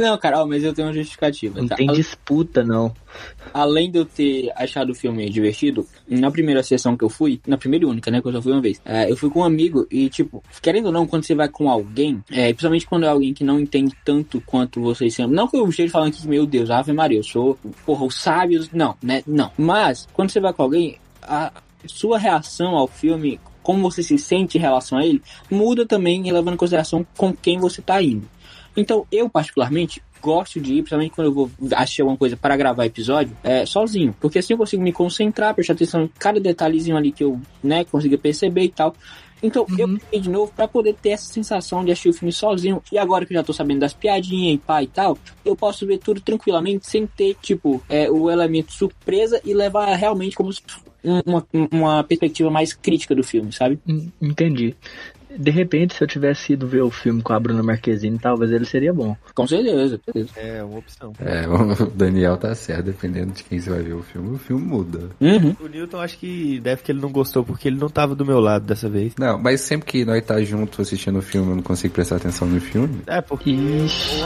Não, 0.00 0.16
cara, 0.16 0.42
ó, 0.42 0.46
mas 0.46 0.64
eu 0.64 0.72
tenho 0.72 0.88
uma 0.88 0.94
justificativa. 0.94 1.60
Não 1.60 1.68
tá? 1.68 1.76
tem 1.76 1.86
disputa, 1.88 2.64
não. 2.64 2.94
Além 3.52 3.90
de 3.90 3.98
eu 3.98 4.06
ter 4.06 4.50
achado 4.56 4.90
o 4.90 4.94
filme 4.94 5.28
divertido, 5.28 5.86
na 6.08 6.30
primeira 6.30 6.62
sessão 6.62 6.96
que 6.96 7.04
eu 7.04 7.10
fui, 7.10 7.38
na 7.46 7.58
primeira 7.58 7.84
e 7.84 7.88
única, 7.88 8.10
né, 8.10 8.22
que 8.22 8.26
eu 8.26 8.32
só 8.32 8.40
fui 8.40 8.52
uma 8.52 8.62
vez, 8.62 8.80
é, 8.84 9.10
eu 9.10 9.16
fui 9.16 9.28
com 9.28 9.40
um 9.40 9.44
amigo 9.44 9.86
e, 9.90 10.08
tipo, 10.08 10.42
querendo 10.62 10.86
ou 10.86 10.92
não, 10.92 11.06
quando 11.06 11.24
você 11.24 11.34
vai 11.34 11.48
com 11.48 11.68
alguém, 11.68 12.24
é, 12.30 12.46
principalmente 12.48 12.86
quando 12.86 13.04
é 13.04 13.08
alguém 13.08 13.34
que 13.34 13.44
não 13.44 13.60
entende 13.60 13.94
tanto 14.04 14.40
quanto 14.40 14.80
vocês 14.80 15.14
são, 15.14 15.28
não 15.28 15.46
que 15.46 15.56
eu 15.56 15.68
esteja 15.68 15.92
falando 15.92 16.08
aqui 16.08 16.22
que, 16.22 16.28
meu 16.28 16.46
Deus, 16.46 16.70
Ave 16.70 16.94
Maria, 16.94 17.18
eu 17.18 17.24
sou, 17.24 17.58
porra, 17.84 18.06
os 18.06 18.14
sábios, 18.14 18.70
não, 18.72 18.96
né, 19.02 19.22
não. 19.26 19.52
Mas, 19.58 20.08
quando 20.14 20.30
você 20.30 20.40
vai 20.40 20.54
com 20.54 20.62
alguém, 20.62 20.98
a 21.22 21.52
sua 21.86 22.18
reação 22.18 22.74
ao 22.74 22.86
filme, 22.86 23.38
como 23.62 23.82
você 23.82 24.02
se 24.02 24.16
sente 24.16 24.56
em 24.56 24.60
relação 24.60 24.98
a 24.98 25.04
ele, 25.04 25.22
muda 25.50 25.84
também, 25.84 26.22
levando 26.32 26.54
em 26.54 26.56
consideração 26.56 27.06
com 27.16 27.34
quem 27.34 27.58
você 27.58 27.82
tá 27.82 28.02
indo. 28.02 28.26
Então, 28.80 29.06
eu 29.12 29.28
particularmente 29.28 30.02
gosto 30.22 30.58
de 30.60 30.72
ir, 30.74 30.82
principalmente 30.82 31.12
quando 31.12 31.26
eu 31.28 31.32
vou 31.34 31.50
assistir 31.76 32.02
alguma 32.02 32.16
coisa 32.16 32.36
para 32.36 32.56
gravar 32.56 32.86
episódio, 32.86 33.36
é, 33.42 33.64
sozinho. 33.66 34.14
Porque 34.20 34.38
assim 34.38 34.54
eu 34.54 34.58
consigo 34.58 34.82
me 34.82 34.92
concentrar, 34.92 35.54
prestar 35.54 35.74
atenção 35.74 36.02
em 36.04 36.10
cada 36.18 36.40
detalhezinho 36.40 36.96
ali 36.96 37.12
que 37.12 37.24
eu, 37.24 37.40
né, 37.62 37.84
consiga 37.84 38.16
perceber 38.18 38.62
e 38.64 38.68
tal. 38.70 38.94
Então, 39.42 39.64
eu 39.78 39.88
peguei 39.98 40.20
de 40.20 40.28
novo 40.28 40.52
pra 40.54 40.68
poder 40.68 40.94
ter 40.94 41.10
essa 41.10 41.32
sensação 41.32 41.82
de 41.84 41.90
assistir 41.90 42.10
o 42.10 42.12
filme 42.12 42.32
sozinho. 42.32 42.82
E 42.92 42.98
agora 42.98 43.24
que 43.24 43.32
eu 43.32 43.38
já 43.38 43.42
tô 43.42 43.52
sabendo 43.54 43.80
das 43.80 43.94
piadinhas 43.94 44.54
e 44.54 44.58
pá 44.58 44.82
e 44.82 44.86
tal, 44.86 45.16
eu 45.44 45.56
posso 45.56 45.86
ver 45.86 45.98
tudo 45.98 46.20
tranquilamente 46.20 46.86
sem 46.86 47.06
ter, 47.06 47.34
tipo, 47.40 47.82
é, 47.88 48.10
o 48.10 48.30
elemento 48.30 48.72
surpresa 48.72 49.40
e 49.44 49.54
levar 49.54 49.94
realmente 49.94 50.36
como 50.36 50.50
um- 51.02 51.20
uma, 51.24 51.46
uma 51.72 52.04
perspectiva 52.04 52.50
mais 52.50 52.74
crítica 52.74 53.14
do 53.14 53.22
filme, 53.24 53.50
sabe? 53.50 53.78
Hum, 53.88 54.08
Entendi. 54.20 54.74
De 55.36 55.50
repente, 55.50 55.94
se 55.94 56.02
eu 56.02 56.08
tivesse 56.08 56.52
ido 56.52 56.66
ver 56.66 56.82
o 56.82 56.90
filme 56.90 57.22
com 57.22 57.32
a 57.32 57.40
Bruna 57.40 57.62
Marquezine, 57.62 58.18
talvez 58.18 58.50
ele 58.50 58.64
seria 58.64 58.92
bom. 58.92 59.16
Com 59.34 59.46
certeza. 59.46 59.98
com 59.98 60.12
certeza. 60.12 60.40
É 60.40 60.64
uma 60.64 60.78
opção. 60.78 61.12
É, 61.20 61.46
o 61.48 61.86
Daniel 61.86 62.36
tá 62.36 62.54
certo, 62.54 62.86
dependendo 62.86 63.32
de 63.32 63.44
quem 63.44 63.60
você 63.60 63.70
vai 63.70 63.82
ver 63.82 63.94
o 63.94 64.02
filme, 64.02 64.34
o 64.34 64.38
filme 64.38 64.64
muda. 64.64 65.10
Uhum. 65.20 65.56
O 65.60 65.68
Newton 65.68 66.00
acho 66.00 66.18
que 66.18 66.60
deve 66.60 66.82
que 66.82 66.92
ele 66.92 67.00
não 67.00 67.10
gostou 67.10 67.44
porque 67.44 67.68
ele 67.68 67.78
não 67.78 67.88
tava 67.88 68.14
do 68.14 68.26
meu 68.26 68.40
lado 68.40 68.66
dessa 68.66 68.88
vez. 68.88 69.14
Não, 69.18 69.38
mas 69.38 69.60
sempre 69.60 69.86
que 69.86 70.04
nós 70.04 70.24
tá 70.24 70.42
junto 70.42 70.82
assistindo 70.82 71.18
o 71.18 71.22
filme, 71.22 71.50
eu 71.50 71.56
não 71.56 71.62
consigo 71.62 71.94
prestar 71.94 72.16
atenção 72.16 72.48
no 72.48 72.60
filme. 72.60 73.00
É, 73.06 73.20
porque. 73.20 73.50
Ixi. 73.50 74.20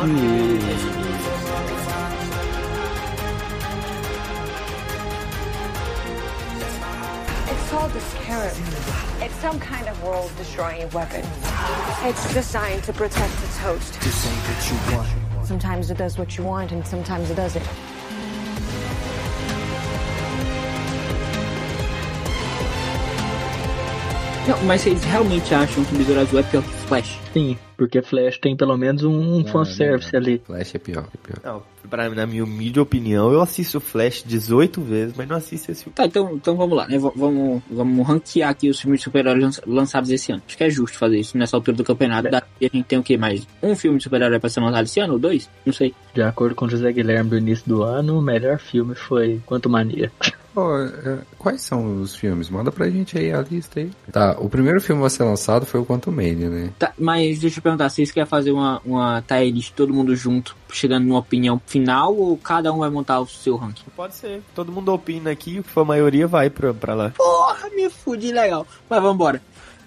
It's 7.51 7.71
called 7.71 7.93
the 7.93 8.01
Scarab. 8.01 9.04
It's 9.21 9.35
some 9.37 9.59
kind 9.61 9.89
of 9.89 10.03
world-destroying 10.03 10.91
weapon. 10.91 11.25
It's 12.03 12.35
designed 12.35 12.83
to 12.85 12.93
protect 12.93 13.33
its 13.45 13.57
host. 13.59 13.95
To 13.95 14.09
say 14.11 14.31
what 14.31 14.71
you 14.71 14.97
want. 14.97 15.47
Sometimes 15.47 15.91
it 15.91 15.99
does 15.99 16.19
what 16.19 16.37
you 16.37 16.45
want, 16.45 16.73
and 16.73 16.87
sometimes 16.87 17.31
it 17.31 17.35
doesn't. 17.35 17.65
Não, 24.47 24.63
mas 24.65 24.83
vocês 24.83 25.03
realmente 25.05 25.55
acham 25.55 25.83
que 25.85 25.95
o 25.95 25.99
Besouro 25.99 26.21
Azul 26.21 26.39
é 26.39 26.43
pior 26.43 26.63
que 26.63 26.69
Flash? 26.69 27.19
Sim, 27.33 27.57
porque 27.79 28.03
Flash 28.03 28.37
tem 28.37 28.55
pelo 28.55 28.77
menos 28.77 29.03
um, 29.03 29.39
um 29.39 29.47
fanservice 29.47 30.15
ali. 30.15 30.43
Flash 30.45 30.75
é 30.75 30.79
pior, 30.79 31.07
é 31.15 31.27
pior. 31.27 31.39
Não, 31.43 31.63
pra, 31.89 32.11
na 32.11 32.27
minha 32.27 32.45
humilde 32.45 32.79
opinião, 32.79 33.33
eu 33.33 33.41
assisto 33.41 33.81
Flash 33.81 34.23
18 34.27 34.83
vezes, 34.83 35.15
mas 35.17 35.27
não 35.27 35.37
assisto 35.37 35.73
esse 35.73 35.85
filme. 35.85 35.95
Tá, 35.97 36.05
então, 36.05 36.35
então 36.35 36.57
vamos 36.57 36.77
lá, 36.77 36.87
né? 36.87 36.99
V- 36.99 37.11
vamos, 37.17 37.63
vamos 37.71 38.07
ranquear 38.07 38.51
aqui 38.51 38.69
os 38.69 38.79
filmes 38.79 39.01
de 39.01 39.05
super-heróis 39.05 39.43
lança- 39.43 39.63
lançados 39.67 40.11
esse 40.11 40.31
ano. 40.31 40.43
Acho 40.47 40.59
que 40.59 40.65
é 40.65 40.69
justo 40.69 40.99
fazer 40.99 41.19
isso 41.19 41.39
nessa 41.39 41.57
altura 41.57 41.79
do 41.79 41.85
campeonato. 41.85 42.29
Daqui 42.31 42.67
a 42.67 42.69
gente 42.77 42.85
tem 42.85 42.99
o 42.99 43.03
quê 43.03 43.17
mais? 43.17 43.47
Um 43.63 43.75
filme 43.75 43.97
de 43.97 44.05
super-herói 44.05 44.39
pra 44.39 44.51
ser 44.51 44.61
lançado 44.61 44.85
esse 44.85 45.01
ano? 45.01 45.15
Ou 45.15 45.19
dois? 45.19 45.49
Não 45.65 45.73
sei. 45.73 45.95
De 46.13 46.21
acordo 46.21 46.55
com 46.55 46.69
José 46.69 46.93
Guilherme 46.93 47.31
do 47.31 47.39
início 47.39 47.65
do 47.67 47.83
ano, 47.83 48.19
o 48.19 48.23
melhor 48.23 48.59
filme 48.59 48.95
foi 48.95 49.41
Quanto 49.47 49.71
Mania. 49.71 50.13
É, 50.57 51.19
quais 51.39 51.63
são 51.63 52.01
os 52.01 52.15
filmes? 52.15 52.49
Manda 52.49 52.71
pra 52.71 52.89
gente 52.89 53.19
aí 53.19 53.33
a 53.33 53.41
lista 53.41 53.81
aí. 53.81 53.91
Tá, 54.11 54.37
o 54.39 54.49
primeiro 54.49 54.81
filme 54.81 55.05
a 55.05 55.11
ser 55.11 55.25
lançado 55.25 55.67
foi 55.67 55.81
o 55.81 55.87
Quantum 55.87 56.11
Mania, 56.11 56.49
né? 56.49 56.71
Tá, 56.79 56.93
mas 56.99 57.39
deixa 57.39 57.59
eu 57.59 57.63
perguntar, 57.63 57.89
vocês 57.89 58.13
querem 58.13 58.29
fazer 58.29 58.53
uma, 58.53 58.81
uma 58.85 59.23
tier 59.23 59.53
list 59.53 59.73
todo 59.75 59.93
mundo 59.93 60.15
junto, 60.15 60.57
chegando 60.73 61.07
numa 61.07 61.19
opinião 61.19 61.61
final, 61.67 62.15
ou 62.15 62.37
cada 62.37 62.73
um 62.73 62.79
vai 62.79 62.91
montar 62.91 63.21
o 63.21 63.27
seu 63.27 63.57
ranking? 63.57 63.85
Pode 63.97 64.15
ser. 64.15 64.43
Todo 64.55 64.71
mundo 64.71 64.93
opina 64.93 65.31
aqui, 65.31 65.59
o 65.59 65.63
que 65.63 65.71
for 65.71 65.83
a 65.83 65.87
maioria 65.87 66.27
vai 66.27 66.51
pra, 66.51 66.73
pra 66.73 66.95
lá. 66.95 67.11
Porra, 67.11 67.69
me 67.71 67.89
fudi 67.91 68.33
legal. 68.33 68.67
Mas 68.89 69.03
vambora. 69.03 69.43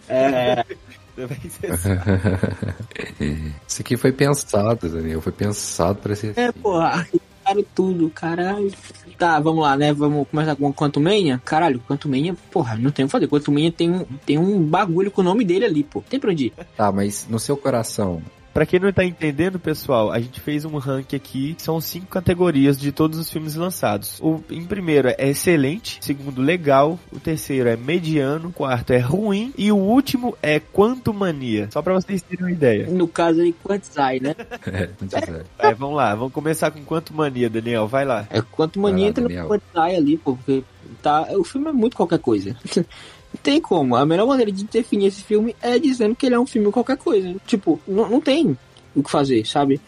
É. 0.09 0.65
Isso 3.67 3.81
aqui 3.81 3.97
foi 3.97 4.11
pensado, 4.11 4.87
Daniel. 4.87 5.19
Foi 5.19 5.31
pensado 5.31 5.97
pra 5.99 6.15
ser. 6.15 6.37
é 6.37 6.45
assim. 6.45 6.59
porra, 6.59 7.07
arriscaram 7.47 7.65
tudo, 7.73 8.09
caralho. 8.09 8.71
Tá, 9.17 9.39
vamos 9.39 9.63
lá, 9.63 9.75
né? 9.75 9.93
Vamos 9.93 10.27
começar 10.27 10.55
com 10.55 10.67
o 10.67 10.73
Quantum 10.73 10.99
Mania. 10.99 11.41
Caralho, 11.43 11.81
Quantum 11.87 12.09
Mania, 12.09 12.35
porra, 12.51 12.75
não 12.75 12.91
tem 12.91 13.05
o 13.05 13.07
que 13.07 13.11
fazer. 13.11 13.27
Quantum 13.27 13.51
Mania 13.51 13.71
tem 13.71 13.89
um, 13.89 14.05
tem 14.25 14.37
um 14.37 14.61
bagulho 14.61 15.09
com 15.09 15.21
o 15.21 15.23
nome 15.23 15.43
dele 15.43 15.65
ali, 15.65 15.83
pô. 15.83 16.01
Tem 16.01 16.19
pra 16.19 16.31
onde 16.31 16.47
ir. 16.47 16.53
Tá, 16.75 16.91
mas 16.91 17.27
no 17.29 17.39
seu 17.39 17.57
coração, 17.57 18.21
Pra 18.57 18.65
quem 18.65 18.79
não 18.79 18.91
tá 18.91 19.05
entendendo, 19.05 19.59
pessoal, 19.59 20.11
a 20.11 20.19
gente 20.19 20.41
fez 20.41 20.65
um 20.65 20.79
ranking 20.79 21.15
aqui, 21.15 21.55
são 21.59 21.79
cinco 21.79 22.07
categorias 22.07 22.75
de 22.75 22.91
todos 22.91 23.19
os 23.19 23.29
filmes 23.29 23.53
lançados. 23.53 24.19
O 24.19 24.43
em 24.49 24.65
primeiro 24.65 25.09
é 25.09 25.29
excelente, 25.29 25.99
segundo 26.01 26.41
legal, 26.41 26.99
o 27.11 27.19
terceiro 27.19 27.69
é 27.69 27.77
mediano, 27.77 28.49
o 28.49 28.51
quarto 28.51 28.93
é 28.93 28.97
ruim 28.97 29.53
e 29.55 29.71
o 29.71 29.77
último 29.77 30.35
é 30.41 30.59
Quanto 30.59 31.13
Mania. 31.13 31.69
Só 31.71 31.83
pra 31.83 31.93
vocês 31.93 32.23
terem 32.23 32.45
uma 32.45 32.51
ideia. 32.51 32.87
No 32.87 33.07
caso 33.07 33.41
aí, 33.41 33.53
Quantzai, 33.53 34.19
né? 34.19 34.35
é. 34.73 35.69
É, 35.69 35.73
vamos 35.75 35.95
lá, 35.95 36.15
vamos 36.15 36.33
começar 36.33 36.71
com 36.71 36.83
Quanto 36.83 37.13
Mania, 37.13 37.51
Daniel, 37.51 37.87
vai 37.87 38.05
lá. 38.05 38.25
É 38.31 38.41
Quantum 38.41 38.81
Vai 38.81 38.91
Mania 38.91 39.05
lá, 39.05 39.09
entra 39.11 39.21
no 39.21 39.29
Daniel. 39.29 39.47
Quantzai 39.49 39.95
ali, 39.95 40.17
pô, 40.17 40.35
porque 40.35 40.63
tá, 41.03 41.27
o 41.37 41.43
filme 41.43 41.67
é 41.67 41.73
muito 41.73 41.95
qualquer 41.95 42.17
coisa. 42.17 42.57
Tem 43.43 43.61
como. 43.61 43.95
A 43.95 44.05
melhor 44.05 44.27
maneira 44.27 44.51
de 44.51 44.63
definir 44.63 45.07
esse 45.07 45.23
filme 45.23 45.55
é 45.61 45.77
dizendo 45.77 46.15
que 46.15 46.25
ele 46.25 46.35
é 46.35 46.39
um 46.39 46.45
filme 46.45 46.71
qualquer 46.71 46.97
coisa. 46.97 47.35
Tipo, 47.45 47.79
não, 47.87 48.09
não 48.09 48.21
tem 48.21 48.57
o 48.95 49.03
que 49.03 49.11
fazer, 49.11 49.45
sabe? 49.45 49.79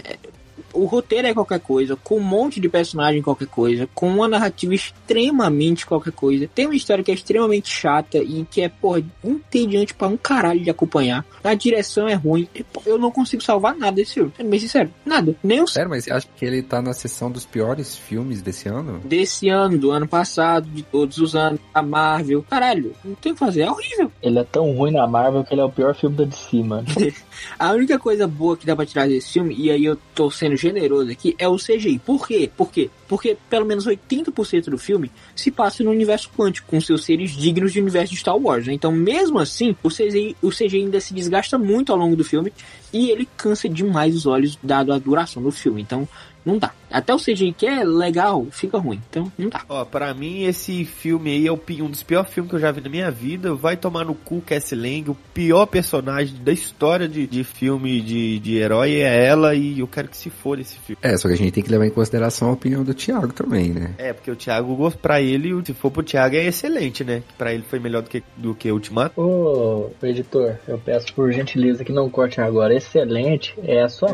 O 0.74 0.86
roteiro 0.86 1.28
é 1.28 1.34
qualquer 1.34 1.60
coisa, 1.60 1.96
com 1.96 2.18
um 2.18 2.24
monte 2.24 2.60
de 2.60 2.70
personagem 2.70 3.22
qualquer 3.22 3.48
coisa, 3.48 3.88
com 3.94 4.10
uma 4.10 4.28
narrativa 4.28 4.74
extremamente 4.74 5.86
qualquer 5.86 6.14
coisa. 6.14 6.50
Tem 6.54 6.66
uma 6.66 6.76
história 6.76 7.04
que 7.04 7.12
é 7.12 7.14
extremamente 7.14 7.70
chata 7.70 8.18
e 8.18 8.46
que 8.50 8.62
é, 8.62 8.70
porra, 8.70 9.04
entediante 9.24 9.94
pra 9.94 10.08
um 10.08 10.18
caralho 10.18 10.60
de 10.60 10.70
acompanhar. 10.70 11.26
A 11.44 11.54
direção 11.54 12.08
é 12.08 12.14
ruim. 12.14 12.48
E, 12.56 12.66
Eu 12.86 12.98
não 12.98 13.12
consigo 13.12 13.44
salvar 13.44 13.76
nada 13.76 13.94
desse 13.94 14.16
filme. 14.16 14.32
Sendo 14.36 14.50
bem 14.50 14.60
sincero, 14.60 14.90
nada. 15.06 15.36
Nem 15.44 15.62
o 15.62 15.68
Sério, 15.68 15.90
mas 15.90 16.04
você 16.04 16.14
acha 16.14 16.28
que 16.36 16.46
ele 16.46 16.62
tá 16.62 16.82
na 16.82 16.94
sessão 16.94 17.32
dos 17.32 17.46
piores 17.46 17.96
filmes 17.96 18.42
desse 18.42 18.68
ano? 18.68 19.00
desse 19.10 19.50
ano, 19.50 19.78
do 19.78 19.92
ano 19.92 20.08
passado, 20.08 20.70
de 20.70 20.84
todos 20.84 21.18
os 21.18 21.36
anos, 21.36 21.60
a 21.74 21.82
Marvel. 21.82 22.44
Caralho, 22.50 22.94
não 23.04 23.16
tem 23.16 23.32
o 23.32 23.36
que 23.36 23.40
fazer, 23.40 23.62
é 23.62 23.72
horrível. 23.72 24.12
Ele 24.22 24.40
é 24.40 24.44
tão 24.44 24.72
ruim 24.72 24.92
na 24.92 25.08
Marvel 25.08 25.44
que 25.44 25.54
ele 25.54 25.62
é 25.62 25.64
o 25.64 25.72
pior 25.72 25.96
filme 25.96 26.16
da 26.16 26.24
DC, 26.24 26.64
mano. 26.64 26.88
A 27.58 27.72
única 27.72 27.98
coisa 27.98 28.28
boa 28.28 28.58
que 28.58 28.66
dá 28.66 28.76
pra 28.76 28.86
tirar 28.86 29.08
desse 29.08 29.34
filme, 29.34 29.56
e 29.58 29.72
aí 29.72 29.86
eu 29.86 29.98
tô 30.14 30.30
sendo 30.30 30.56
generoso 30.62 31.12
aqui, 31.12 31.36
é 31.38 31.48
o 31.48 31.58
CGI. 31.58 32.00
Por 32.00 32.28
quê? 32.28 32.50
Por 32.56 32.72
quê? 32.72 32.90
Porque 33.08 33.38
pelo 33.50 33.66
menos 33.66 33.86
80% 33.86 34.66
do 34.66 34.78
filme 34.78 35.12
se 35.36 35.52
passa 35.52 35.84
no 35.84 35.92
universo 35.92 36.30
quântico, 36.36 36.68
com 36.68 36.80
seus 36.80 37.04
seres 37.04 37.32
dignos 37.32 37.74
de 37.74 37.82
universo 37.82 38.14
de 38.14 38.20
Star 38.20 38.38
Wars. 38.38 38.68
né? 38.68 38.74
Então, 38.74 38.92
mesmo 38.92 39.40
assim, 39.40 39.76
o 39.82 39.90
CGI, 39.90 40.36
o 40.42 40.50
CGI 40.50 40.78
ainda 40.80 41.00
se 41.00 41.14
desgasta 41.14 41.58
muito 41.58 41.92
ao 41.92 41.98
longo 41.98 42.16
do 42.16 42.24
filme 42.24 42.54
e 42.92 43.10
ele 43.10 43.28
cansa 43.38 43.70
demais 43.70 44.16
os 44.16 44.26
olhos, 44.26 44.58
dado 44.62 44.92
a 44.92 44.98
duração 44.98 45.42
do 45.42 45.52
filme. 45.52 45.82
Então, 45.82 46.08
não 46.46 46.58
dá. 46.58 46.72
Até 46.92 47.14
o 47.14 47.18
CGI 47.20 47.54
que 47.54 47.68
é 47.68 47.84
legal, 47.84 48.48
fica 48.50 48.78
ruim. 48.80 49.00
Então, 49.10 49.32
não 49.38 49.50
dá. 49.50 49.62
Ó, 49.70 49.86
pra 49.86 50.12
mim 50.14 50.44
esse 50.44 50.84
filme 50.86 51.30
aí 51.32 51.46
é 51.46 51.52
o 51.52 51.58
pi- 51.58 51.82
um 51.84 51.90
dos 51.90 52.02
piores 52.02 52.32
filmes 52.34 52.50
que 52.50 52.56
eu 52.56 52.60
já 52.60 52.72
vi 52.72 52.82
na 52.82 52.90
minha 52.90 53.12
vida. 53.12 53.54
Vai 53.54 53.78
tomar 53.78 54.04
no 54.06 54.16
cu 54.16 54.42
Cassie 54.42 54.76
Lang, 54.76 55.12
o 55.12 55.16
pior 55.34 55.68
personagem 55.68 56.36
da 56.44 56.52
história 56.52 57.08
de, 57.08 57.28
de 57.28 57.44
filme 57.44 58.02
de, 58.02 58.40
de 58.40 58.56
herói 58.58 58.96
é 59.02 59.26
ela 59.26 59.54
e 59.54 59.80
eu 59.80 59.88
quero 59.88 60.08
que 60.08 60.18
se 60.18 60.30
for 60.32 60.60
esse 60.60 60.80
filme. 60.80 60.98
É, 61.04 61.16
só 61.16 61.28
que 61.28 61.36
a 61.36 61.38
gente 61.38 61.52
tem 61.52 61.64
que 61.64 61.70
levar 61.70 61.86
em 61.86 61.92
consideração 61.92 62.50
a 62.50 62.54
opinião 62.54 62.84
do 62.84 62.94
Thiago 62.94 63.34
também, 63.34 63.70
né? 63.70 63.94
É, 64.00 64.12
porque 64.12 64.32
o 64.32 64.36
Thiago, 64.36 64.92
pra 65.00 65.22
ele, 65.22 65.54
se 65.64 65.74
for 65.74 65.92
pro 65.92 66.02
Thiago 66.02 66.36
é 66.36 66.46
excelente, 66.46 67.04
né? 67.04 67.22
Pra 67.38 67.54
ele 67.54 67.64
foi 67.70 67.80
melhor 67.80 68.02
do 68.02 68.10
que, 68.10 68.24
do 68.36 68.56
que 68.56 68.72
Ultimato. 68.72 69.20
Ô, 69.22 69.92
editor, 70.02 70.56
eu 70.68 70.80
peço 70.80 71.14
por 71.14 71.32
gentileza 71.32 71.84
que 71.86 71.92
não 71.92 72.10
corte 72.10 72.42
agora. 72.42 72.74
Excelente 72.74 73.54
é 73.62 73.84
a 73.84 73.90
sua. 73.90 74.10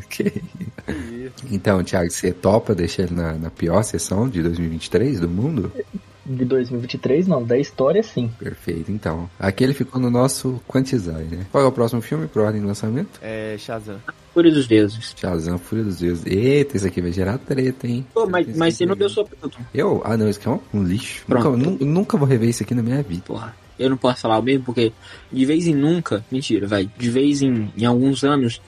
Ok. 0.04 0.42
Então, 1.50 1.82
Thiago, 1.82 2.10
você 2.10 2.32
topa 2.32 2.74
deixar 2.74 3.04
ele 3.04 3.14
na, 3.14 3.32
na 3.34 3.50
pior 3.50 3.82
sessão 3.82 4.28
de 4.28 4.42
2023 4.42 5.20
do 5.20 5.28
mundo? 5.28 5.72
De 6.26 6.44
2023, 6.44 7.26
não, 7.26 7.42
da 7.44 7.58
história 7.58 8.02
sim. 8.02 8.30
Perfeito, 8.38 8.90
então. 8.90 9.28
Aqui 9.38 9.62
ele 9.64 9.74
ficou 9.74 10.00
no 10.00 10.10
nosso 10.10 10.60
Quantizai, 10.66 11.24
né? 11.24 11.46
Qual 11.52 11.62
é 11.62 11.66
o 11.66 11.72
próximo 11.72 12.00
filme 12.00 12.26
por 12.26 12.42
ordem 12.42 12.60
de 12.62 12.66
lançamento? 12.66 13.18
É, 13.22 13.56
Shazam. 13.58 13.98
Fúria 14.32 14.50
dos 14.50 14.66
deuses. 14.66 15.14
Shazam, 15.16 15.58
Fúria 15.58 15.84
dos 15.84 15.98
Deuses. 15.98 16.24
Eita, 16.26 16.76
isso 16.76 16.86
aqui 16.86 17.00
vai 17.00 17.12
gerar 17.12 17.38
treta, 17.38 17.86
hein? 17.86 18.06
Pô, 18.12 18.26
mas, 18.26 18.56
mas 18.56 18.74
você 18.74 18.86
não 18.86 18.96
deu 18.96 19.08
sua 19.08 19.24
pergunta. 19.24 19.58
Eu? 19.72 20.00
Ah, 20.04 20.16
não, 20.16 20.28
isso 20.28 20.40
aqui 20.40 20.48
é 20.48 20.60
um, 20.78 20.82
lixo. 20.82 21.24
Pronto. 21.26 21.56
Nunca, 21.56 21.84
nu- 21.84 21.92
nunca 21.92 22.16
vou 22.16 22.26
rever 22.26 22.48
isso 22.48 22.62
aqui 22.62 22.74
na 22.74 22.82
minha 22.82 23.02
vida. 23.02 23.22
Porra. 23.26 23.54
eu 23.78 23.90
não 23.90 23.96
posso 23.96 24.22
falar 24.22 24.38
o 24.38 24.42
mesmo, 24.42 24.64
porque 24.64 24.92
de 25.30 25.44
vez 25.44 25.66
em 25.66 25.74
nunca, 25.74 26.24
mentira, 26.32 26.66
vai, 26.66 26.88
de 26.98 27.10
vez 27.10 27.42
em, 27.42 27.70
em 27.76 27.84
alguns 27.84 28.24
anos, 28.24 28.60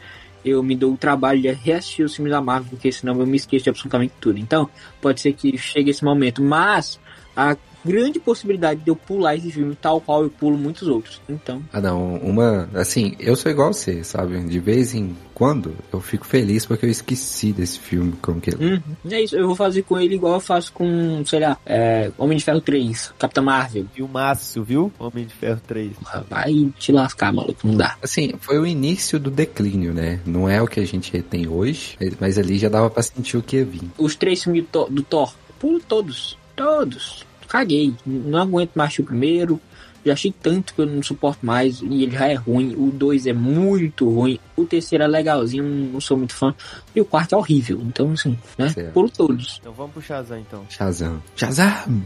eu 0.47 0.63
me 0.63 0.77
dou 0.77 0.93
o 0.93 0.97
trabalho 0.97 1.41
de 1.41 1.51
reassistir 1.51 2.05
os 2.05 2.15
filmes 2.15 2.33
da 2.33 2.41
Marvel, 2.41 2.71
porque 2.71 2.91
senão 2.93 3.19
eu 3.19 3.27
me 3.27 3.37
esqueço 3.37 3.65
de 3.65 3.71
absolutamente 3.71 4.15
tudo. 4.21 4.39
Então, 4.39 4.69
pode 5.01 5.21
ser 5.21 5.33
que 5.33 5.57
chegue 5.59 5.91
esse 5.91 6.05
momento, 6.05 6.43
mas 6.43 7.01
a 7.37 7.57
grande 7.87 8.19
possibilidade 8.19 8.81
de 8.81 8.91
eu 8.91 8.97
pular 8.97 9.37
esse 9.37 9.51
filme 9.51 9.75
tal 9.81 10.01
qual 10.01 10.23
eu 10.25 10.31
pulo 10.31 10.59
muitos 10.59 10.89
outros. 10.89 11.21
Então, 11.29 11.63
Ah, 11.73 11.81
não. 11.81 12.17
Uma. 12.17 12.69
Assim, 12.75 13.15
eu 13.19 13.37
sou 13.37 13.51
igual 13.51 13.73
você, 13.73 14.03
sabe? 14.03 14.39
De 14.41 14.59
vez 14.59 14.95
em 14.95 15.17
quando 15.35 15.75
eu 15.93 16.01
fico 16.01 16.27
feliz 16.27 16.65
porque 16.65 16.87
eu 16.87 16.91
esqueci 16.91 17.53
desse 17.53 17.79
filme 17.79 18.15
como 18.23 18.41
que. 18.41 18.51
uhum, 18.55 18.81
é 19.11 19.23
isso. 19.23 19.37
Eu 19.37 19.47
vou 19.47 19.57
fazer 19.57 19.83
com 19.83 19.99
ele 19.99 20.15
igual 20.15 20.35
eu 20.35 20.41
faço 20.41 20.73
com, 20.73 21.23
sei 21.25 21.41
lá, 21.41 21.59
é, 21.65 22.11
Homem 22.19 22.39
de 22.39 22.45
Ferro 22.45 22.61
3, 22.61 23.13
Capitã 23.19 23.43
Marvel. 23.43 23.87
Filmaço, 23.95 24.63
viu? 24.63 24.93
Homem 24.99 25.27
de 25.27 25.35
Ferro 25.35 25.61
3. 25.67 25.93
Vai 26.29 26.73
te 26.79 26.93
lascar, 26.93 27.33
maluco, 27.33 27.67
não 27.67 27.77
dá. 27.77 27.97
Assim, 28.03 28.35
foi 28.41 28.59
o 28.59 28.67
início 28.67 29.21
do 29.21 29.31
declínio, 29.31 29.93
né? 29.93 30.21
Não 30.25 30.49
é 30.49 30.61
o 30.63 30.67
que 30.67 30.81
a 30.81 30.87
gente 30.87 31.21
tem 31.23 31.47
hoje, 31.47 31.97
mas 32.21 32.39
ali 32.39 32.59
já 32.59 32.69
dava 32.69 32.89
pra 32.91 33.03
sentir 33.03 33.37
o 33.37 33.43
que 33.43 33.57
ia 33.57 33.65
vir. 33.65 33.83
Os 33.99 34.15
três 34.17 34.43
filmes 34.43 34.63
do 34.63 34.69
Thor, 34.69 34.91
do 34.91 35.03
Thor 35.03 35.35
pulo 35.59 35.81
todos. 35.81 36.39
Todos. 36.55 37.26
Caguei. 37.49 37.95
Não 38.05 38.41
aguento 38.41 38.73
mais 38.75 38.99
o 38.99 39.05
primeiro. 39.05 39.61
Já 40.05 40.13
achei 40.13 40.33
tanto 40.41 40.73
que 40.73 40.81
eu 40.81 40.87
não 40.87 41.03
suporto 41.03 41.45
mais. 41.45 41.81
E 41.81 42.05
ele 42.05 42.13
já 42.13 42.29
é 42.29 42.35
ruim. 42.35 42.75
O 42.77 42.91
2 42.93 43.27
é 43.27 43.33
muito 43.33 44.09
ruim. 44.09 44.39
O 44.57 44.65
terceiro 44.65 45.03
é 45.03 45.07
legalzinho, 45.07 45.65
não 45.65 46.01
sou 46.01 46.17
muito 46.17 46.33
fã. 46.35 46.55
E 46.97 47.01
o 47.01 47.05
quarto 47.05 47.35
é 47.35 47.39
horrível. 47.39 47.79
Então, 47.83 48.11
assim, 48.13 48.37
né? 48.57 48.71
Certo. 48.71 48.93
Pulo 48.95 49.11
todos. 49.11 49.59
Então 49.61 49.73
vamos 49.75 49.93
pro 49.93 50.01
Shazam, 50.03 50.39
então. 50.39 50.65
Shazam. 50.71 51.23
Shazam! 51.37 52.03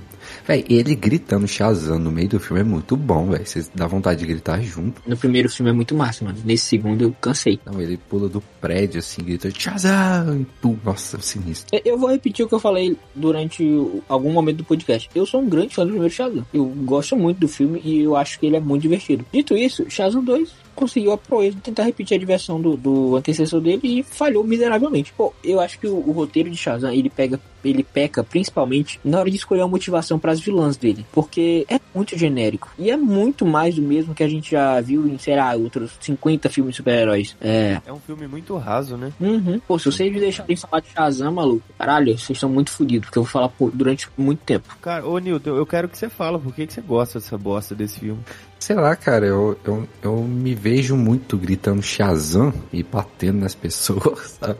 Véi, 0.47 0.64
ele 0.68 0.97
gritando 0.97 1.47
Shazam 1.47 1.99
no 1.99 2.11
meio 2.11 2.28
do 2.28 2.41
filme 2.41 2.61
é 2.61 2.64
muito 2.64 2.97
bom, 2.97 3.26
velho. 3.30 3.47
Você 3.47 3.64
dá 3.74 3.86
vontade 3.86 4.18
de 4.20 4.26
gritar 4.26 4.61
junto. 4.61 5.01
No 5.07 5.16
primeiro 5.16 5.49
filme 5.49 5.70
é 5.70 5.72
muito 5.72 5.95
massa, 5.95 6.24
mano. 6.24 6.38
Nesse 6.45 6.64
segundo 6.64 7.03
eu 7.03 7.14
cansei. 7.20 7.61
Não, 7.64 7.80
ele 7.80 7.97
pula 7.97 8.28
do 8.28 8.41
prédio 8.61 8.99
assim, 8.99 9.22
grita 9.22 9.49
Shazam! 9.57 10.45
Pum, 10.61 10.76
nossa, 10.84 11.20
sinistro. 11.20 11.68
Eu- 11.72 11.91
Eu 11.93 11.99
vou 11.99 12.11
repetir 12.11 12.45
o 12.45 12.49
que 12.49 12.55
eu 12.55 12.61
falei 12.61 12.97
durante 13.14 13.64
algum 14.09 14.32
momento 14.32 14.59
do 14.59 14.64
podcast. 14.64 15.09
Eu 15.14 15.24
sou 15.26 15.41
um 15.41 15.49
grande 15.49 15.74
fã 15.74 15.82
do 15.84 15.91
primeiro 15.91 16.12
Shazam. 16.14 16.45
Eu 16.53 16.64
gosto 16.66 17.16
muito 17.16 17.38
do 17.38 17.49
filme 17.49 17.80
e 17.84 18.01
eu 18.01 18.16
acho 18.16 18.38
que 18.41 18.47
ele 18.47 18.57
é 18.57 18.61
muito 18.61 18.82
divertido. 18.82 19.24
Dito 19.32 19.57
isso, 19.57 19.84
Shazam 19.88 20.22
2 20.24 20.51
conseguiu 20.75 21.12
a 21.12 21.18
proeza 21.18 21.57
de 21.57 21.62
tentar 21.62 21.85
repetir 21.85 22.14
a 22.16 22.18
diversão 22.21 22.61
do, 22.61 22.77
do 22.77 23.16
antecessor 23.16 23.61
dele 23.61 23.81
e 23.83 24.03
falhou 24.03 24.45
miseravelmente. 24.45 25.12
Pô, 25.16 25.33
eu 25.45 25.61
acho 25.61 25.79
que 25.79 25.87
o, 25.87 25.97
o 25.97 26.12
roteiro 26.12 26.49
de 26.51 26.57
Shazam, 26.57 26.93
ele 26.93 27.11
pega, 27.11 27.39
ele 27.64 27.83
peca 27.85 28.23
principalmente 28.25 28.99
na 29.05 29.18
hora 29.21 29.31
de 29.31 29.37
escolher 29.37 29.62
a 29.62 29.68
motivação 29.68 30.18
para 30.18 30.33
as 30.33 30.41
vilãs 30.41 30.77
dele, 30.77 31.05
porque 31.12 31.64
é 31.68 31.79
muito 31.95 32.16
genérico 32.16 32.71
e 32.79 32.91
é 32.91 32.97
muito 32.97 33.45
mais 33.45 33.75
do 33.75 33.83
mesmo 33.83 34.14
que 34.14 34.23
a 34.23 34.29
gente 34.29 34.53
já 34.53 34.81
viu 34.81 35.07
em, 35.07 35.18
sei 35.18 35.37
lá, 35.37 35.55
outros 35.55 35.93
50 36.01 36.49
filmes 36.49 36.73
de 36.73 36.77
super-heróis. 36.79 37.37
É, 37.41 37.81
É 37.87 37.93
um 37.93 38.01
filme 38.01 38.27
muito 38.27 38.57
raso, 38.57 38.97
né? 38.97 39.12
Uhum. 39.21 39.61
Pô, 39.66 39.79
se 39.79 39.87
vocês 39.87 40.12
me 40.12 40.21
deixarem 40.21 40.57
falar 40.57 40.81
de 40.81 40.89
Shazam, 40.91 41.33
maluco, 41.33 41.64
caralho, 41.79 42.16
vocês 42.18 42.31
estão 42.37 42.49
muito 42.49 42.71
fodidos, 42.71 43.07
porque 43.07 43.18
eu 43.18 43.23
vou 43.25 43.31
falar 43.31 43.49
por- 43.49 43.71
durante 43.71 44.09
muito 44.16 44.41
tempo. 44.41 44.77
Cara, 44.81 45.07
ô 45.07 45.18
Nilton, 45.18 45.51
eu 45.57 45.66
quero 45.66 45.89
que 45.89 45.99
você 45.99 46.09
fala 46.09 46.39
por 46.39 46.55
que, 46.55 46.66
que 46.66 46.73
você 46.73 46.81
gosta 46.81 47.18
dessa 47.18 47.37
bosta 47.37 47.75
desse 47.75 48.01
filme. 48.01 48.21
Sei 48.61 48.77
lá, 48.77 48.95
cara, 48.95 49.25
eu, 49.27 49.59
eu, 49.65 49.89
eu 50.03 50.23
me 50.23 50.55
vejo 50.55 50.95
muito 50.95 51.39
gritando 51.39 51.83
Shazam 51.83 52.53
e 52.71 52.83
batendo 52.83 53.41
nas 53.41 53.55
pessoas, 53.55 54.37
sabe? 54.39 54.59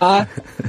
Ah, 0.00 0.26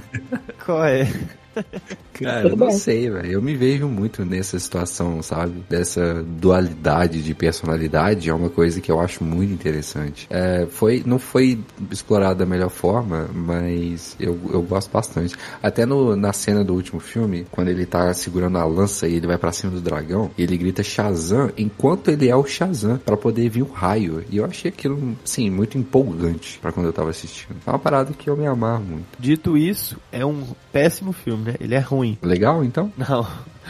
Qual 0.66 0.84
é? 0.84 1.08
Cara, 2.14 2.50
eu 2.50 2.56
não 2.56 2.72
sei, 2.72 3.10
velho. 3.10 3.32
Eu 3.32 3.42
me 3.42 3.56
vejo 3.56 3.88
muito 3.88 4.24
nessa 4.24 4.60
situação, 4.60 5.22
sabe? 5.22 5.64
Dessa 5.70 6.24
dualidade 6.24 7.24
de 7.24 7.34
personalidade 7.34 8.30
é 8.30 8.34
uma 8.34 8.50
coisa 8.50 8.80
que 8.80 8.92
eu 8.92 9.00
acho 9.00 9.24
muito 9.24 9.52
interessante. 9.52 10.28
É, 10.30 10.68
foi, 10.70 11.04
não 11.06 11.18
foi 11.18 11.60
explorado 11.90 12.40
da 12.40 12.46
melhor 12.46 12.70
forma, 12.70 13.30
mas 13.34 14.16
eu, 14.20 14.40
eu 14.52 14.62
gosto 14.62 14.92
bastante. 14.92 15.36
Até 15.62 15.86
no, 15.86 16.16
na 16.16 16.34
cena 16.34 16.64
do 16.64 16.74
último 16.74 17.00
filme, 17.00 17.46
quando 17.52 17.70
ele 17.70 17.86
tá 17.86 18.14
segurando 18.14 18.58
a 18.58 18.66
lança 18.66 19.08
e 19.08 19.16
ele 19.16 19.28
vai 19.28 19.38
pra 19.38 19.52
cima 19.52 19.72
do 19.72 19.82
dragão, 19.82 20.32
e 20.38 20.44
ele 20.44 20.58
grita 20.58 20.84
Shazam 20.84 21.52
enquanto 21.58 22.10
ele 22.10 22.30
é 22.30 22.36
o 22.36 22.46
Shazam, 22.46 22.98
pra 22.98 23.18
poder 23.18 23.50
vir 23.50 23.64
um 23.64 23.72
raio. 23.72 24.24
E 24.30 24.38
eu 24.38 24.46
achei 24.46 24.70
aquilo, 24.70 25.18
sim, 25.26 25.50
muito 25.50 25.78
empolgante 25.78 26.60
pra 26.60 26.72
quando 26.72 26.86
eu 26.86 26.94
tava 26.94 27.10
assistindo. 27.10 27.58
É 27.66 27.70
uma 27.70 27.80
parada 27.80 28.14
que 28.14 28.30
eu 28.30 28.38
me 28.38 28.46
amarro 28.46 28.84
muito. 28.84 29.06
Dito 29.20 29.58
isso, 29.58 29.98
é 30.12 30.26
um 30.26 30.44
péssimo 30.72 31.12
filme, 31.12 31.41
né? 31.42 31.56
Ele 31.60 31.76
é 31.76 31.80
ruim. 31.80 32.18
Legal, 32.22 32.64
então? 32.64 32.92
Não, 32.98 33.26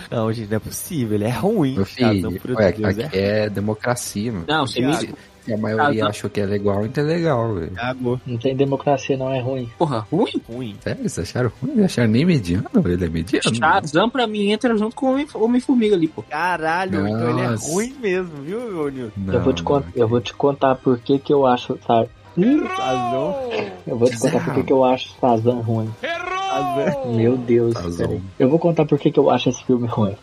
não, 0.09 0.31
gente, 0.33 0.49
não 0.49 0.57
é 0.57 0.59
possível. 0.59 1.15
Ele 1.15 1.25
é 1.25 1.29
ruim. 1.29 1.75
Meu 1.75 1.85
filho, 1.85 2.29
ué, 2.55 2.71
Deus, 2.71 2.97
aqui 2.99 3.17
é 3.17 3.49
democracia, 3.49 4.31
mano. 4.31 4.45
não, 4.47 4.67
você 4.67 4.81
me. 4.81 4.93
Se 5.41 5.51
a 5.51 5.57
maioria 5.57 5.85
Shazam. 5.93 6.07
achou 6.07 6.29
que 6.29 6.39
é 6.39 6.45
legal, 6.45 6.85
então 6.85 7.03
é 7.03 7.07
legal, 7.07 7.55
velho. 7.55 7.71
Não 8.27 8.37
tem 8.37 8.55
democracia, 8.55 9.17
não 9.17 9.33
é 9.33 9.39
ruim. 9.41 9.67
Porra, 9.75 10.05
ruim? 10.11 10.33
ruim. 10.47 10.75
Sério, 10.81 11.01
vocês 11.09 11.27
acharam 11.27 11.51
ruim? 11.59 11.83
Acharam 11.83 12.11
nem 12.11 12.23
mediano? 12.23 12.69
Ele 12.85 13.05
é 13.05 13.09
mediano. 13.09 13.55
Shazam 13.55 14.07
pra 14.07 14.27
mim 14.27 14.51
entra 14.51 14.77
junto 14.77 14.95
com 14.95 15.07
o 15.07 15.11
Homem- 15.13 15.27
Homem-Formiga 15.33 15.95
ali, 15.95 16.07
pô. 16.07 16.21
Caralho, 16.21 17.07
então 17.07 17.29
ele 17.31 17.41
é 17.41 17.49
Nossa. 17.49 17.71
ruim 17.71 17.95
mesmo, 17.99 18.43
viu, 18.43 18.91
Nilton? 18.91 19.11
Não, 19.17 19.33
eu, 19.33 19.41
vou 19.41 19.51
te 19.53 19.63
con- 19.63 19.83
eu 19.95 20.07
vou 20.07 20.21
te 20.21 20.31
contar 20.35 20.75
por 20.75 20.99
que 20.99 21.17
que 21.17 21.33
eu 21.33 21.43
acho, 21.47 21.75
sabe? 21.87 22.07
Shazam. 22.37 23.35
Eu 23.87 23.97
vou 23.97 24.09
te 24.09 24.17
contar 24.17 24.43
por 24.45 24.53
que 24.55 24.63
que 24.63 24.73
eu 24.73 24.83
acho 24.83 25.15
Shazam 25.19 25.61
ruim. 25.61 25.89
Shazam. 26.01 27.13
Meu 27.13 27.37
Deus, 27.37 27.73
peraí. 27.97 28.21
Eu 28.39 28.49
vou 28.49 28.59
contar 28.59 28.85
por 28.85 28.99
que 28.99 29.11
que 29.11 29.19
eu 29.19 29.29
acho 29.29 29.49
esse 29.49 29.63
filme 29.63 29.87
ruim. 29.87 30.15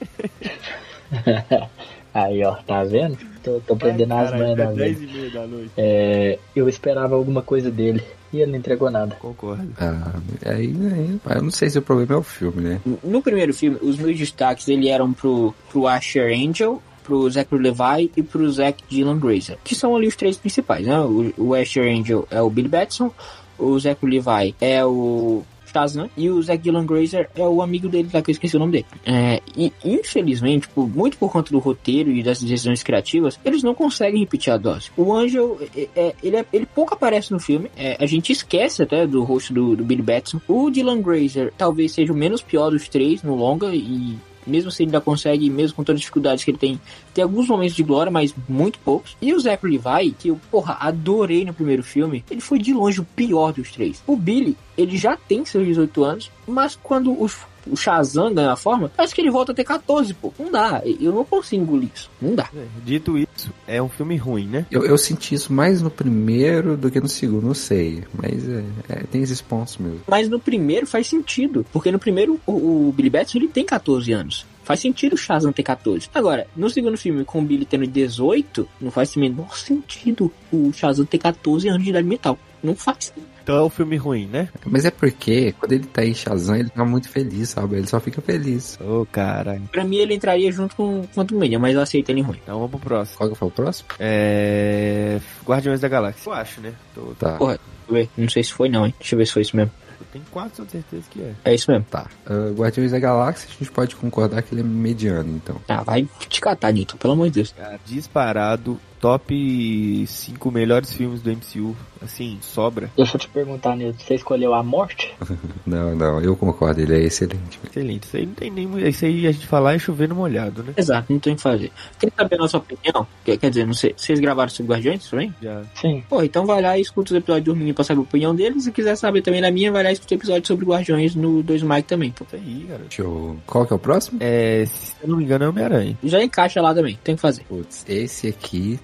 Aí, 2.13 2.43
ó, 2.43 2.55
tá 2.55 2.83
vendo? 2.85 3.19
Tô, 3.43 3.61
tô 3.61 3.77
prendendo 3.77 4.13
as 4.13 4.31
Caralho, 4.31 4.43
manhas 4.43 4.57
da 4.57 4.65
é 4.65 4.93
vida. 4.93 5.07
10 5.07 5.13
meia 5.13 5.31
da 5.31 5.47
noite. 5.47 5.71
É, 5.77 6.39
eu 6.57 6.69
esperava 6.69 7.15
alguma 7.15 7.43
coisa 7.43 7.71
dele 7.71 8.03
e 8.33 8.41
ele 8.41 8.51
não 8.51 8.59
entregou 8.59 8.91
nada. 8.91 9.15
Concordo. 9.17 9.69
Ah, 9.79 10.15
aí, 10.45 10.75
aí, 10.93 11.21
eu 11.37 11.43
não 11.43 11.51
sei 11.51 11.71
se 11.71 11.79
o 11.79 11.83
problema 11.83 12.15
é 12.15 12.17
o 12.17 12.23
filme, 12.23 12.61
né? 12.61 12.81
No 13.05 13.23
primeiro 13.23 13.55
filme, 13.55 13.79
os 13.81 13.97
meus 13.99 14.19
destaques 14.19 14.67
ele 14.69 14.89
eram 14.89 15.13
pro, 15.13 15.55
pro 15.71 15.87
Asher 15.87 16.33
Angel, 16.33 16.83
pro 17.09 17.31
Zachary 17.31 17.63
Levi 17.63 18.11
e 18.19 18.23
pro 18.23 18.51
Zach 18.53 18.77
Dylan 18.91 19.19
Grazer, 19.19 19.57
que 19.65 19.75
são 19.75 19.97
ali 19.97 20.07
os 20.07 20.15
três 20.15 20.37
principais, 20.37 20.87
né? 20.87 21.01
O, 21.01 21.33
o 21.39 21.55
Asher 21.55 21.89
Angel 21.91 22.29
é 22.31 22.43
o 22.43 22.51
Billy 22.51 22.69
Batson, 22.69 23.11
o 23.59 23.79
Zachary 23.81 24.21
Levi 24.21 24.55
é 24.61 24.85
o 24.85 25.43
Shazam 25.73 26.09
e 26.17 26.29
o 26.29 26.43
Zach 26.43 26.59
Dylan 26.63 26.85
Grazer 26.85 27.31
é 27.35 27.47
o 27.47 27.63
amigo 27.63 27.89
dele 27.89 28.09
lá 28.13 28.21
que 28.21 28.31
eu 28.31 28.33
esqueci 28.33 28.57
o 28.57 28.59
nome 28.59 28.73
dele. 28.73 28.87
É, 29.07 29.41
e 29.57 29.73
infelizmente, 29.85 30.69
por- 30.69 30.87
muito 30.89 31.17
por 31.17 31.31
conta 31.33 31.51
do 31.51 31.59
roteiro 31.59 32.11
e 32.11 32.23
das 32.23 32.43
decisões 32.43 32.83
criativas, 32.83 33.39
eles 33.45 33.63
não 33.63 33.75
conseguem 33.75 34.21
repetir 34.21 34.53
a 34.53 34.57
dose. 34.59 34.91
O 34.97 35.15
Angel, 35.15 35.59
é- 35.77 35.89
é- 35.97 36.15
ele, 36.23 36.37
é- 36.37 36.47
ele 36.53 36.67
pouco 36.67 36.93
aparece 36.95 37.33
no 37.33 37.41
filme, 37.41 37.71
é, 37.77 37.97
a 37.99 38.07
gente 38.07 38.33
esquece 38.33 38.83
até 38.83 39.07
do 39.07 39.23
rosto 39.25 39.53
do, 39.55 39.77
do 39.77 39.85
Billy 39.85 40.03
Batson. 40.03 40.41
O 40.47 40.71
Dylan 40.71 41.01
Grazer 41.01 41.53
talvez 41.57 41.93
seja 41.93 42.13
o 42.13 42.17
menos 42.17 42.43
pior 42.43 42.71
dos 42.71 42.87
três 42.89 43.23
no 43.23 43.35
longa 43.35 43.75
e 43.75 44.17
mesmo 44.49 44.71
se 44.71 44.83
ele 44.83 44.89
ainda 44.89 45.01
consegue, 45.01 45.49
mesmo 45.51 45.77
com 45.77 45.85
todas 45.85 45.99
as 45.99 46.01
dificuldades 46.01 46.45
que 46.45 46.51
ele 46.51 46.59
tem, 46.59 46.81
tem 47.15 47.23
alguns 47.23 47.49
momentos 47.49 47.77
de 47.77 47.83
glória, 47.83 48.11
mas 48.11 48.35
muito 48.49 48.79
poucos. 48.81 49.17
E 49.21 49.33
o 49.33 49.41
Zachary 49.41 49.79
Levi, 49.79 50.13
que 50.19 50.29
eu, 50.29 50.41
porra, 50.51 50.77
adorei 50.81 51.45
no 51.45 51.55
primeiro 51.55 51.83
filme, 51.83 52.25
ele 52.31 52.41
foi 52.41 52.59
de 52.59 52.73
longe 52.73 53.01
o 53.01 53.05
pior 53.05 53.53
dos 53.53 53.71
três. 53.71 54.03
O 54.07 54.17
Billy, 54.17 54.57
ele 54.77 54.97
já 54.97 55.17
tem 55.17 55.45
seus 55.45 55.67
18 55.67 56.05
anos, 56.05 56.31
mas 56.47 56.79
quando 56.83 57.13
o, 57.13 57.29
o 57.71 57.77
Shazam 57.77 58.35
ganha 58.35 58.53
a 58.53 58.57
forma, 58.57 58.91
parece 58.95 59.15
que 59.15 59.21
ele 59.21 59.31
volta 59.31 59.53
a 59.53 59.55
ter 59.55 59.65
14, 59.65 60.15
pô. 60.15 60.33
Não 60.39 60.51
dá, 60.51 60.83
eu 60.85 61.13
não 61.13 61.25
consigo 61.25 61.63
engolir 61.63 61.91
isso. 61.95 62.11
Não 62.21 62.35
dá. 62.35 62.49
É, 62.55 62.65
Dito 62.85 63.19
isso, 63.19 63.53
é 63.67 63.83
um 63.83 63.89
filme 63.89 64.17
ruim, 64.17 64.47
né? 64.47 64.67
Eu, 64.71 64.85
eu 64.85 64.99
senti 64.99 65.35
isso 65.35 65.53
mais 65.53 65.83
no 65.83 65.91
primeiro 65.91 66.77
do 66.77 66.91
que 66.91 67.01
no 67.01 67.09
segundo, 67.09 67.47
não 67.47 67.55
sei. 67.55 68.05
Mas 68.15 68.49
é, 68.49 68.65
é, 68.89 68.95
tem 69.11 69.23
esses 69.23 69.41
pontos 69.41 69.77
mesmo. 69.79 70.01
Mas 70.07 70.29
no 70.29 70.41
primeiro 70.41 70.87
faz 70.87 71.07
sentido, 71.07 71.65
porque 71.73 71.91
no 71.91 71.99
primeiro 71.99 72.41
o, 72.47 72.89
o 72.89 72.93
Billy 72.93 73.11
Batson 73.11 73.39
ele 73.39 73.49
tem 73.49 73.65
14 73.65 74.13
anos. 74.13 74.47
Faz 74.69 74.81
sentido 74.81 75.15
o 75.15 75.17
Shazam 75.17 75.51
ter 75.51 75.63
14. 75.63 76.11
Agora, 76.15 76.47
no 76.55 76.69
segundo 76.69 76.99
filme, 76.99 77.25
com 77.25 77.41
o 77.41 77.43
Billy 77.43 77.65
tendo 77.65 77.87
18, 77.87 78.69
não 78.79 78.91
faz 78.91 79.17
o 79.17 79.19
menor 79.19 79.57
sentido 79.57 80.31
o 80.53 80.71
Shazam 80.75 81.07
ter 81.07 81.17
14 81.17 81.69
anos 81.69 81.83
de 81.83 81.89
idade 81.89 82.07
mental. 82.07 82.39
Não 82.63 82.77
faz. 82.77 83.11
Então 83.49 83.57
é 83.57 83.63
um 83.63 83.71
filme 83.71 83.97
ruim, 83.97 84.27
né? 84.27 84.51
Mas 84.67 84.85
é 84.85 84.91
porque 84.91 85.55
quando 85.59 85.73
ele 85.73 85.87
tá 85.87 86.05
em 86.05 86.13
Shazam, 86.13 86.57
ele 86.57 86.69
tá 86.69 86.85
muito 86.85 87.09
feliz, 87.09 87.49
sabe? 87.49 87.77
Ele 87.77 87.87
só 87.87 87.99
fica 87.99 88.21
feliz. 88.21 88.79
Ô, 88.79 89.07
caralho. 89.11 89.63
Pra 89.73 89.85
mim, 89.85 89.97
ele 89.97 90.13
entraria 90.13 90.53
junto 90.53 90.77
com 90.77 91.01
o 91.01 91.09
Quantum 91.09 91.39
Mania, 91.39 91.59
mas 91.59 91.75
eu 91.75 91.81
aceito 91.81 92.11
ele 92.11 92.21
ruim. 92.21 92.39
Então 92.43 92.57
vamos 92.57 92.73
pro 92.73 92.79
próximo. 92.79 93.17
Qual 93.17 93.31
que 93.31 93.35
foi 93.35 93.49
o 93.49 93.51
próximo? 93.51 93.89
É. 93.99 95.19
Guardiões 95.47 95.81
da 95.81 95.89
Galáxia. 95.89 96.29
Eu 96.29 96.35
acho, 96.35 96.61
né? 96.61 96.75
Tô... 96.95 97.15
Tá. 97.19 97.39
Porra, 97.39 97.53
deixa 97.59 97.71
eu 97.89 97.95
ver. 97.95 98.11
Não 98.19 98.29
sei 98.29 98.45
se 98.45 98.53
foi 98.53 98.69
não, 98.69 98.85
hein? 98.85 98.95
Deixa 98.99 99.15
eu 99.15 99.19
ver 99.19 99.25
se 99.25 99.33
foi 99.33 99.41
isso 99.41 99.57
mesmo. 99.57 99.73
Eu 100.01 100.07
tenho 100.13 100.25
quase 100.31 100.55
certeza 100.55 101.05
que 101.11 101.21
é. 101.21 101.35
É 101.45 101.55
isso 101.55 101.71
mesmo. 101.71 101.87
Tá. 101.91 102.07
Uh, 102.27 102.53
Guardiões 102.55 102.93
da 102.93 102.99
Galáxia, 102.99 103.49
a 103.51 103.59
gente 103.59 103.71
pode 103.71 103.97
concordar 103.97 104.43
que 104.43 104.55
ele 104.55 104.61
é 104.61 104.65
mediano, 104.65 105.31
então. 105.31 105.57
Ah, 105.69 105.83
vai 105.83 106.09
te 106.29 106.41
catar, 106.41 106.73
Newton, 106.73 106.97
pelo 106.97 107.13
amor 107.15 107.27
de 107.27 107.35
Deus. 107.35 107.53
Cara, 107.53 107.79
disparado 107.85 108.79
top 109.01 110.07
5 110.07 110.51
melhores 110.51 110.93
filmes 110.93 111.23
do 111.23 111.31
MCU. 111.31 111.77
Assim, 112.01 112.39
sobra. 112.41 112.91
Deixa 112.97 113.17
eu 113.17 113.21
te 113.21 113.29
perguntar, 113.29 113.75
Nilton, 113.77 113.99
você 113.99 114.15
escolheu 114.15 114.55
a 114.55 114.63
morte? 114.63 115.13
Não, 115.67 115.95
não, 115.95 116.21
eu 116.21 116.35
concordo, 116.35 116.81
ele 116.81 116.95
é 116.95 117.01
excelente. 117.01 117.59
Excelente. 117.63 118.05
Isso 118.05 118.17
aí 118.17 118.27
não 118.27 118.35
tem 118.35 118.51
nem. 118.51 118.89
Isso 118.89 119.05
aí 119.05 119.27
a 119.27 119.33
gente 119.33 119.47
falar 119.47 119.75
é 119.75 119.79
chover 119.79 120.09
no 120.09 120.15
molhado, 120.15 120.63
né? 120.63 120.73
Exato, 120.77 121.13
não 121.13 121.21
tem 121.21 121.35
o 121.35 121.37
que 121.37 121.43
fazer. 121.43 121.71
Quer 121.99 122.11
saber 122.17 122.37
a 122.37 122.39
nossa 122.39 122.57
opinião? 122.57 123.07
Quer, 123.25 123.37
quer 123.37 123.51
dizer, 123.51 123.67
não 123.67 123.75
sei, 123.75 123.93
vocês 123.95 124.19
gravaram 124.19 124.49
sobre 124.49 124.73
Guardiões 124.73 125.09
também? 125.11 125.35
Já. 125.43 125.63
Sim. 125.75 126.03
Pô, 126.09 126.23
então 126.23 126.47
vai 126.47 126.63
lá 126.63 126.79
e 126.79 126.81
escuta 126.81 127.13
os 127.13 127.19
episódios 127.19 127.45
do 127.45 127.57
Mini 127.57 127.75
pra 127.75 127.85
saber 127.85 128.01
a 128.01 128.03
opinião 128.03 128.35
deles. 128.35 128.65
Se 128.65 128.73
quiser 128.73 128.97
saber 128.97 129.21
também 129.21 129.43
da 129.43 129.51
minha, 129.51 129.71
vai 129.71 129.83
lá 129.83 129.88
escuta 129.93 130.15
o 130.15 130.19
episódio 130.19 130.47
sobre 130.47 130.67
Guardiões 130.67 131.15
no 131.15 131.43
2 131.43 131.63
Mike 131.63 131.89
também, 131.89 132.11
pô. 132.11 132.27
Aí, 132.33 132.67
cara. 132.69 132.81
Show. 132.91 133.37
Qual 133.47 133.67
que 133.67 133.73
é 133.73 133.77
o 133.77 133.79
próximo? 133.79 134.19
É, 134.21 134.65
se 134.67 134.95
eu 135.03 135.09
não 135.09 135.17
me 135.17 135.25
engano, 135.25 135.45
é 135.45 135.49
Homem-Aranha. 135.49 135.99
Já 136.03 136.23
encaixa 136.23 136.61
lá 136.61 136.75
também, 136.75 136.99
tem 137.03 137.15
que 137.15 137.21
fazer. 137.21 137.43
Putz, 137.45 137.85
esse 137.89 138.29
aqui 138.29 138.79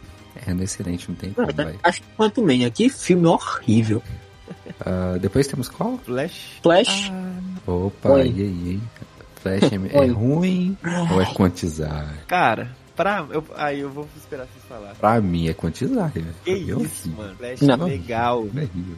é 0.46 0.52
excelente, 0.62 1.08
não 1.08 1.16
tem 1.16 1.32
como, 1.32 1.52
vai. 1.52 1.74
Acho 1.82 2.02
que 2.02 2.08
quanto 2.16 2.42
menos 2.42 2.66
aqui, 2.66 2.88
filme 2.88 3.26
horrível. 3.26 4.02
Ah, 4.84 5.16
depois 5.20 5.46
temos 5.46 5.68
qual? 5.68 5.98
Flash. 5.98 6.58
Flash, 6.62 7.12
Opa, 7.66 8.10
Oi. 8.10 8.28
e 8.36 8.42
aí, 8.42 8.70
hein? 8.72 8.82
Flash 9.36 9.62
é, 9.72 10.04
é 10.04 10.06
ruim 10.06 10.76
ou 11.12 11.22
é 11.22 11.26
quantizar? 11.26 12.14
Cara, 12.26 12.70
pra. 12.96 13.26
Eu, 13.30 13.44
aí 13.56 13.80
eu 13.80 13.90
vou 13.90 14.06
esperar 14.16 14.46
vocês 14.46 14.64
falarem. 14.68 14.94
Pra 14.96 15.20
mim 15.20 15.48
é 15.48 15.54
quantizar. 15.54 16.12
Que 16.12 16.24
Eu 16.46 16.80
isso, 16.80 17.08
vi. 17.08 17.14
mano. 17.16 17.34
Flash 17.36 17.60
Não. 17.62 17.86
é 17.86 17.90
legal. 17.90 18.46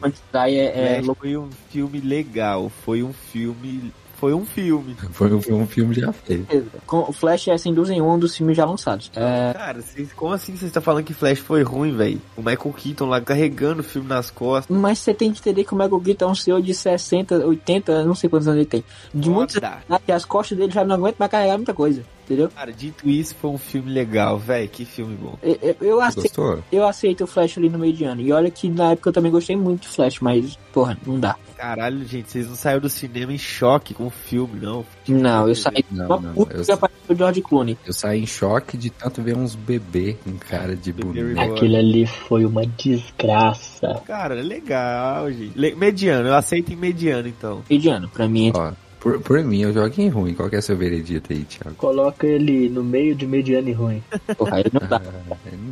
Quantidade 0.01 0.55
é, 0.55 0.99
é 0.99 1.01
foi 1.03 1.37
um 1.37 1.49
filme 1.69 1.99
legal. 1.99 2.69
Foi 2.83 3.03
um 3.03 3.13
filme. 3.13 3.91
Foi 4.19 4.33
um 4.33 4.43
filme. 4.47 4.95
Foi 5.13 5.31
um, 5.31 5.39
foi 5.39 5.53
um 5.53 5.67
filme 5.67 5.93
já 5.93 6.11
feito. 6.11 6.71
Com- 6.87 7.05
O 7.07 7.13
Flash 7.13 7.49
é 7.49 7.57
sem 7.59 7.71
dúvida 7.71 7.93
em 7.95 8.01
um 8.01 8.17
dos 8.17 8.35
filmes 8.35 8.57
já 8.57 8.65
lançados. 8.65 9.11
É, 9.15 9.53
Cara, 9.53 9.79
vocês, 9.79 10.11
como 10.13 10.33
assim 10.33 10.55
você 10.55 10.65
está 10.65 10.81
falando 10.81 11.03
que 11.05 11.13
Flash 11.13 11.37
foi 11.37 11.61
ruim, 11.61 11.95
velho? 11.95 12.19
O 12.35 12.41
Michael 12.41 12.73
Keaton 12.75 13.05
lá 13.05 13.21
carregando 13.21 13.81
o 13.81 13.83
filme 13.83 14.07
nas 14.09 14.31
costas. 14.31 14.75
mas 14.75 14.97
você 14.97 15.13
tem 15.13 15.31
que 15.31 15.39
entender 15.39 15.63
que 15.65 15.71
o 15.75 15.77
Michael 15.77 16.01
Keaton 16.01 16.25
é 16.25 16.31
um 16.31 16.35
senhor 16.35 16.59
de 16.63 16.73
60, 16.73 17.45
80, 17.45 18.05
não 18.05 18.15
sei 18.15 18.27
quantos 18.27 18.47
anos 18.47 18.59
ele 18.61 18.65
tem. 18.67 18.83
De 19.13 19.29
muitos 19.29 19.53
Foda. 19.53 19.77
anos, 19.87 20.01
que 20.03 20.11
as 20.11 20.25
costas 20.25 20.57
dele 20.57 20.71
já 20.71 20.83
não 20.83 20.95
aguentam 20.95 21.17
mais 21.19 21.31
carregar 21.31 21.57
muita 21.57 21.75
coisa, 21.75 22.03
entendeu? 22.27 22.49
Cara, 22.49 22.71
dito 22.71 23.09
isso, 23.09 23.33
foi 23.35 23.49
um 23.49 23.57
filme 23.57 23.91
legal, 23.91 24.37
velho. 24.37 24.67
Que 24.69 24.85
filme 24.85 25.15
bom. 25.15 25.37
Eu, 25.41 25.57
eu, 25.61 25.75
eu 25.81 26.01
aceito, 26.01 26.23
gostou? 26.23 26.63
eu 26.71 26.85
aceito 26.85 27.23
o 27.23 27.27
Flash 27.27 27.57
ali 27.57 27.69
no 27.69 27.79
meio 27.79 27.93
de 27.93 28.03
ano. 28.03 28.21
E 28.21 28.31
olha 28.31 28.51
que 28.51 28.69
na 28.69 28.91
época 28.91 29.09
eu 29.09 29.13
também 29.13 29.31
gostei 29.31 29.55
muito 29.55 29.81
de 29.81 29.87
Flash, 29.87 30.19
mas, 30.19 30.57
porra, 30.73 30.97
não 31.05 31.19
dá. 31.19 31.35
Caralho, 31.57 32.05
gente, 32.05 32.29
vocês 32.29 32.47
não 32.47 32.55
saíram 32.55 32.81
do 32.81 32.89
cinema 32.89 33.33
em 33.33 33.37
choque 33.37 33.93
com 33.93 34.05
o 34.05 34.09
filme, 34.11 34.59
não. 34.59 34.85
Não, 35.07 35.47
eu 35.47 35.55
saí 35.55 35.83
Não, 35.89 36.05
uma 36.05 36.19
não, 36.19 36.33
puta 36.35 36.55
eu 36.57 36.63
que 36.63 36.71
apareceu 36.71 37.01
o 37.09 37.15
George 37.15 37.41
Clooney. 37.41 37.77
Eu 37.83 37.93
saí 37.93 38.21
em 38.21 38.27
choque 38.27 38.77
de 38.77 38.91
tanto 38.91 39.23
ver 39.23 39.35
uns 39.35 39.55
bebê 39.55 40.15
com 40.23 40.33
cara 40.37 40.75
de 40.75 40.91
reborn. 40.91 41.39
Aquele 41.39 41.75
ali 41.77 42.05
foi 42.05 42.45
uma 42.45 42.63
desgraça. 42.65 44.01
Cara, 44.05 44.39
é 44.39 44.43
legal, 44.43 45.31
gente. 45.31 45.57
Le- 45.57 45.75
mediano, 45.75 46.27
eu 46.27 46.35
aceito 46.35 46.71
em 46.71 46.75
mediano, 46.75 47.27
então. 47.27 47.63
Mediano, 47.69 48.07
pra 48.09 48.27
mim. 48.27 48.51
Ó, 48.55 48.71
por, 48.99 49.19
por 49.21 49.43
mim, 49.43 49.61
eu 49.61 49.73
jogo 49.73 49.93
em 49.97 50.09
ruim. 50.09 50.33
Qual 50.33 50.49
que 50.49 50.55
é 50.55 50.61
seu 50.61 50.75
veredito 50.75 51.31
aí, 51.31 51.43
Thiago? 51.43 51.75
Coloca 51.75 52.25
ele 52.25 52.69
no 52.69 52.83
meio 52.83 53.15
de 53.15 53.27
mediano 53.27 53.69
e 53.69 53.71
ruim. 53.71 54.03
Porra, 54.37 54.57
aí 54.57 54.65
não 54.71 54.87
dá. 54.87 55.01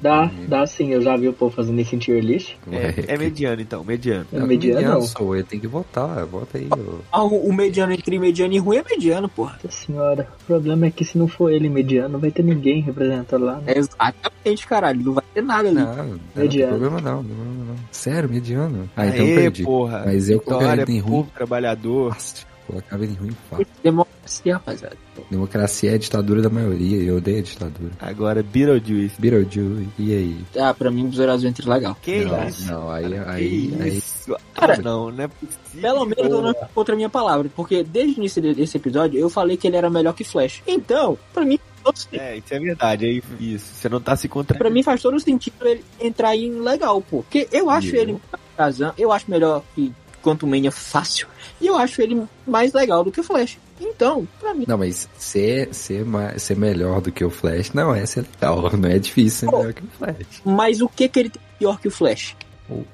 Dá, 0.02 0.30
dá 0.48 0.68
sim, 0.68 0.90
eu 0.92 1.02
já 1.02 1.18
vi 1.18 1.28
o 1.28 1.34
povo 1.34 1.56
fazendo 1.56 1.80
esse 1.80 1.98
tier 1.98 2.24
list. 2.24 2.56
É, 2.72 3.14
é 3.16 3.18
mediano, 3.18 3.60
então, 3.60 3.84
mediano. 3.84 4.26
É 4.32 4.40
mediano, 4.40 4.88
não. 4.88 5.02
sou 5.02 5.36
eu, 5.36 5.44
tem 5.44 5.60
que 5.60 5.68
votar. 5.68 6.26
Vota 6.26 6.58
aí, 6.60 6.68
ô. 6.72 7.00
Ah, 7.12 7.24
o, 7.24 7.52
mediano 7.52 7.94
entre 7.94 8.20
mediano 8.20 8.54
e 8.54 8.60
ruim 8.60 8.78
é 8.78 8.84
mediano, 8.84 9.28
porra. 9.28 9.60
Nossa 9.64 9.86
senhora, 9.86 10.28
o 10.42 10.46
problema 10.46 10.86
é 10.86 10.92
que 10.92 11.04
se 11.04 11.18
não 11.18 11.28
for 11.28 11.52
ele 11.52 11.70
mediano, 11.70 12.10
não 12.10 12.20
vai 12.20 12.30
ter 12.30 12.44
ninguém 12.44 12.82
representando 12.82 13.46
lá. 13.46 13.56
Né? 13.62 13.74
Exatamente, 13.78 14.68
caralho. 14.68 15.02
Não 15.02 15.14
vai 15.14 15.24
ter 15.34 15.42
nada 15.42 15.70
ali. 15.70 15.80
Não, 15.80 15.96
não, 15.96 16.06
não 16.06 16.18
tem 16.18 16.44
Mediano. 16.44 16.78
problema 16.78 17.02
não, 17.02 17.24
não, 17.24 17.36
não, 17.36 17.66
não. 17.66 17.76
Sério, 17.92 18.30
mediano. 18.30 18.90
Ah, 18.96 19.08
então 19.08 19.26
Aê, 19.26 19.36
perdi. 19.36 19.64
porra. 19.64 20.04
Mas 20.06 20.30
eu 20.30 20.40
Vitória, 20.40 20.60
colocaria 20.60 20.84
ele 20.84 20.94
em 20.94 21.00
ruim 21.00 21.28
trabalhador. 21.34 22.14
fácil. 22.14 22.55
Colocava 22.68 23.04
ele 23.04 23.14
em 23.14 23.16
ruim 23.16 23.36
fácil. 23.50 23.68
Democracia, 23.84 24.54
rapaziada. 24.54 24.98
Democracia 25.30 25.92
é 25.92 25.94
a 25.94 25.98
ditadura 25.98 26.42
da 26.42 26.50
maioria 26.50 26.98
eu 27.04 27.18
odeio 27.18 27.40
a 27.40 27.42
ditadura. 27.42 27.92
Agora, 28.00 28.42
Beetlejuice. 28.42 29.22
Beetlejuice, 29.22 29.88
e 30.00 30.14
aí? 30.14 30.46
Ah, 30.58 30.74
pra 30.74 30.90
mim, 30.90 31.08
Besouro 31.08 31.32
Azul 31.32 31.50
entre 31.50 31.70
legal. 31.70 31.96
Que 32.02 32.26
não, 32.26 32.48
isso? 32.48 32.72
não, 32.72 32.90
aí, 32.90 33.10
cara, 33.12 33.32
aí, 33.32 33.68
que 33.68 33.82
aí, 33.84 33.98
isso? 33.98 34.36
Cara, 34.54 34.74
ah, 34.80 34.82
não, 34.82 35.12
não 35.12 35.24
é 35.24 35.28
possível. 35.28 35.82
Pelo 35.82 36.06
menos 36.06 36.32
eu 36.32 36.42
não 36.42 36.54
contra 36.74 36.94
a 36.94 36.98
minha 36.98 37.10
palavra, 37.10 37.50
porque 37.56 37.84
desde 37.84 38.16
o 38.16 38.18
início 38.18 38.42
de- 38.42 38.54
desse 38.56 38.78
episódio 38.78 39.20
eu 39.20 39.30
falei 39.30 39.58
que 39.58 39.68
ele 39.68 39.78
era 39.78 39.90
melhor 39.90 40.14
que 40.14 40.24
Flash. 40.24 40.64
Então, 40.66 41.18
pra 41.34 41.46
mim, 41.46 41.60
todo 41.84 41.96
sentido. 41.98 42.22
É, 42.22 42.38
isso 42.38 42.54
é 42.54 42.60
verdade. 42.60 43.06
Aí, 43.06 43.24
isso. 43.40 43.66
Você 43.76 43.88
não 43.88 44.02
tá 44.02 44.16
se 44.16 44.28
contra. 44.28 44.58
Pra 44.58 44.70
mim 44.72 44.82
faz 44.82 45.02
todo 45.02 45.20
sentido 45.20 45.54
ele 45.68 45.84
entrar 46.02 46.36
em 46.36 46.60
legal, 46.62 47.00
pô. 47.02 47.18
Porque 47.18 47.48
eu 47.52 47.70
acho 47.70 47.96
E 47.96 48.00
ele 48.00 48.18
Shazam, 48.58 48.94
eu 48.98 49.12
acho 49.12 49.30
melhor 49.30 49.62
que 49.76 49.94
Quantum 50.26 50.48
Mania 50.48 50.72
fácil. 50.72 51.28
E 51.62 51.68
eu 51.68 51.78
acho 51.78 52.02
ele 52.02 52.22
mais 52.46 52.74
legal 52.74 53.04
do 53.04 53.12
que 53.12 53.20
o 53.20 53.24
Flash. 53.24 53.58
Então, 53.80 54.28
pra 54.40 54.54
mim, 54.54 54.66
Não, 54.68 54.78
mas 54.78 55.08
ser, 55.18 55.74
ser, 55.74 56.06
mais, 56.06 56.42
ser 56.42 56.56
melhor 56.58 57.02
do 57.02 57.12
que 57.12 57.24
o 57.26 57.30
Flash 57.30 57.72
não 57.74 57.94
é 57.94 58.06
ser 58.06 58.22
legal. 58.34 58.72
Não 58.78 58.90
é 58.90 58.98
difícil 59.00 59.40
ser 59.42 59.46
Pô. 59.52 59.58
melhor 59.60 59.74
que 59.74 59.84
o 59.84 59.88
Flash. 59.98 60.42
mas 60.46 60.82
o 60.82 60.88
que 60.90 61.08
que 61.10 61.20
ele 61.20 61.30
tem 61.30 61.42
pior 61.60 61.80
que 61.80 61.88
o 61.88 61.92
Flash? 61.92 62.36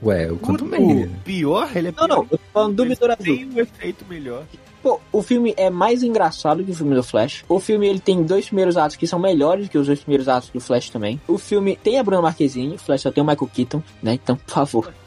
Ué, 0.04 0.30
o 0.32 0.38
quanto 0.38 0.66
O 0.66 0.68
meio. 0.68 1.10
pior, 1.24 1.70
ele 1.76 1.88
é 1.90 1.94
Não, 1.96 2.08
não, 2.08 2.18
eu 2.30 2.38
tô 2.38 2.40
falando 2.54 2.76
do 2.76 2.86
Besouro 2.86 3.14
Azul. 3.14 3.24
tem 3.26 3.46
um 3.46 3.60
efeito 3.60 4.04
melhor. 4.10 4.44
Pô, 4.84 5.00
o 5.12 5.22
filme 5.22 5.54
é 5.56 5.70
mais 5.70 6.02
engraçado 6.02 6.64
que 6.64 6.72
o 6.72 6.76
filme 6.76 6.96
do 6.96 7.04
Flash. 7.04 7.46
O 7.48 7.60
filme 7.60 7.88
ele 7.88 8.00
tem 8.00 8.24
dois 8.24 8.48
primeiros 8.48 8.76
atos 8.76 8.96
que 8.98 9.06
são 9.08 9.20
melhores 9.20 9.70
que 9.70 9.78
os 9.78 9.86
dois 9.88 10.00
primeiros 10.00 10.28
atos 10.28 10.50
do 10.50 10.60
Flash 10.60 10.90
também. 10.90 11.22
O 11.28 11.38
filme 11.38 11.76
tem 11.84 12.00
a 12.00 12.04
Bruna 12.04 12.24
Marquezine, 12.24 12.76
o 12.76 12.80
Flash 12.80 13.02
só 13.02 13.12
tem 13.12 13.24
o 13.24 13.28
Michael 13.28 13.50
Keaton, 13.54 13.84
né? 14.02 14.16
Então, 14.16 14.36
por 14.36 14.52
favor. 14.52 14.94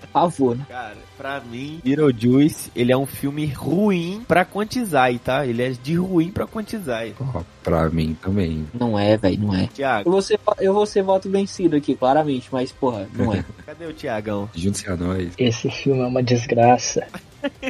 Por 0.00 0.08
favor, 0.12 0.56
né? 0.56 0.64
Cara, 0.68 0.96
pra 1.18 1.40
mim, 1.40 1.80
Beetlejuice, 1.84 2.70
ele 2.74 2.92
é 2.92 2.96
um 2.96 3.04
filme 3.04 3.44
ruim 3.46 4.22
pra 4.26 4.44
Quantizai, 4.44 5.18
tá? 5.18 5.44
Ele 5.44 5.62
é 5.62 5.70
de 5.70 5.96
ruim 5.96 6.30
pra 6.30 6.46
Quantizai. 6.46 7.14
Ó, 7.20 7.42
pra 7.62 7.90
mim 7.90 8.16
também. 8.22 8.64
Não 8.72 8.98
é, 8.98 9.16
velho, 9.16 9.40
não 9.42 9.54
é. 9.54 9.64
Eu 9.64 9.68
Tiago, 9.68 10.10
vou, 10.10 10.22
ser, 10.22 10.38
eu 10.60 10.72
vou 10.72 10.86
ser 10.86 11.02
voto 11.02 11.28
vencido 11.28 11.76
aqui, 11.76 11.94
claramente, 11.94 12.48
mas, 12.52 12.70
porra, 12.72 13.08
não 13.14 13.34
é. 13.34 13.44
cadê 13.66 13.84
o 13.86 13.92
Tiagão? 13.92 14.48
Junte-se 14.54 14.88
a 14.88 14.96
nós. 14.96 15.32
Esse 15.36 15.68
filme 15.70 16.00
é 16.00 16.06
uma 16.06 16.22
desgraça. 16.22 17.06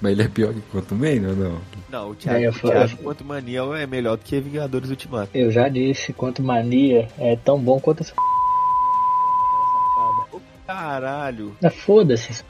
Mas 0.00 0.12
ele 0.12 0.22
é 0.22 0.28
pior 0.28 0.54
que 0.54 0.60
quanto 0.70 0.94
meio 0.94 1.30
ou 1.30 1.36
não? 1.36 1.60
Não, 1.90 2.10
o 2.10 2.14
Thiago, 2.14 2.38
É, 2.38 2.46
eu 2.46 2.50
o 2.50 2.52
falo- 2.54 2.72
Thiago 2.72 2.96
quanto 3.02 3.24
mania 3.24 3.60
é 3.76 3.86
melhor 3.86 4.16
do 4.16 4.22
que 4.24 4.40
Vingadores 4.40 4.90
Ultimato. 4.90 5.30
Eu 5.34 5.50
já 5.50 5.68
disse, 5.68 6.12
quanto 6.12 6.40
mania 6.42 7.08
é 7.18 7.34
tão 7.36 7.58
bom 7.58 7.80
quanto 7.80 8.02
essa 8.02 8.14
Caralho. 10.88 11.54
Ah, 11.62 11.68
Foda-se. 11.68 12.42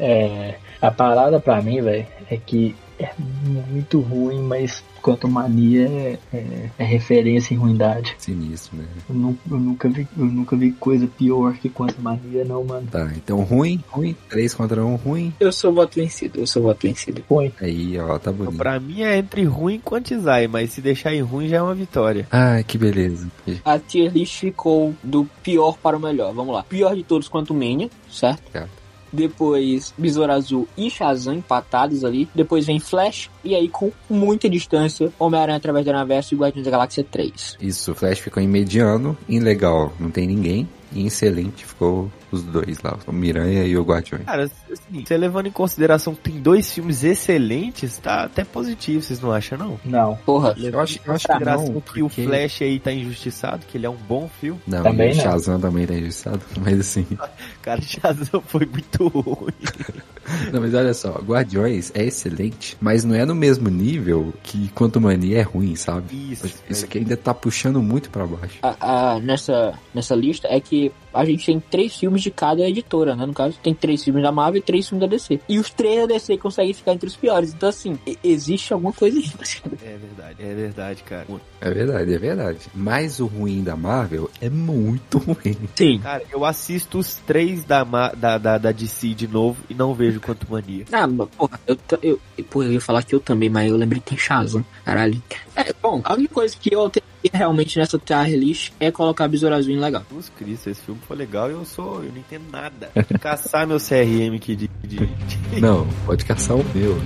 É, 0.00 0.50
é, 0.50 0.58
a 0.80 0.90
parada 0.90 1.38
pra 1.38 1.60
mim, 1.60 1.82
velho, 1.82 2.06
é 2.30 2.36
que 2.38 2.74
é 3.02 3.12
muito 3.18 4.00
ruim, 4.00 4.40
mas 4.42 4.82
quanto 5.02 5.26
mania 5.28 5.88
é, 5.88 6.18
é- 6.32 6.70
é 6.78 6.84
referência 6.84 7.52
em 7.54 7.56
ruindade. 7.56 8.14
Sinistro, 8.18 8.76
né? 8.76 8.84
Eu, 9.08 9.14
nu- 9.14 9.38
eu 9.50 9.58
nunca 9.58 9.88
vi, 9.88 10.06
eu 10.16 10.24
nunca 10.24 10.54
vi 10.56 10.72
coisa 10.72 11.06
pior 11.06 11.54
que 11.54 11.68
quanto 11.68 12.00
mania, 12.00 12.44
não, 12.44 12.62
mano. 12.64 12.86
Tá, 12.90 13.10
então 13.16 13.42
ruim, 13.42 13.82
ruim. 13.88 14.16
3 14.28 14.54
contra 14.54 14.84
1, 14.84 14.94
ruim. 14.96 15.32
Eu 15.40 15.50
sou 15.52 15.72
voto 15.72 15.96
vencido, 15.96 16.38
eu 16.40 16.46
sou 16.46 16.62
voto 16.62 16.86
vencido. 16.86 17.22
Põe. 17.28 17.52
Aí, 17.60 17.98
ó, 17.98 18.18
tá 18.18 18.30
Então, 18.30 18.44
bonito. 18.46 18.56
pra 18.58 18.78
mim 18.78 19.02
é 19.02 19.18
entre 19.18 19.42
ruim 19.44 19.74
e 19.74 19.78
Quantizai, 19.80 20.46
mas 20.46 20.70
se 20.72 20.80
deixar 20.80 21.12
em 21.14 21.20
ruim 21.22 21.48
já 21.48 21.56
é 21.58 21.62
uma 21.62 21.74
vitória. 21.74 22.26
Ai, 22.30 22.62
que 22.62 22.78
beleza. 22.78 23.26
A 23.64 23.78
tier 23.78 24.12
list 24.12 24.38
ficou 24.40 24.94
do 25.02 25.28
pior 25.42 25.76
para 25.82 25.96
o 25.96 26.00
melhor. 26.00 26.32
Vamos 26.32 26.54
lá. 26.54 26.62
Pior 26.62 26.94
de 26.94 27.02
todos 27.02 27.28
quanto 27.28 27.52
Mania, 27.54 27.90
certo? 28.10 28.42
Certo. 28.52 28.81
Depois 29.12 29.92
Besouro 29.96 30.32
Azul 30.32 30.68
e 30.76 30.90
Shazam 30.90 31.34
empatados 31.34 32.04
ali. 32.04 32.28
Depois 32.34 32.66
vem 32.66 32.80
Flash. 32.80 33.30
E 33.44 33.54
aí, 33.54 33.68
com 33.68 33.92
muita 34.08 34.48
distância, 34.48 35.12
Homem-Aranha 35.18 35.58
através 35.58 35.84
do 35.84 35.92
Universo 35.92 36.34
e 36.34 36.38
Guardiões 36.38 36.64
da 36.64 36.70
Galáxia 36.70 37.04
3. 37.04 37.58
Isso, 37.60 37.94
Flash 37.94 38.18
ficou 38.18 38.42
em 38.42 38.48
mediano, 38.48 39.16
em 39.28 39.40
legal, 39.40 39.92
não 39.98 40.10
tem 40.10 40.26
ninguém. 40.26 40.68
Em 40.94 41.06
excelente 41.06 41.64
ficou 41.64 42.10
os 42.32 42.42
dois 42.42 42.80
lá, 42.82 42.98
o 43.06 43.12
Miranha 43.12 43.64
e 43.64 43.76
o 43.76 43.82
Guardiões. 43.82 44.24
Cara, 44.24 44.44
assim, 44.44 45.04
você 45.04 45.16
levando 45.16 45.46
em 45.46 45.50
consideração 45.52 46.14
que 46.14 46.22
tem 46.30 46.40
dois 46.40 46.72
filmes 46.72 47.04
excelentes, 47.04 47.98
tá 47.98 48.24
até 48.24 48.44
positivo, 48.44 49.02
vocês 49.02 49.20
não 49.20 49.30
acham, 49.32 49.58
não? 49.58 49.80
Não. 49.84 50.16
Porra, 50.24 50.54
Eu 50.58 50.80
acho, 50.80 50.98
eu 51.04 51.12
acho 51.14 51.26
Em 51.26 51.28
que 51.28 51.28
consideração 51.38 51.66
não, 51.66 51.80
que 51.80 52.02
o 52.02 52.08
porque- 52.08 52.24
Flash 52.24 52.62
aí 52.62 52.80
tá 52.80 52.92
injustiçado, 52.92 53.66
que 53.66 53.76
ele 53.78 53.86
é 53.86 53.90
um 53.90 53.96
bom 53.96 54.28
filme. 54.40 54.60
Não, 54.66 54.82
Também 54.82 55.10
e 55.10 55.12
o 55.12 55.16
não. 55.16 55.22
Shazam 55.22 55.60
também 55.60 55.86
tá 55.86 55.94
injustiçado, 55.94 56.40
mas 56.60 56.80
assim... 56.80 57.06
Cara, 57.62 57.80
Shazam 57.80 58.40
foi 58.46 58.66
muito 58.66 59.08
ruim. 59.08 59.52
Não, 60.52 60.60
mas 60.60 60.72
olha 60.72 60.94
só, 60.94 61.10
Guardiões 61.20 61.90
é 61.96 62.04
excelente, 62.04 62.76
mas 62.80 63.02
não 63.02 63.12
é 63.12 63.24
no 63.26 63.34
mesmo 63.34 63.68
nível 63.68 64.32
que 64.40 64.68
Quanto 64.68 65.00
Mania 65.00 65.40
é 65.40 65.42
ruim, 65.42 65.74
sabe? 65.74 66.32
Isso. 66.32 66.46
Isso 66.70 66.84
aqui 66.84 66.98
ainda 66.98 67.16
tá 67.16 67.34
puxando 67.34 67.82
muito 67.82 68.08
pra 68.08 68.24
baixo. 68.24 68.58
a- 68.62 68.76
a- 69.16 69.18
nessa, 69.20 69.74
nessa 69.92 70.14
lista 70.14 70.46
é 70.48 70.60
que 70.60 70.92
a 71.12 71.24
gente 71.24 71.46
tem 71.46 71.60
três 71.60 71.96
filmes 71.96 72.22
de 72.22 72.30
cada 72.30 72.62
editora, 72.68 73.14
né? 73.14 73.26
No 73.26 73.34
caso, 73.34 73.58
tem 73.62 73.74
três 73.74 74.02
filmes 74.02 74.22
da 74.22 74.32
Marvel 74.32 74.58
e 74.58 74.62
três 74.62 74.88
filmes 74.88 75.08
da 75.08 75.14
DC. 75.14 75.40
E 75.48 75.58
os 75.58 75.70
três 75.70 76.00
da 76.00 76.14
DC 76.14 76.36
conseguem 76.38 76.72
ficar 76.72 76.92
entre 76.92 77.08
os 77.08 77.16
piores. 77.16 77.52
Então, 77.52 77.68
assim, 77.68 77.98
existe 78.22 78.72
alguma 78.72 78.92
coisa 78.92 79.18
aí. 79.18 79.32
É 79.82 79.96
verdade, 79.96 80.36
é 80.38 80.54
verdade, 80.54 81.02
cara. 81.02 81.26
É 81.60 81.70
verdade, 81.70 82.14
é 82.14 82.18
verdade. 82.18 82.58
Mas 82.74 83.20
o 83.20 83.26
ruim 83.26 83.62
da 83.62 83.76
Marvel 83.76 84.30
é 84.40 84.48
muito 84.48 85.18
ruim. 85.18 85.56
Sim. 85.74 85.98
Cara, 85.98 86.22
eu 86.30 86.44
assisto 86.44 86.98
os 86.98 87.16
três 87.16 87.64
da, 87.64 87.84
da, 87.84 88.38
da, 88.38 88.58
da 88.58 88.72
DC 88.72 89.08
de 89.08 89.26
novo 89.26 89.56
e 89.68 89.74
não 89.74 89.94
vejo 89.94 90.20
quanto 90.20 90.50
mania. 90.50 90.84
Ah, 90.92 91.08
porra, 91.36 91.60
eu, 91.66 91.78
eu, 92.02 92.20
porra, 92.50 92.66
eu 92.66 92.72
ia 92.72 92.80
falar 92.80 93.02
que 93.02 93.14
eu 93.14 93.20
também, 93.20 93.50
mas 93.50 93.70
eu 93.70 93.76
lembrei 93.76 94.00
que 94.00 94.10
tem 94.10 94.18
Shazam, 94.18 94.64
caralho. 94.84 95.22
É, 95.56 95.72
bom, 95.82 96.00
a 96.04 96.14
única 96.14 96.34
coisa 96.34 96.56
que 96.58 96.74
eu 96.74 96.80
alterei 96.80 97.11
realmente 97.32 97.78
nessa 97.78 97.98
tier 97.98 98.38
list 98.38 98.72
é 98.80 98.90
colocar 98.90 99.28
Besouro 99.28 99.54
Azul 99.54 99.72
em 99.72 99.78
legal. 99.78 100.04
Jesus 100.08 100.30
Cristo, 100.30 100.70
esse 100.70 100.80
filme 100.82 101.00
foi 101.06 101.16
legal 101.16 101.50
e 101.50 101.52
eu 101.52 101.64
sou, 101.64 102.02
eu 102.02 102.10
não 102.10 102.18
entendo 102.18 102.50
nada. 102.50 102.90
Caçar 103.20 103.66
meu 103.66 103.78
CRM 103.78 104.36
aqui 104.36 104.56
de, 104.56 104.68
de, 104.82 105.06
de... 105.06 105.60
Não, 105.60 105.86
pode 106.06 106.24
caçar 106.24 106.56
o 106.56 106.64
meu. 106.74 107.00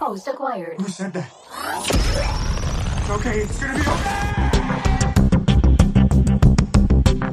Host 0.00 0.26
acquired. 0.28 0.80
Who 0.80 0.88
said 0.88 1.12
that? 1.12 1.30
Okay, 3.10 3.40
it's 3.40 3.60
gonna 3.60 3.74
be 3.74 3.80
okay. 3.80 4.49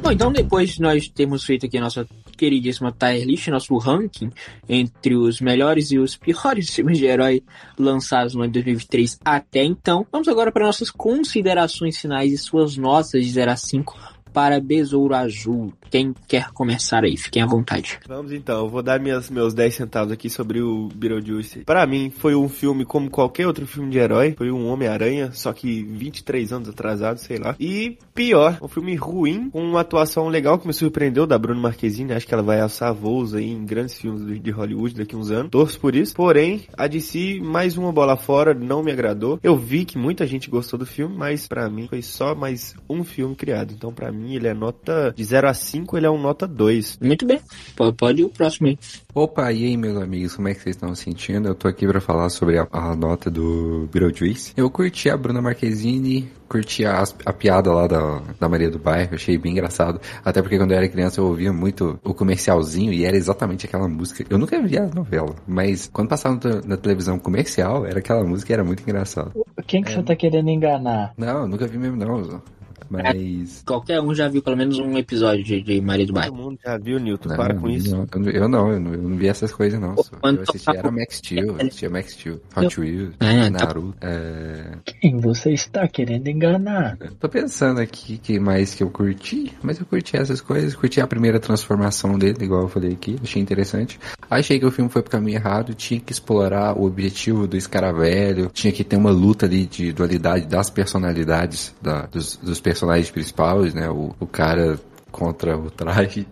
Bom, 0.08 0.12
então 0.12 0.32
depois 0.32 0.70
de 0.70 0.80
nós 0.80 1.06
termos 1.06 1.44
feito 1.44 1.66
aqui 1.66 1.76
a 1.76 1.82
nossa 1.82 2.08
queridíssima 2.34 2.90
tier 2.90 3.26
list, 3.26 3.46
nosso 3.48 3.76
ranking 3.76 4.30
entre 4.66 5.14
os 5.14 5.38
melhores 5.38 5.92
e 5.92 5.98
os 5.98 6.16
piores 6.16 6.70
filmes 6.74 6.96
de 6.96 7.04
herói 7.04 7.42
lançados 7.78 8.34
no 8.34 8.40
ano 8.40 8.50
de 8.50 8.54
2023 8.54 9.18
até 9.22 9.62
então, 9.62 10.06
vamos 10.10 10.26
agora 10.26 10.50
para 10.50 10.64
nossas 10.64 10.90
considerações 10.90 11.98
finais 11.98 12.32
e 12.32 12.38
suas 12.38 12.78
notas 12.78 13.22
de 13.22 13.30
0 13.30 13.50
a 13.50 13.56
5 13.56 13.98
para 14.38 14.60
Besouro 14.60 15.16
Azul. 15.16 15.72
Quem 15.90 16.14
quer 16.28 16.52
começar 16.52 17.02
aí? 17.02 17.16
Fiquem 17.16 17.42
à 17.42 17.46
vontade. 17.46 17.98
Vamos 18.06 18.30
então, 18.30 18.60
eu 18.60 18.68
vou 18.68 18.84
dar 18.84 19.00
minhas, 19.00 19.28
meus 19.28 19.52
10 19.52 19.74
centavos 19.74 20.12
aqui 20.12 20.30
sobre 20.30 20.62
o 20.62 20.88
Beetlejuice. 20.94 21.64
Para 21.64 21.84
mim, 21.88 22.08
foi 22.08 22.36
um 22.36 22.48
filme 22.48 22.84
como 22.84 23.10
qualquer 23.10 23.48
outro 23.48 23.66
filme 23.66 23.90
de 23.90 23.98
herói. 23.98 24.34
Foi 24.38 24.52
um 24.52 24.68
Homem-Aranha, 24.68 25.32
só 25.32 25.52
que 25.52 25.82
23 25.82 26.52
anos 26.52 26.68
atrasado, 26.68 27.18
sei 27.18 27.38
lá. 27.38 27.56
E 27.58 27.98
pior, 28.14 28.58
um 28.62 28.68
filme 28.68 28.94
ruim, 28.94 29.50
com 29.50 29.60
uma 29.60 29.80
atuação 29.80 30.28
legal 30.28 30.56
que 30.56 30.68
me 30.68 30.72
surpreendeu 30.72 31.26
da 31.26 31.36
Bruno 31.36 31.60
Marquezine. 31.60 32.12
Acho 32.12 32.26
que 32.26 32.32
ela 32.34 32.42
vai 32.42 32.60
alçar 32.60 32.94
voos 32.94 33.34
aí 33.34 33.50
em 33.50 33.64
grandes 33.64 33.98
filmes 33.98 34.40
de 34.40 34.50
Hollywood 34.52 34.94
daqui 34.94 35.16
uns 35.16 35.32
anos. 35.32 35.50
Torço 35.50 35.80
por 35.80 35.96
isso. 35.96 36.14
Porém, 36.14 36.62
a 36.76 36.86
DC, 36.86 37.40
mais 37.42 37.76
uma 37.76 37.90
bola 37.90 38.16
fora, 38.16 38.54
não 38.54 38.84
me 38.84 38.92
agradou. 38.92 39.40
Eu 39.42 39.56
vi 39.56 39.84
que 39.84 39.98
muita 39.98 40.24
gente 40.28 40.48
gostou 40.48 40.78
do 40.78 40.86
filme, 40.86 41.16
mas 41.16 41.48
para 41.48 41.68
mim 41.68 41.88
foi 41.88 42.02
só 42.02 42.36
mais 42.36 42.76
um 42.88 43.02
filme 43.02 43.34
criado. 43.34 43.74
Então, 43.74 43.92
para 43.92 44.12
mim, 44.12 44.27
ele 44.36 44.48
é 44.48 44.54
nota 44.54 45.12
de 45.16 45.24
0 45.24 45.48
a 45.48 45.54
5, 45.54 45.96
ele 45.96 46.06
é 46.06 46.10
um 46.10 46.20
nota 46.20 46.46
2. 46.46 46.98
Muito 47.00 47.26
bem. 47.26 47.40
Pode, 47.76 47.96
pode 47.96 48.22
ir 48.22 48.24
o 48.24 48.30
próximo 48.30 48.68
aí. 48.68 48.78
Opa, 49.14 49.52
e 49.52 49.64
aí, 49.64 49.76
meus 49.76 50.00
amigos, 50.00 50.36
como 50.36 50.48
é 50.48 50.54
que 50.54 50.60
vocês 50.60 50.76
estão 50.76 50.94
sentindo? 50.94 51.48
Eu 51.48 51.54
tô 51.54 51.66
aqui 51.66 51.86
pra 51.86 52.00
falar 52.00 52.28
sobre 52.28 52.58
a, 52.58 52.68
a 52.70 52.94
nota 52.94 53.30
do 53.30 53.88
Beetlejuice. 53.92 54.52
Eu 54.56 54.70
curti 54.70 55.10
a 55.10 55.16
Bruna 55.16 55.42
Marquezine, 55.42 56.30
curti 56.48 56.84
a, 56.84 57.02
a 57.24 57.32
piada 57.32 57.72
lá 57.72 57.86
da, 57.86 58.22
da 58.38 58.48
Maria 58.48 58.70
do 58.70 58.78
Bairro, 58.78 59.14
achei 59.14 59.36
bem 59.36 59.52
engraçado. 59.52 60.00
Até 60.24 60.40
porque 60.40 60.56
quando 60.56 60.72
eu 60.72 60.78
era 60.78 60.88
criança 60.88 61.20
eu 61.20 61.26
ouvia 61.26 61.52
muito 61.52 61.98
o 62.04 62.14
comercialzinho 62.14 62.92
e 62.92 63.04
era 63.04 63.16
exatamente 63.16 63.66
aquela 63.66 63.88
música. 63.88 64.24
Eu 64.28 64.38
nunca 64.38 64.60
via 64.62 64.84
a 64.84 64.94
novela, 64.94 65.34
mas 65.46 65.88
quando 65.92 66.08
passava 66.08 66.38
na, 66.42 66.60
na 66.64 66.76
televisão 66.76 67.18
comercial, 67.18 67.86
era 67.86 67.98
aquela 67.98 68.24
música 68.24 68.52
e 68.52 68.54
era 68.54 68.64
muito 68.64 68.82
engraçado. 68.82 69.32
Quem 69.66 69.82
que 69.82 69.92
você 69.92 70.02
tá 70.02 70.16
querendo 70.16 70.48
enganar? 70.48 71.12
Não, 71.16 71.42
eu 71.42 71.48
nunca 71.48 71.66
vi 71.66 71.78
mesmo 71.78 71.96
não. 71.96 72.42
Mas. 72.90 73.62
Qualquer 73.66 74.00
um 74.00 74.14
já 74.14 74.28
viu 74.28 74.42
pelo 74.42 74.56
menos 74.56 74.78
um 74.78 74.96
episódio 74.96 75.44
de, 75.44 75.60
de 75.62 75.80
Maria 75.80 76.06
do 76.06 76.12
Bairro. 76.12 76.32
Todo 76.34 76.42
mundo 76.44 76.58
já 76.64 76.78
viu, 76.78 76.98
Newton, 76.98 77.28
Não, 77.28 77.36
para 77.36 77.54
com 77.54 77.68
isso. 77.68 77.94
não, 77.96 78.06
eu 78.30 78.48
não, 78.48 78.72
eu 78.72 78.80
não, 78.80 78.92
eu 78.94 79.02
não 79.02 79.16
vi 79.16 79.28
essas 79.28 79.52
coisas 79.52 79.78
não. 79.80 79.94
quando 80.20 80.38
Eu 80.38 80.42
assistia 80.48 80.74
era 80.78 80.90
Max 80.90 81.16
Steel, 81.16 81.46
eu 81.46 81.56
assistia 81.56 81.90
Max 81.90 82.12
Steel, 82.12 82.40
Hot 82.56 82.80
Wheels, 82.80 83.14
É, 83.20 83.50
tá- 83.50 83.66
Naruto. 83.66 83.94
É... 84.00 84.72
Quem 85.00 85.16
você 85.18 85.52
está 85.52 85.86
querendo 85.86 86.28
enganar? 86.28 86.96
Tô 87.20 87.28
pensando 87.28 87.80
aqui 87.80 88.18
que 88.18 88.38
mais 88.40 88.74
que 88.74 88.82
eu 88.82 88.90
curti, 88.90 89.52
mas 89.62 89.78
eu 89.78 89.86
curti 89.86 90.16
essas 90.16 90.40
coisas, 90.40 90.74
curti 90.74 91.00
a 91.00 91.06
primeira 91.06 91.38
transformação 91.38 92.18
dele, 92.18 92.36
igual 92.44 92.62
eu 92.62 92.68
falei 92.68 92.92
aqui, 92.92 93.16
achei 93.22 93.40
interessante. 93.42 93.98
Achei 94.30 94.58
que 94.58 94.66
o 94.66 94.70
filme 94.70 94.90
foi 94.90 95.02
pro 95.02 95.10
caminho 95.10 95.36
errado, 95.36 95.74
tinha 95.74 96.00
que 96.00 96.12
explorar 96.12 96.76
o 96.78 96.84
objetivo 96.84 97.46
do 97.46 97.56
escaravelho, 97.56 98.50
tinha 98.52 98.72
que 98.72 98.84
ter 98.84 98.96
uma 98.96 99.10
luta 99.10 99.46
ali 99.46 99.66
de 99.66 99.92
dualidade 99.92 100.46
das 100.46 100.70
personalidades 100.70 101.74
da- 101.80 102.06
dos, 102.06 102.36
dos 102.36 102.60
personagens 102.60 102.77
principais, 103.10 103.74
né? 103.74 103.88
O, 103.90 104.14
o 104.20 104.26
cara 104.26 104.78
contra 105.10 105.56
o 105.56 105.70
traje. 105.70 106.26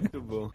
Muito 0.00 0.20
bom. 0.22 0.50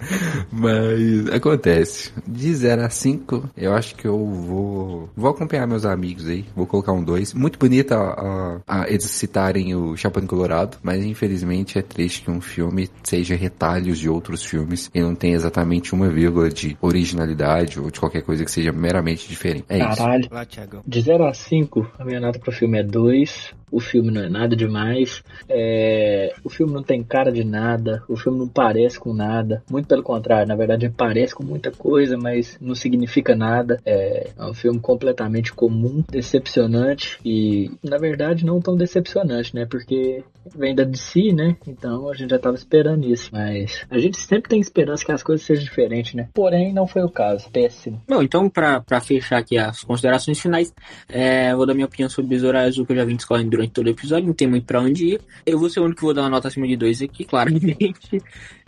Mas 0.52 1.30
acontece. 1.34 2.12
De 2.28 2.54
0 2.54 2.84
a 2.84 2.90
5, 2.90 3.50
eu 3.58 3.74
acho 3.74 3.96
que 3.96 4.08
eu 4.08 4.18
vou. 4.18 5.10
Vou 5.16 5.30
acompanhar 5.30 5.68
meus 5.68 5.86
amigos 5.86 6.28
aí. 6.28 6.46
Vou 6.56 6.66
colocar 6.66 6.92
um 6.92 7.04
2. 7.04 7.34
Muito 7.34 7.60
bonita 7.60 7.96
a, 7.96 8.62
a, 8.68 8.90
eles 8.90 9.06
citarem 9.06 9.76
o 9.76 9.96
Chapão 9.98 10.26
Colorado, 10.26 10.78
mas 10.82 11.04
infelizmente 11.04 11.78
é 11.78 11.82
triste 11.82 12.24
que 12.24 12.32
um 12.32 12.42
filme 12.42 12.90
seja 13.04 13.36
retalhos 13.36 14.00
de 14.00 14.10
outros 14.10 14.44
filmes 14.44 14.90
e 14.94 15.02
não 15.02 15.16
tenha 15.16 15.36
exatamente 15.36 15.94
uma 15.94 16.10
vírgula 16.10 16.50
de 16.50 16.78
originalidade 16.82 17.80
ou 17.80 17.92
de 17.92 18.00
qualquer 18.00 18.22
coisa 18.22 18.44
que 18.46 18.52
seja 18.52 18.72
meramente 18.72 19.28
diferente. 19.28 19.66
É 19.70 19.80
isso. 19.80 19.98
Caralho. 19.98 20.28
Lá, 20.32 20.46
Thiagão. 20.46 20.82
De 20.86 21.02
0 21.02 21.26
a 21.26 21.34
5, 21.34 21.92
a 22.00 22.06
minha 22.06 22.20
nota 22.20 22.40
pro 22.40 22.52
filme 22.52 22.80
é 22.80 22.84
2. 22.84 23.54
O 23.72 23.80
filme 23.80 24.12
não 24.12 24.22
é 24.22 24.30
nada 24.30 24.56
demais. 24.56 25.24
É, 25.50 26.34
O 26.44 26.50
filme 26.50 26.74
não 26.74 26.84
tem 26.84 27.04
cara 27.04 27.32
de 27.32 27.44
nada. 27.44 28.04
O 28.08 28.16
filme 28.16 28.40
não 28.40 28.48
parece 28.48 29.00
com 29.00 29.14
nada. 29.14 29.64
Muito 29.70 29.88
pelo 29.88 30.04
contrário, 30.04 30.48
na 30.48 30.56
verdade, 30.56 30.90
parece 30.90 31.36
com 31.36 31.44
muita 31.44 31.72
coisa, 31.72 32.18
mas 32.18 32.58
não 32.62 32.76
significa 32.76 33.36
nada. 33.36 33.80
É, 33.86 34.30
é 34.38 34.46
um 34.46 34.54
filme 34.54 34.80
completamente 34.80 35.54
comum, 35.54 36.04
decepcionante 36.10 37.20
e, 37.24 37.72
na 37.84 37.98
verdade, 37.98 38.46
não 38.46 38.62
tão 38.62 38.76
decepcionante, 38.76 39.56
né? 39.56 39.66
Porque 39.66 40.24
vem 40.56 40.76
da 40.76 40.84
DC, 40.84 41.34
né? 41.34 41.56
Então 41.68 42.10
a 42.10 42.14
gente 42.14 42.30
já 42.30 42.40
tava 42.40 42.56
esperando 42.56 43.06
isso. 43.06 43.30
Mas 43.32 43.86
a 43.90 43.98
gente 43.98 44.18
sempre 44.18 44.50
tem 44.50 44.60
esperança 44.60 45.06
que 45.06 45.12
as 45.12 45.24
coisas 45.24 45.46
sejam 45.46 45.64
diferentes, 45.64 46.14
né? 46.14 46.30
Porém, 46.34 46.74
não 46.74 46.88
foi 46.88 47.04
o 47.04 47.10
caso. 47.10 47.50
Péssimo. 47.50 48.02
Bom, 48.08 48.22
então, 48.22 48.50
pra, 48.50 48.82
pra 48.82 49.02
fechar 49.02 49.38
aqui 49.38 49.58
as 49.58 49.84
considerações 49.84 50.40
finais, 50.40 50.74
é, 51.10 51.56
vou 51.56 51.66
dar 51.66 51.74
minha 51.74 51.86
opinião 51.86 52.10
sobre 52.10 52.30
Besouro 52.30 52.58
Azul, 52.58 52.86
que 52.86 52.92
eu 52.92 52.98
já 52.98 53.06
vim 53.06 53.16
discorrendo 53.16 53.50
durante 53.52 53.65
todo 53.68 53.88
o 53.88 53.90
episódio, 53.90 54.28
não 54.28 54.34
tem 54.34 54.48
muito 54.48 54.66
pra 54.66 54.82
onde 54.82 55.06
ir. 55.14 55.22
Eu 55.46 55.60
vou 55.60 55.70
ser 55.70 55.80
o 55.80 55.84
único 55.84 56.00
que 56.00 56.06
vou 56.06 56.14
dar 56.14 56.22
uma 56.24 56.30
nota 56.30 56.48
acima 56.48 56.68
de 56.68 56.76
2 56.76 57.02
aqui, 57.04 57.24
claramente. 57.26 58.22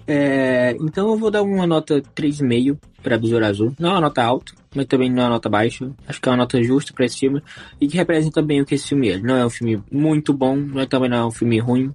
É, 0.07 0.77
então 0.79 1.09
eu 1.09 1.17
vou 1.17 1.29
dar 1.29 1.43
uma 1.43 1.67
nota 1.67 2.01
3,5 2.15 2.77
pra 3.03 3.17
Besouro 3.17 3.45
Azul. 3.45 3.73
Não 3.77 3.89
é 3.89 3.93
uma 3.93 4.01
nota 4.01 4.23
alta, 4.23 4.53
mas 4.73 4.85
também 4.85 5.09
não 5.09 5.23
é 5.23 5.25
uma 5.25 5.31
nota 5.31 5.49
baixa. 5.49 5.91
Acho 6.07 6.21
que 6.21 6.29
é 6.29 6.31
uma 6.31 6.37
nota 6.37 6.61
justa 6.63 6.93
pra 6.93 7.05
esse 7.05 7.19
filme 7.19 7.41
e 7.79 7.87
que 7.87 7.97
representa 7.97 8.41
bem 8.41 8.61
o 8.61 8.65
que 8.65 8.75
esse 8.75 8.87
filme 8.87 9.09
é. 9.09 9.17
Não 9.17 9.35
é 9.35 9.45
um 9.45 9.49
filme 9.49 9.83
muito 9.91 10.33
bom, 10.33 10.55
mas 10.55 10.87
também 10.87 11.09
não 11.09 11.17
é 11.17 11.25
um 11.25 11.31
filme 11.31 11.59
ruim. 11.59 11.93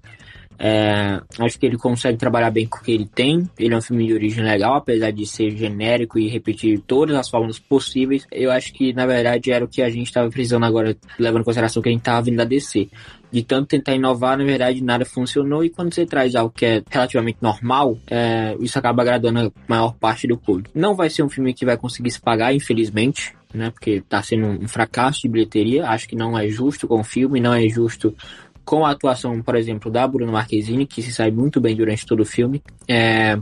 É, 0.64 1.20
acho 1.40 1.58
que 1.58 1.66
ele 1.66 1.76
consegue 1.76 2.16
trabalhar 2.16 2.52
bem 2.52 2.68
com 2.68 2.78
o 2.78 2.82
que 2.82 2.92
ele 2.92 3.04
tem. 3.04 3.50
Ele 3.58 3.74
é 3.74 3.76
um 3.76 3.82
filme 3.82 4.06
de 4.06 4.14
origem 4.14 4.44
legal, 4.44 4.76
apesar 4.76 5.10
de 5.10 5.26
ser 5.26 5.50
genérico 5.56 6.20
e 6.20 6.28
repetir 6.28 6.78
todas 6.86 7.16
as 7.16 7.28
fórmulas 7.28 7.58
possíveis. 7.58 8.24
Eu 8.30 8.52
acho 8.52 8.72
que, 8.72 8.92
na 8.92 9.04
verdade, 9.04 9.50
era 9.50 9.64
o 9.64 9.68
que 9.68 9.82
a 9.82 9.90
gente 9.90 10.06
estava 10.06 10.30
precisando 10.30 10.64
agora, 10.64 10.96
levando 11.18 11.40
em 11.40 11.44
consideração 11.44 11.82
que 11.82 11.88
a 11.88 11.92
gente 11.92 12.02
estava 12.02 12.22
vindo 12.22 12.36
da 12.36 12.44
DC. 12.44 12.88
De 13.32 13.42
tanto 13.42 13.70
tentar 13.70 13.96
inovar, 13.96 14.38
na 14.38 14.44
verdade, 14.44 14.84
nada 14.84 15.04
funcionou. 15.04 15.64
E 15.64 15.70
quando 15.70 15.92
você 15.92 16.06
traz 16.06 16.36
algo 16.36 16.54
que 16.56 16.64
é 16.64 16.82
relativamente 16.88 17.38
normal, 17.40 17.98
é, 18.08 18.56
isso 18.60 18.78
acaba 18.78 19.02
agradando 19.02 19.40
a 19.40 19.50
maior 19.66 19.94
parte 19.94 20.28
do 20.28 20.38
público. 20.38 20.70
Não 20.72 20.94
vai 20.94 21.10
ser 21.10 21.24
um 21.24 21.28
filme 21.28 21.52
que 21.52 21.66
vai 21.66 21.76
conseguir 21.76 22.12
se 22.12 22.20
pagar, 22.20 22.54
infelizmente. 22.54 23.34
Né, 23.52 23.70
porque 23.70 24.02
tá 24.08 24.22
sendo 24.22 24.46
um 24.46 24.66
fracasso 24.66 25.20
de 25.20 25.28
bilheteria, 25.28 25.86
acho 25.86 26.08
que 26.08 26.16
não 26.16 26.38
é 26.38 26.48
justo 26.48 26.88
com 26.88 27.00
o 27.00 27.04
filme, 27.04 27.38
não 27.38 27.52
é 27.52 27.68
justo 27.68 28.16
com 28.64 28.84
a 28.84 28.90
atuação, 28.90 29.40
por 29.42 29.56
exemplo, 29.56 29.90
da 29.90 30.06
Bruna 30.06 30.32
Marquezine, 30.32 30.86
que 30.86 31.02
se 31.02 31.12
sai 31.12 31.30
muito 31.30 31.60
bem 31.60 31.76
durante 31.76 32.06
todo 32.06 32.20
o 32.20 32.26
filme. 32.26 32.62
É... 32.88 33.38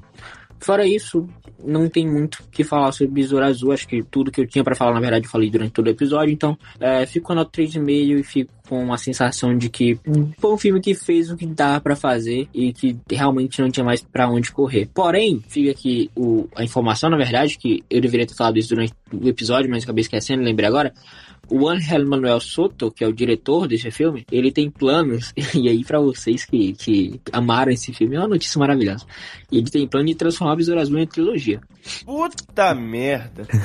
Fora 0.59 0.87
isso, 0.87 1.27
não 1.65 1.89
tem 1.89 2.07
muito 2.07 2.43
que 2.51 2.63
falar 2.63 2.93
sobre 2.93 3.15
Besouro 3.15 3.47
Azul. 3.47 3.73
Acho 3.73 3.89
que 3.89 4.03
tudo 4.03 4.31
que 4.31 4.41
eu 4.41 4.47
tinha 4.47 4.63
pra 4.63 4.75
falar, 4.75 4.93
na 4.93 5.01
verdade, 5.01 5.25
eu 5.25 5.31
falei 5.31 5.51
durante 5.51 5.73
todo 5.73 5.87
o 5.87 5.91
episódio. 5.91 6.33
Então, 6.33 6.57
é, 6.79 7.07
fico 7.07 7.27
com 7.27 7.33
a 7.33 7.37
nota 7.37 7.63
3,5 7.63 8.19
e 8.19 8.23
fico 8.23 8.53
com 8.69 8.93
a 8.93 8.99
sensação 8.99 9.57
de 9.57 9.69
que 9.69 9.99
foi 10.39 10.53
um 10.53 10.59
filme 10.59 10.81
que 10.81 10.95
fez 10.95 11.31
o 11.31 11.37
que 11.37 11.47
dá 11.47 11.81
pra 11.81 11.97
fazer 11.97 12.47
e 12.55 12.73
que 12.73 12.97
realmente 13.11 13.61
não 13.61 13.71
tinha 13.71 13.83
mais 13.83 14.03
pra 14.03 14.29
onde 14.29 14.53
correr. 14.53 14.89
Porém, 14.95 15.43
fica 15.49 15.71
aqui 15.71 16.11
o, 16.15 16.47
a 16.55 16.63
informação, 16.63 17.11
na 17.11 17.17
verdade, 17.17 17.59
que 17.59 17.83
eu 17.91 18.01
deveria 18.01 18.27
ter 18.27 18.35
falado 18.35 18.59
isso 18.59 18.69
durante 18.69 18.93
o 19.13 19.29
episódio, 19.29 19.71
mas 19.71 19.83
acabei 19.83 20.03
esquecendo, 20.03 20.43
lembrei 20.43 20.69
agora 20.69 20.93
o 21.51 21.69
Angel 21.69 22.07
Manuel 22.07 22.41
Soto, 22.41 22.91
que 22.91 23.05
é 23.05 23.07
o 23.07 23.13
diretor 23.13 23.67
desse 23.67 23.91
filme, 23.91 24.25
ele 24.31 24.53
tem 24.53 24.71
planos, 24.71 25.33
e 25.55 25.69
aí 25.69 25.85
pra 25.85 26.01
vocês 26.01 26.45
que, 26.45 26.73
que 26.75 27.21
amaram 27.33 27.73
esse 27.73 27.93
filme, 27.93 28.17
é 28.17 28.21
uma 28.21 28.29
notícia 28.29 28.59
maravilhosa. 28.59 29.05
Ele 29.51 29.69
tem 29.69 29.87
plano 29.87 30.07
de 30.07 30.15
transformar 30.15 30.55
o 30.55 30.57
Besouro 30.57 30.81
Azul 30.81 30.99
em 30.99 31.07
trilogia. 31.07 31.61
Puta 32.05 32.75
merda. 32.75 33.47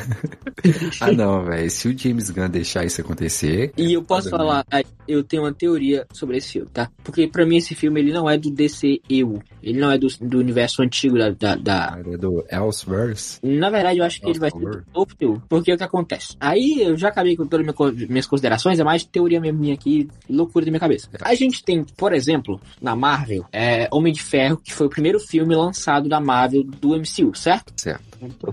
Ah, 1.00 1.12
não, 1.12 1.44
velho. 1.44 1.70
Se 1.70 1.88
o 1.88 1.98
James 1.98 2.30
Gunn 2.30 2.50
deixar 2.50 2.86
isso 2.86 3.02
acontecer. 3.02 3.72
E 3.78 3.94
eu 3.94 4.02
posso 4.02 4.30
falar, 4.30 4.66
ah, 4.72 4.82
eu 5.08 5.24
tenho 5.24 5.44
uma 5.44 5.54
teoria 5.54 6.06
sobre 6.14 6.38
esse 6.38 6.54
filme, 6.54 6.70
tá? 6.74 6.90
Porque 7.04 7.28
pra 7.28 7.46
mim 7.46 7.58
esse 7.58 7.76
filme 7.76 8.00
ele 8.00 8.12
não 8.14 8.30
é 8.30 8.38
do 8.38 8.50
DCEU, 8.52 9.42
ele 9.62 9.80
não 9.80 9.92
é 9.92 9.98
do, 9.98 10.08
do 10.22 10.40
universo 10.40 10.82
antigo 10.82 11.18
da, 11.18 11.30
da, 11.32 11.56
da- 11.56 11.88
Cara 11.90 12.18
do 12.18 12.44
Elseverse. 12.52 13.40
Na 13.44 13.70
verdade, 13.70 14.00
eu 14.00 14.06
acho 14.06 14.20
que 14.22 14.30
ele 14.30 14.40
vai 14.40 14.52
ser 14.52 14.60
do 14.60 14.84
novo 14.94 15.16
teu. 15.16 15.42
Porque 15.48 15.74
o 15.74 15.78
que 15.78 15.84
acontece? 15.84 16.36
Aí 16.40 16.82
eu 16.82 16.98
já 16.98 17.10
acabei 17.10 17.36
com 17.36 17.46
todas 17.46 17.68
as 17.68 18.08
minhas 18.10 18.28
considerações, 18.28 18.80
é 18.80 18.84
mais 18.84 19.04
teoria 19.04 19.40
mesmo 19.40 19.60
minha 19.60 19.74
aqui, 19.74 20.08
loucura 20.30 20.66
da 20.66 20.72
minha 20.72 20.80
cabeça. 20.80 21.10
A 21.22 21.36
gente 21.36 21.64
tem, 21.64 21.84
por 21.98 22.14
exemplo, 22.14 22.60
na 22.82 22.96
Marvel, 22.96 23.46
é, 23.52 23.88
Homem 23.92 24.14
de 24.14 24.22
Ferro, 24.22 24.58
que 24.58 24.74
foi 24.74 24.88
o 24.88 24.90
primeiro 24.90 25.20
filme 25.20 25.56
lançado 25.56 26.08
da 26.10 26.20
Marvel 26.20 26.64
do 26.64 26.90
MCU, 26.96 27.34
certo? 27.36 27.74
Certo. 27.78 28.04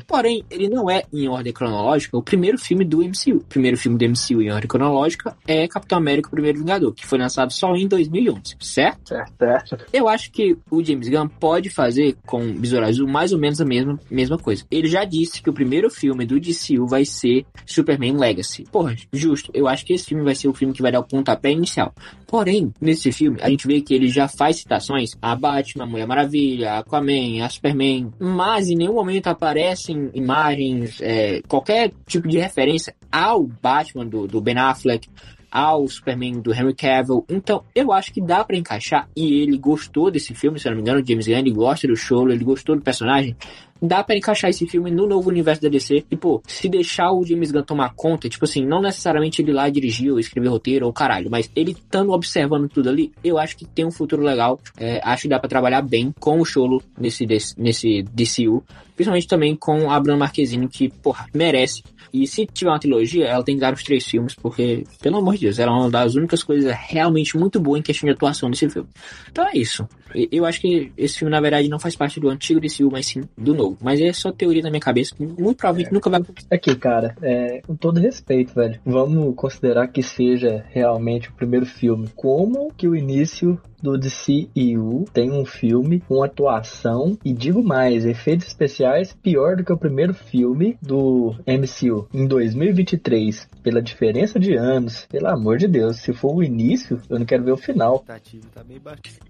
Porém, 0.06 0.44
ele 0.50 0.68
não 0.68 0.90
é 0.90 1.04
em 1.12 1.28
ordem 1.28 1.52
cronológica 1.52 2.16
o 2.16 2.22
primeiro 2.22 2.58
filme 2.58 2.84
do 2.84 2.98
MCU. 2.98 3.36
O 3.36 3.40
primeiro 3.44 3.76
filme 3.76 3.96
do 3.96 4.04
MCU 4.04 4.42
em 4.42 4.50
ordem 4.50 4.68
cronológica 4.68 5.36
é 5.46 5.66
Capitão 5.68 5.98
América 5.98 6.28
Primeiro 6.42 6.58
Vingador, 6.58 6.92
que 6.92 7.06
foi 7.06 7.18
lançado 7.18 7.52
só 7.52 7.72
em 7.76 7.86
2011, 7.86 8.56
certo? 8.58 9.10
Certo, 9.10 9.32
certo. 9.38 9.86
Eu 9.92 10.08
acho 10.08 10.32
que 10.32 10.56
o 10.68 10.82
James 10.82 11.08
Gunn 11.08 11.28
pode 11.28 11.70
fazer 11.70 12.16
com 12.26 12.52
Besouro 12.54 12.84
Azul 12.84 13.06
mais 13.06 13.32
ou 13.32 13.38
menos 13.38 13.60
a 13.60 13.64
mesma, 13.64 13.96
mesma 14.10 14.36
coisa. 14.36 14.64
Ele 14.68 14.88
já 14.88 15.04
disse 15.04 15.40
que 15.40 15.48
o 15.48 15.52
primeiro 15.52 15.88
filme 15.88 16.26
do 16.26 16.40
DCU 16.40 16.84
vai 16.88 17.04
ser 17.04 17.46
Superman 17.64 18.16
Legacy. 18.16 18.64
Porra, 18.72 18.96
justo. 19.12 19.52
Eu 19.54 19.68
acho 19.68 19.86
que 19.86 19.92
esse 19.92 20.06
filme 20.06 20.24
vai 20.24 20.34
ser 20.34 20.48
o 20.48 20.52
filme 20.52 20.74
que 20.74 20.82
vai 20.82 20.90
dar 20.90 20.98
o 20.98 21.06
pontapé 21.06 21.52
inicial. 21.52 21.94
Porém, 22.26 22.72
nesse 22.80 23.12
filme, 23.12 23.38
a 23.40 23.48
gente 23.48 23.66
vê 23.68 23.80
que 23.80 23.94
ele 23.94 24.08
já 24.08 24.26
faz 24.26 24.56
citações 24.56 25.10
a 25.22 25.36
Batman, 25.36 25.84
a 25.84 25.86
Mulher 25.86 26.06
Maravilha, 26.08 26.72
a 26.72 26.78
Aquaman, 26.78 27.44
a 27.44 27.48
Superman, 27.48 28.10
mas 28.18 28.68
em 28.68 28.74
nenhum 28.74 28.94
momento 28.94 29.28
aparecem 29.28 30.10
imagens, 30.12 31.00
é, 31.00 31.40
qualquer 31.46 31.92
tipo 32.06 32.26
de 32.26 32.38
referência 32.38 32.94
ao 33.12 33.46
Batman 33.46 34.06
do, 34.06 34.26
do 34.26 34.40
Ben 34.40 34.58
Affleck, 34.58 35.08
ao 35.52 35.86
Superman 35.86 36.40
do 36.40 36.52
Henry 36.52 36.74
Cavill. 36.74 37.26
Então, 37.28 37.62
eu 37.74 37.92
acho 37.92 38.10
que 38.10 38.22
dá 38.22 38.42
pra 38.42 38.56
encaixar. 38.56 39.06
E 39.14 39.42
ele 39.42 39.58
gostou 39.58 40.10
desse 40.10 40.34
filme, 40.34 40.58
se 40.58 40.66
não 40.68 40.76
me 40.76 40.80
engano, 40.80 41.06
James 41.06 41.28
Gunn, 41.28 41.36
ele 41.36 41.50
gosta 41.50 41.86
do 41.86 41.94
show, 41.94 42.28
ele 42.30 42.42
gostou 42.42 42.74
do 42.74 42.82
personagem. 42.82 43.36
Dá 43.82 44.04
pra 44.04 44.16
encaixar 44.16 44.48
esse 44.48 44.64
filme 44.64 44.92
no 44.92 45.08
novo 45.08 45.28
universo 45.28 45.60
da 45.60 45.68
DC. 45.68 46.04
Pô, 46.20 46.40
se 46.46 46.68
deixar 46.68 47.10
o 47.10 47.24
James 47.26 47.50
Gunn 47.50 47.64
tomar 47.64 47.92
conta, 47.94 48.28
tipo 48.28 48.44
assim, 48.44 48.64
não 48.64 48.80
necessariamente 48.80 49.42
ele 49.42 49.52
lá 49.52 49.68
dirigir 49.68 50.12
ou 50.12 50.20
escrever 50.20 50.48
roteiro 50.48 50.86
ou 50.86 50.92
caralho, 50.92 51.28
mas 51.28 51.50
ele 51.56 51.72
estando 51.72 52.12
observando 52.12 52.68
tudo 52.68 52.88
ali, 52.88 53.12
eu 53.24 53.38
acho 53.38 53.56
que 53.56 53.64
tem 53.64 53.84
um 53.84 53.90
futuro 53.90 54.22
legal. 54.22 54.60
É, 54.78 55.00
acho 55.02 55.22
que 55.22 55.28
dá 55.28 55.40
pra 55.40 55.48
trabalhar 55.48 55.82
bem 55.82 56.14
com 56.20 56.40
o 56.40 56.44
Cholo 56.44 56.80
nesse, 56.96 57.26
nesse 57.26 58.02
DCU. 58.02 58.62
Principalmente 58.94 59.26
também 59.26 59.56
com 59.56 59.90
a 59.90 59.98
Bruna 59.98 60.18
Marquezine, 60.18 60.68
que, 60.68 60.88
porra, 60.88 61.26
merece. 61.34 61.82
E 62.12 62.26
se 62.26 62.46
tiver 62.46 62.70
uma 62.70 62.78
trilogia, 62.78 63.26
ela 63.26 63.42
tem 63.42 63.54
que 63.54 63.60
dar 63.60 63.72
os 63.72 63.82
três 63.82 64.04
filmes, 64.04 64.34
porque, 64.34 64.84
pelo 65.00 65.16
amor 65.16 65.34
de 65.34 65.40
Deus, 65.46 65.58
ela 65.58 65.72
é 65.72 65.74
uma 65.74 65.90
das 65.90 66.14
únicas 66.14 66.44
coisas 66.44 66.72
realmente 66.72 67.38
muito 67.38 67.58
boas 67.58 67.80
em 67.80 67.82
questão 67.82 68.06
de 68.06 68.12
atuação 68.12 68.50
desse 68.50 68.68
filme. 68.68 68.88
Então 69.30 69.48
é 69.48 69.56
isso. 69.56 69.88
Eu 70.30 70.44
acho 70.44 70.60
que 70.60 70.92
esse 70.96 71.18
filme, 71.18 71.30
na 71.30 71.40
verdade, 71.40 71.68
não 71.68 71.78
faz 71.78 71.96
parte 71.96 72.20
do 72.20 72.28
antigo 72.28 72.60
DCU, 72.60 72.90
mas 72.90 73.06
sim 73.06 73.22
do 73.36 73.54
novo. 73.54 73.76
Mas 73.80 74.00
é 74.00 74.12
só 74.12 74.32
teoria 74.32 74.62
na 74.62 74.70
minha 74.70 74.80
cabeça, 74.80 75.14
que 75.14 75.24
muito 75.24 75.56
provavelmente 75.56 75.92
nunca 75.92 76.10
vai 76.10 76.20
acontecer. 76.20 76.46
Aqui, 76.52 76.74
cara, 76.74 77.16
é, 77.22 77.60
com 77.66 77.74
todo 77.74 78.00
respeito, 78.00 78.54
velho. 78.54 78.80
Vamos 78.84 79.34
considerar 79.34 79.88
que 79.88 80.02
seja 80.02 80.64
realmente 80.70 81.28
o 81.28 81.32
primeiro 81.32 81.66
filme. 81.66 82.08
Como 82.14 82.72
que 82.76 82.88
o 82.88 82.96
início 82.96 83.60
do 83.82 83.98
DCEU 83.98 85.04
tem 85.12 85.32
um 85.32 85.44
filme 85.44 86.00
com 86.00 86.22
atuação 86.22 87.18
e 87.24 87.32
digo 87.32 87.62
mais, 87.62 88.06
efeitos 88.06 88.46
especiais 88.46 89.12
pior 89.22 89.56
do 89.56 89.64
que 89.64 89.72
o 89.72 89.76
primeiro 89.76 90.14
filme 90.14 90.78
do 90.80 91.34
MCU 91.46 92.08
em 92.14 92.26
2023, 92.26 93.48
pela 93.62 93.82
diferença 93.82 94.38
de 94.38 94.54
anos. 94.54 95.06
Pelo 95.10 95.28
amor 95.28 95.58
de 95.58 95.66
Deus, 95.66 95.96
se 95.96 96.12
for 96.12 96.34
o 96.34 96.42
início, 96.42 97.00
eu 97.10 97.18
não 97.18 97.26
quero 97.26 97.42
ver 97.42 97.52
o 97.52 97.56
final. 97.56 97.98
Tá. 98.00 98.20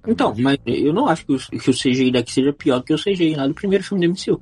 Então, 0.07 0.35
mas 0.39 0.59
eu 0.67 0.93
não 0.93 1.07
acho 1.07 1.25
que 1.25 1.33
o, 1.33 1.39
que 1.39 1.71
o 1.71 1.75
CGI 1.75 2.13
daqui 2.13 2.33
seja 2.33 2.53
pior 2.53 2.79
do 2.79 2.85
que 2.85 2.93
o 2.93 2.99
CGI 2.99 3.35
lá 3.35 3.47
do 3.47 3.55
primeiro 3.55 3.85
filme 3.85 4.07
do 4.07 4.13
MCU. 4.13 4.41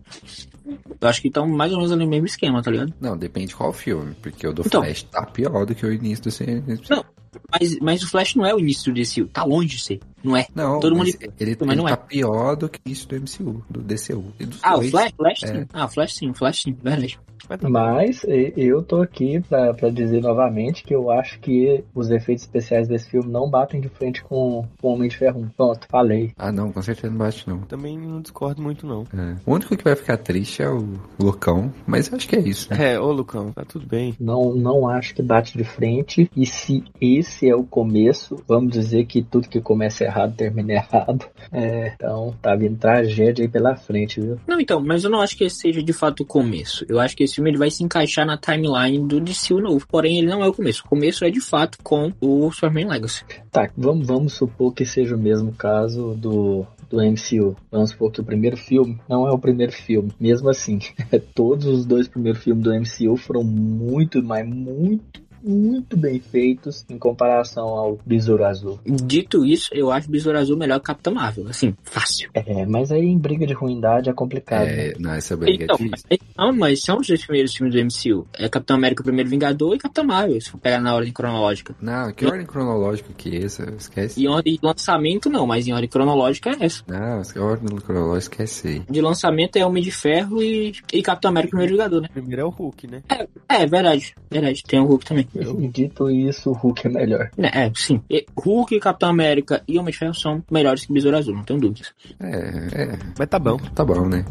Eu 1.01 1.09
acho 1.09 1.21
que 1.21 1.29
estão 1.29 1.47
mais 1.49 1.73
ou 1.73 1.79
menos 1.79 1.97
no 1.97 2.07
mesmo 2.07 2.27
esquema, 2.27 2.63
tá 2.63 2.71
ligado? 2.71 2.93
Não, 3.01 3.17
depende 3.17 3.55
qual 3.55 3.73
filme, 3.73 4.15
porque 4.21 4.47
o 4.47 4.53
do 4.53 4.63
Então. 4.67 4.83
Flash 4.83 5.03
tá 5.05 5.25
pior 5.27 5.65
do 5.65 5.75
que 5.75 5.87
o 5.87 5.93
início 5.93 6.25
do 6.25 6.31
CM. 6.31 6.81
Não. 6.89 7.05
Mas, 7.51 7.79
mas 7.81 8.03
o 8.03 8.09
Flash 8.09 8.35
não 8.35 8.45
é 8.45 8.55
o 8.55 8.59
início 8.59 8.93
DCU, 8.93 9.29
tá 9.29 9.45
longe 9.45 9.77
de 9.77 9.83
ser, 9.83 10.01
não 10.23 10.37
é? 10.37 10.47
Não, 10.55 10.81
Todo 10.81 10.97
mas 10.97 11.15
mundo- 11.15 11.33
ele, 11.39 11.57
mas 11.61 11.69
ele 11.71 11.77
não 11.77 11.85
tá 11.85 11.93
é. 11.93 11.97
pior 11.97 12.57
do 12.57 12.69
que 12.69 12.81
isso 12.87 13.09
do 13.09 13.17
MCU, 13.17 13.63
do 13.69 13.81
DCU. 13.81 14.25
E 14.39 14.47
dos 14.47 14.59
Ah, 14.63 14.75
o 14.75 14.79
dois. 14.79 14.91
Flash? 14.91 15.13
Flash 15.17 15.43
É. 15.43 15.47
sim. 15.47 15.67
Ah, 15.73 15.85
o 15.85 15.89
Flash 15.89 16.15
sim, 16.15 16.31
o 16.31 16.35
Flash 16.35 16.63
sim, 16.63 16.77
verdade. 16.83 17.19
Mas 17.49 17.61
Mas 17.69 18.21
eu 18.57 18.81
tô 18.81 19.03
aqui 19.03 19.41
pra, 19.41 19.75
pra 19.75 19.89
dizer 19.91 20.21
novamente 20.23 20.85
que 20.85 20.95
eu 20.95 21.11
acho 21.11 21.41
que 21.41 21.83
os 21.95 22.09
efeitos 22.11 22.45
especiais 22.45 22.87
desse 22.87 23.11
filme 23.11 23.29
não 23.29 23.51
batem 23.51 23.81
de 23.81 23.89
frente 23.89 24.23
com 24.23 24.65
com 24.81 24.89
o 24.89 24.93
Homem 24.95 25.09
de 25.09 25.17
Ferro 25.17 25.41
1. 25.41 25.49
Pronto, 25.57 25.87
falei. 25.91 26.33
Ah, 26.39 26.53
não, 26.53 26.71
com 26.71 26.81
certeza 26.81 27.11
não 27.11 27.19
bate, 27.19 27.49
não. 27.49 27.59
Também 27.63 27.99
não 27.99 28.21
discordo 28.21 28.63
muito, 28.63 28.87
não. 28.87 29.05
É. 29.13 29.37
O 29.45 29.55
único 29.55 29.77
que 29.77 29.83
vai 29.83 29.97
ficar 29.97 30.17
triste 30.19 30.63
é 30.63 30.69
o 30.69 30.87
Lucão, 31.19 31.73
mas 31.87 32.09
eu 32.09 32.17
acho 32.17 32.29
que 32.29 32.37
é 32.37 32.41
isso, 32.41 32.71
né? 32.73 32.93
É, 32.95 33.01
ô 33.01 33.11
Lucão, 33.11 33.51
tá 33.53 33.65
tudo 33.65 33.85
bem. 33.87 34.15
Não, 34.21 34.55
não 34.55 34.89
acho 34.89 35.13
que 35.15 35.23
bate 35.23 35.59
de 35.59 35.65
frente. 35.65 36.31
E 36.37 36.47
se 36.47 36.85
esse 37.01 37.49
é 37.49 37.57
o 37.57 37.65
começo, 37.65 38.37
vamos 38.47 38.71
dizer 38.71 39.07
que 39.07 39.23
tudo 39.23 39.49
que 39.49 39.61
começa 39.61 40.05
errado 40.11 40.35
termina 40.37 40.73
errado. 40.75 41.25
É, 41.53 41.93
então 41.95 42.35
tá 42.43 42.55
vindo 42.55 42.77
tragédia 42.77 43.45
aí 43.45 43.49
pela 43.49 43.77
frente, 43.77 44.21
viu? 44.21 44.39
Não, 44.47 44.61
então, 44.61 44.81
mas 44.81 45.05
eu 45.05 45.11
não 45.11 45.21
acho 45.21 45.37
que 45.37 45.45
esse 45.45 45.57
seja 45.57 45.83
de 45.83 45.93
fato 45.93 46.21
o 46.23 46.27
começo. 46.27 46.85
Eu 46.89 46.99
acho 46.99 47.17
que 47.17 47.25
esse 47.25 47.37
filme 47.37 47.51
ele 47.51 47.59
vai 47.59 47.71
se 47.71 47.85
encaixar 47.85 48.27
na 48.27 48.37
timeline 48.37 49.07
do 49.07 49.21
DCU 49.21 49.61
novo. 49.61 49.87
Porém, 49.87 50.19
ele 50.19 50.29
não 50.29 50.43
é 50.43 50.49
o 50.49 50.53
começo. 50.53 50.83
O 50.85 50.89
começo 50.89 51.25
é 51.25 51.31
de 51.31 51.41
fato 51.41 51.79
com 51.83 52.13
o 52.21 52.51
Superman 52.51 52.89
Legacy. 52.89 53.25
Tá, 53.51 53.69
vamos, 53.77 54.07
vamos 54.07 54.33
supor 54.33 54.73
que 54.73 54.85
seja 54.85 55.15
o 55.15 55.19
mesmo 55.19 55.53
caso 55.53 56.15
do, 56.15 56.67
do 56.89 56.99
MCU. 56.99 57.57
Vamos 57.71 57.91
supor 57.91 58.11
que 58.11 58.21
o 58.21 58.25
primeiro 58.25 58.57
filme 58.57 59.01
não 59.09 59.27
é 59.27 59.31
o 59.31 59.39
primeiro 59.39 59.73
filme. 59.73 60.13
Mesmo 60.19 60.49
assim, 60.49 60.81
todos 61.35 61.67
os 61.67 61.87
dois 61.87 62.09
primeiros 62.09 62.43
filmes 62.43 62.65
do 62.65 62.75
MCU 62.75 63.17
foram 63.17 63.45
muito, 63.45 64.23
mas 64.23 64.47
muito, 64.47 65.23
muito 65.43 65.97
bem 65.97 66.21
feitos 66.21 66.85
em 66.89 66.99
comparação 66.99 67.67
ao 67.69 67.99
Besouro 68.05 68.45
Azul. 68.45 68.79
Dito 68.85 69.45
isso, 69.45 69.71
eu 69.73 69.91
acho 69.91 70.09
o 70.09 70.11
Besouro 70.11 70.39
Azul 70.39 70.57
melhor 70.57 70.77
que 70.77 70.85
o 70.85 70.87
Capitão 70.87 71.15
Marvel. 71.15 71.47
Assim, 71.49 71.75
fácil. 71.83 72.31
É, 72.35 72.67
mas 72.67 72.91
aí 72.93 73.05
em 73.05 73.19
briga 73.19 73.47
de 73.47 73.53
ruindade 73.53 74.09
é 74.09 74.13
complicado. 74.13 74.67
né? 74.67 74.89
É, 74.89 74.95
não, 74.99 75.13
essa 75.13 75.37
briga 75.37 75.65
Então, 75.65 75.77
é 75.77 75.79
difícil. 75.85 76.07
mas, 76.11 76.19
não, 76.37 76.53
mas 76.53 76.83
são 76.83 76.99
os 76.99 77.07
dois 77.07 77.25
primeiros 77.25 77.55
filmes 77.55 77.75
do 77.75 77.81
MCU. 77.85 78.27
É 78.35 78.49
Capitão 78.49 78.77
América, 78.77 79.03
o 79.03 79.05
Primeiro 79.05 79.29
Vingador 79.31 79.75
e 79.75 79.79
Capitão 79.79 80.05
Marvel, 80.05 80.41
se 80.41 80.51
for 80.51 80.59
pegar 80.59 80.81
na 80.81 80.95
ordem 80.95 81.13
cronológica. 81.13 81.75
Não, 81.81 82.13
que 82.13 82.27
ordem 82.27 82.47
cronológica 82.47 83.11
que 83.17 83.37
é 83.37 83.45
essa? 83.45 83.65
Esquece. 83.77 84.21
E 84.21 84.25
em 84.25 84.29
ordem 84.29 84.55
de 84.55 84.61
lançamento, 84.63 85.29
não, 85.31 85.47
mas 85.47 85.67
em 85.67 85.73
ordem 85.73 85.89
cronológica 85.89 86.51
é 86.51 86.65
essa. 86.65 86.83
Não, 86.87 87.23
que 87.23 87.39
ordem 87.39 87.79
cronológica 87.79 88.43
esquece 88.43 88.69
aí. 88.69 88.83
De 88.91 89.01
lançamento 89.01 89.57
é 89.57 89.65
Homem 89.67 89.83
de 89.83 89.91
Ferro 89.91 90.43
e, 90.43 90.73
e 90.93 91.03
Capitão 91.03 91.31
América, 91.31 91.49
o 91.49 91.59
Primeiro 91.59 91.73
Vingador, 91.75 92.03
né? 92.03 92.09
Primeiro 92.13 92.43
é 92.43 92.45
o 92.45 92.49
Hulk, 92.51 92.87
né? 92.87 93.03
É, 93.49 93.67
verdade. 93.67 94.15
Verdade. 94.31 94.63
Tem 94.67 94.81
o 94.81 94.85
Hulk 94.85 95.05
também. 95.05 95.27
E 95.35 95.69
dito 95.69 96.11
isso, 96.11 96.51
o 96.51 96.53
Hulk 96.53 96.87
é 96.87 96.91
melhor. 96.91 97.31
É, 97.39 97.67
é, 97.67 97.73
sim. 97.75 98.03
E 98.11 98.27
Hulk, 98.37 98.81
Capitão 98.81 99.11
América 99.11 99.63
e 99.67 99.79
Homem 99.79 99.93
de 99.93 99.99
Ferro 99.99 100.15
são 100.15 100.43
melhores 100.51 100.85
que 100.85 100.93
Besouro 100.93 101.17
Azul, 101.17 101.35
não 101.37 101.45
tenho 101.45 101.61
dúvidas. 101.61 101.93
É, 102.19 102.83
é, 102.83 102.99
Mas 103.19 103.29
tá 103.29 103.39
bom. 103.39 103.57
tá 103.75 103.85
bom, 103.85 104.09
né? 104.09 104.25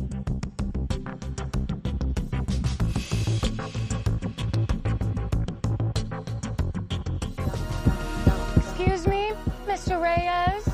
Excuse 8.57 9.07
me, 9.07 9.33
Mr. 9.67 9.97
Reyes? 9.99 10.65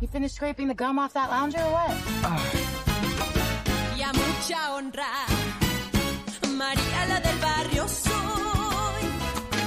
You 0.00 0.08
finished 0.08 0.36
scraping 0.36 0.68
the 0.68 0.74
gum 0.74 0.98
off 0.98 1.14
that 1.14 1.28
lounger 1.30 1.58
or 1.58 1.72
what? 1.72 2.82
a 4.02 4.12
mucha 4.12 4.74
honra. 4.74 5.26
María 6.56 7.06
la 7.08 7.20
del 7.20 7.40
soy. 7.40 7.61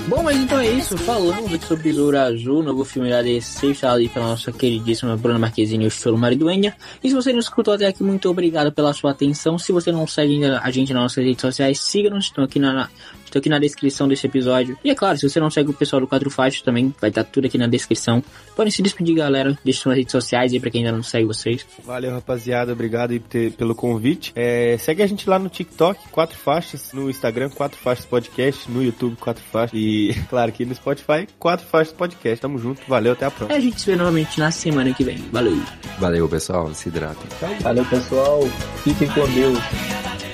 Bom, 0.08 0.22
mas 0.22 0.38
então 0.38 0.60
é 0.60 0.68
isso. 0.68 0.94
Aqui 0.94 1.66
sobre 1.66 1.84
Besouro 1.86 2.20
Azul, 2.20 2.62
novo 2.62 2.86
filme 2.86 3.10
da 3.10 3.24
DC, 3.24 3.72
está 3.72 3.92
ali 3.92 4.08
pela 4.08 4.28
nossa 4.28 4.52
queridíssima 4.52 5.18
Bruna 5.18 5.40
Marquezine 5.40 5.84
e 5.84 5.88
o 5.88 5.92
Cholo 5.92 6.16
Mariduenha. 6.16 6.76
E 7.04 7.10
se 7.10 7.16
você 7.16 7.34
não 7.34 7.40
escutou 7.40 7.74
até 7.74 7.88
aqui, 7.88 8.04
muito 8.04 8.30
obrigado 8.30 8.72
pela 8.72 8.94
sua 8.94 9.12
atenção. 9.12 9.58
Se 9.58 9.72
você 9.72 9.92
não 9.92 10.06
segue 10.06 10.34
ainda 10.34 10.60
a 10.60 10.70
gente 10.70 10.94
nas 10.94 11.02
nossas 11.02 11.26
redes 11.26 11.42
sociais, 11.42 11.80
siga-nos. 11.80 12.26
Estão 12.26 12.44
aqui 12.44 12.60
na, 12.60 12.88
na- 13.36 13.36
Tô 13.36 13.40
aqui 13.40 13.50
na 13.50 13.60
descrição 13.60 14.08
desse 14.08 14.26
episódio. 14.26 14.78
E 14.82 14.90
é 14.90 14.96
claro, 14.96 15.18
se 15.18 15.28
você 15.30 15.42
não 15.42 15.50
segue 15.50 15.70
o 15.70 15.74
pessoal 15.74 16.00
do 16.00 16.08
Quatro 16.08 16.30
Faixas 16.30 16.62
também, 16.62 16.94
vai 17.02 17.10
estar 17.10 17.26
tudo 17.26 17.48
aqui 17.48 17.58
na 17.58 17.68
descrição. 17.68 18.24
Podem 18.56 18.72
se 18.72 18.82
despedir, 18.82 19.16
galera. 19.16 19.58
Deixa 19.64 19.82
suas 19.82 19.98
redes 19.98 20.14
sociais 20.14 20.54
aí 20.54 20.60
pra 20.60 20.70
quem 20.72 20.86
ainda 20.86 20.96
não 20.96 21.04
segue 21.04 21.26
vocês. 21.26 21.66
Valeu, 21.84 22.12
rapaziada. 22.12 22.72
Obrigado 22.72 23.12
aí 23.12 23.20
pelo 23.52 23.76
convite. 23.76 24.32
É, 24.36 24.78
segue 24.80 25.04
a 25.04 25.08
gente 25.08 25.30
lá 25.30 25.38
no 25.38 25.50
TikTok, 25.50 26.00
Quatro 26.12 26.38
Faixas, 26.38 26.92
no 26.94 27.10
Instagram, 27.10 27.50
Quatro 27.50 27.78
Faixas 27.78 28.06
Podcast, 28.06 28.72
no 28.72 28.82
YouTube, 28.82 29.18
Quatro 29.18 29.44
Faixas. 29.52 29.78
E, 29.78 30.16
claro, 30.30 30.48
aqui 30.50 30.64
no 30.64 30.74
Spotify, 30.74 31.28
Quatro 31.38 31.66
Faixas 31.68 31.94
Podcast. 31.94 32.40
Tamo 32.42 32.58
junto. 32.58 32.82
Valeu, 32.88 33.12
até 33.12 33.26
a 33.26 33.28
E 33.28 33.32
próxima. 33.32 33.58
a 33.58 33.60
gente 33.60 33.82
se 33.82 33.86
vê 33.88 33.98
novamente 33.98 34.40
na 34.40 34.50
semana 34.50 34.94
que 34.94 35.04
vem. 35.04 35.18
Valeu! 35.32 35.58
Valeu, 36.00 36.30
pessoal. 36.30 36.74
Se 36.74 36.88
hidratem. 36.88 37.28
Valeu, 37.60 37.84
pessoal. 37.86 38.40
Fiquem 38.84 39.10
com 39.10 39.28
Deus. 39.34 40.25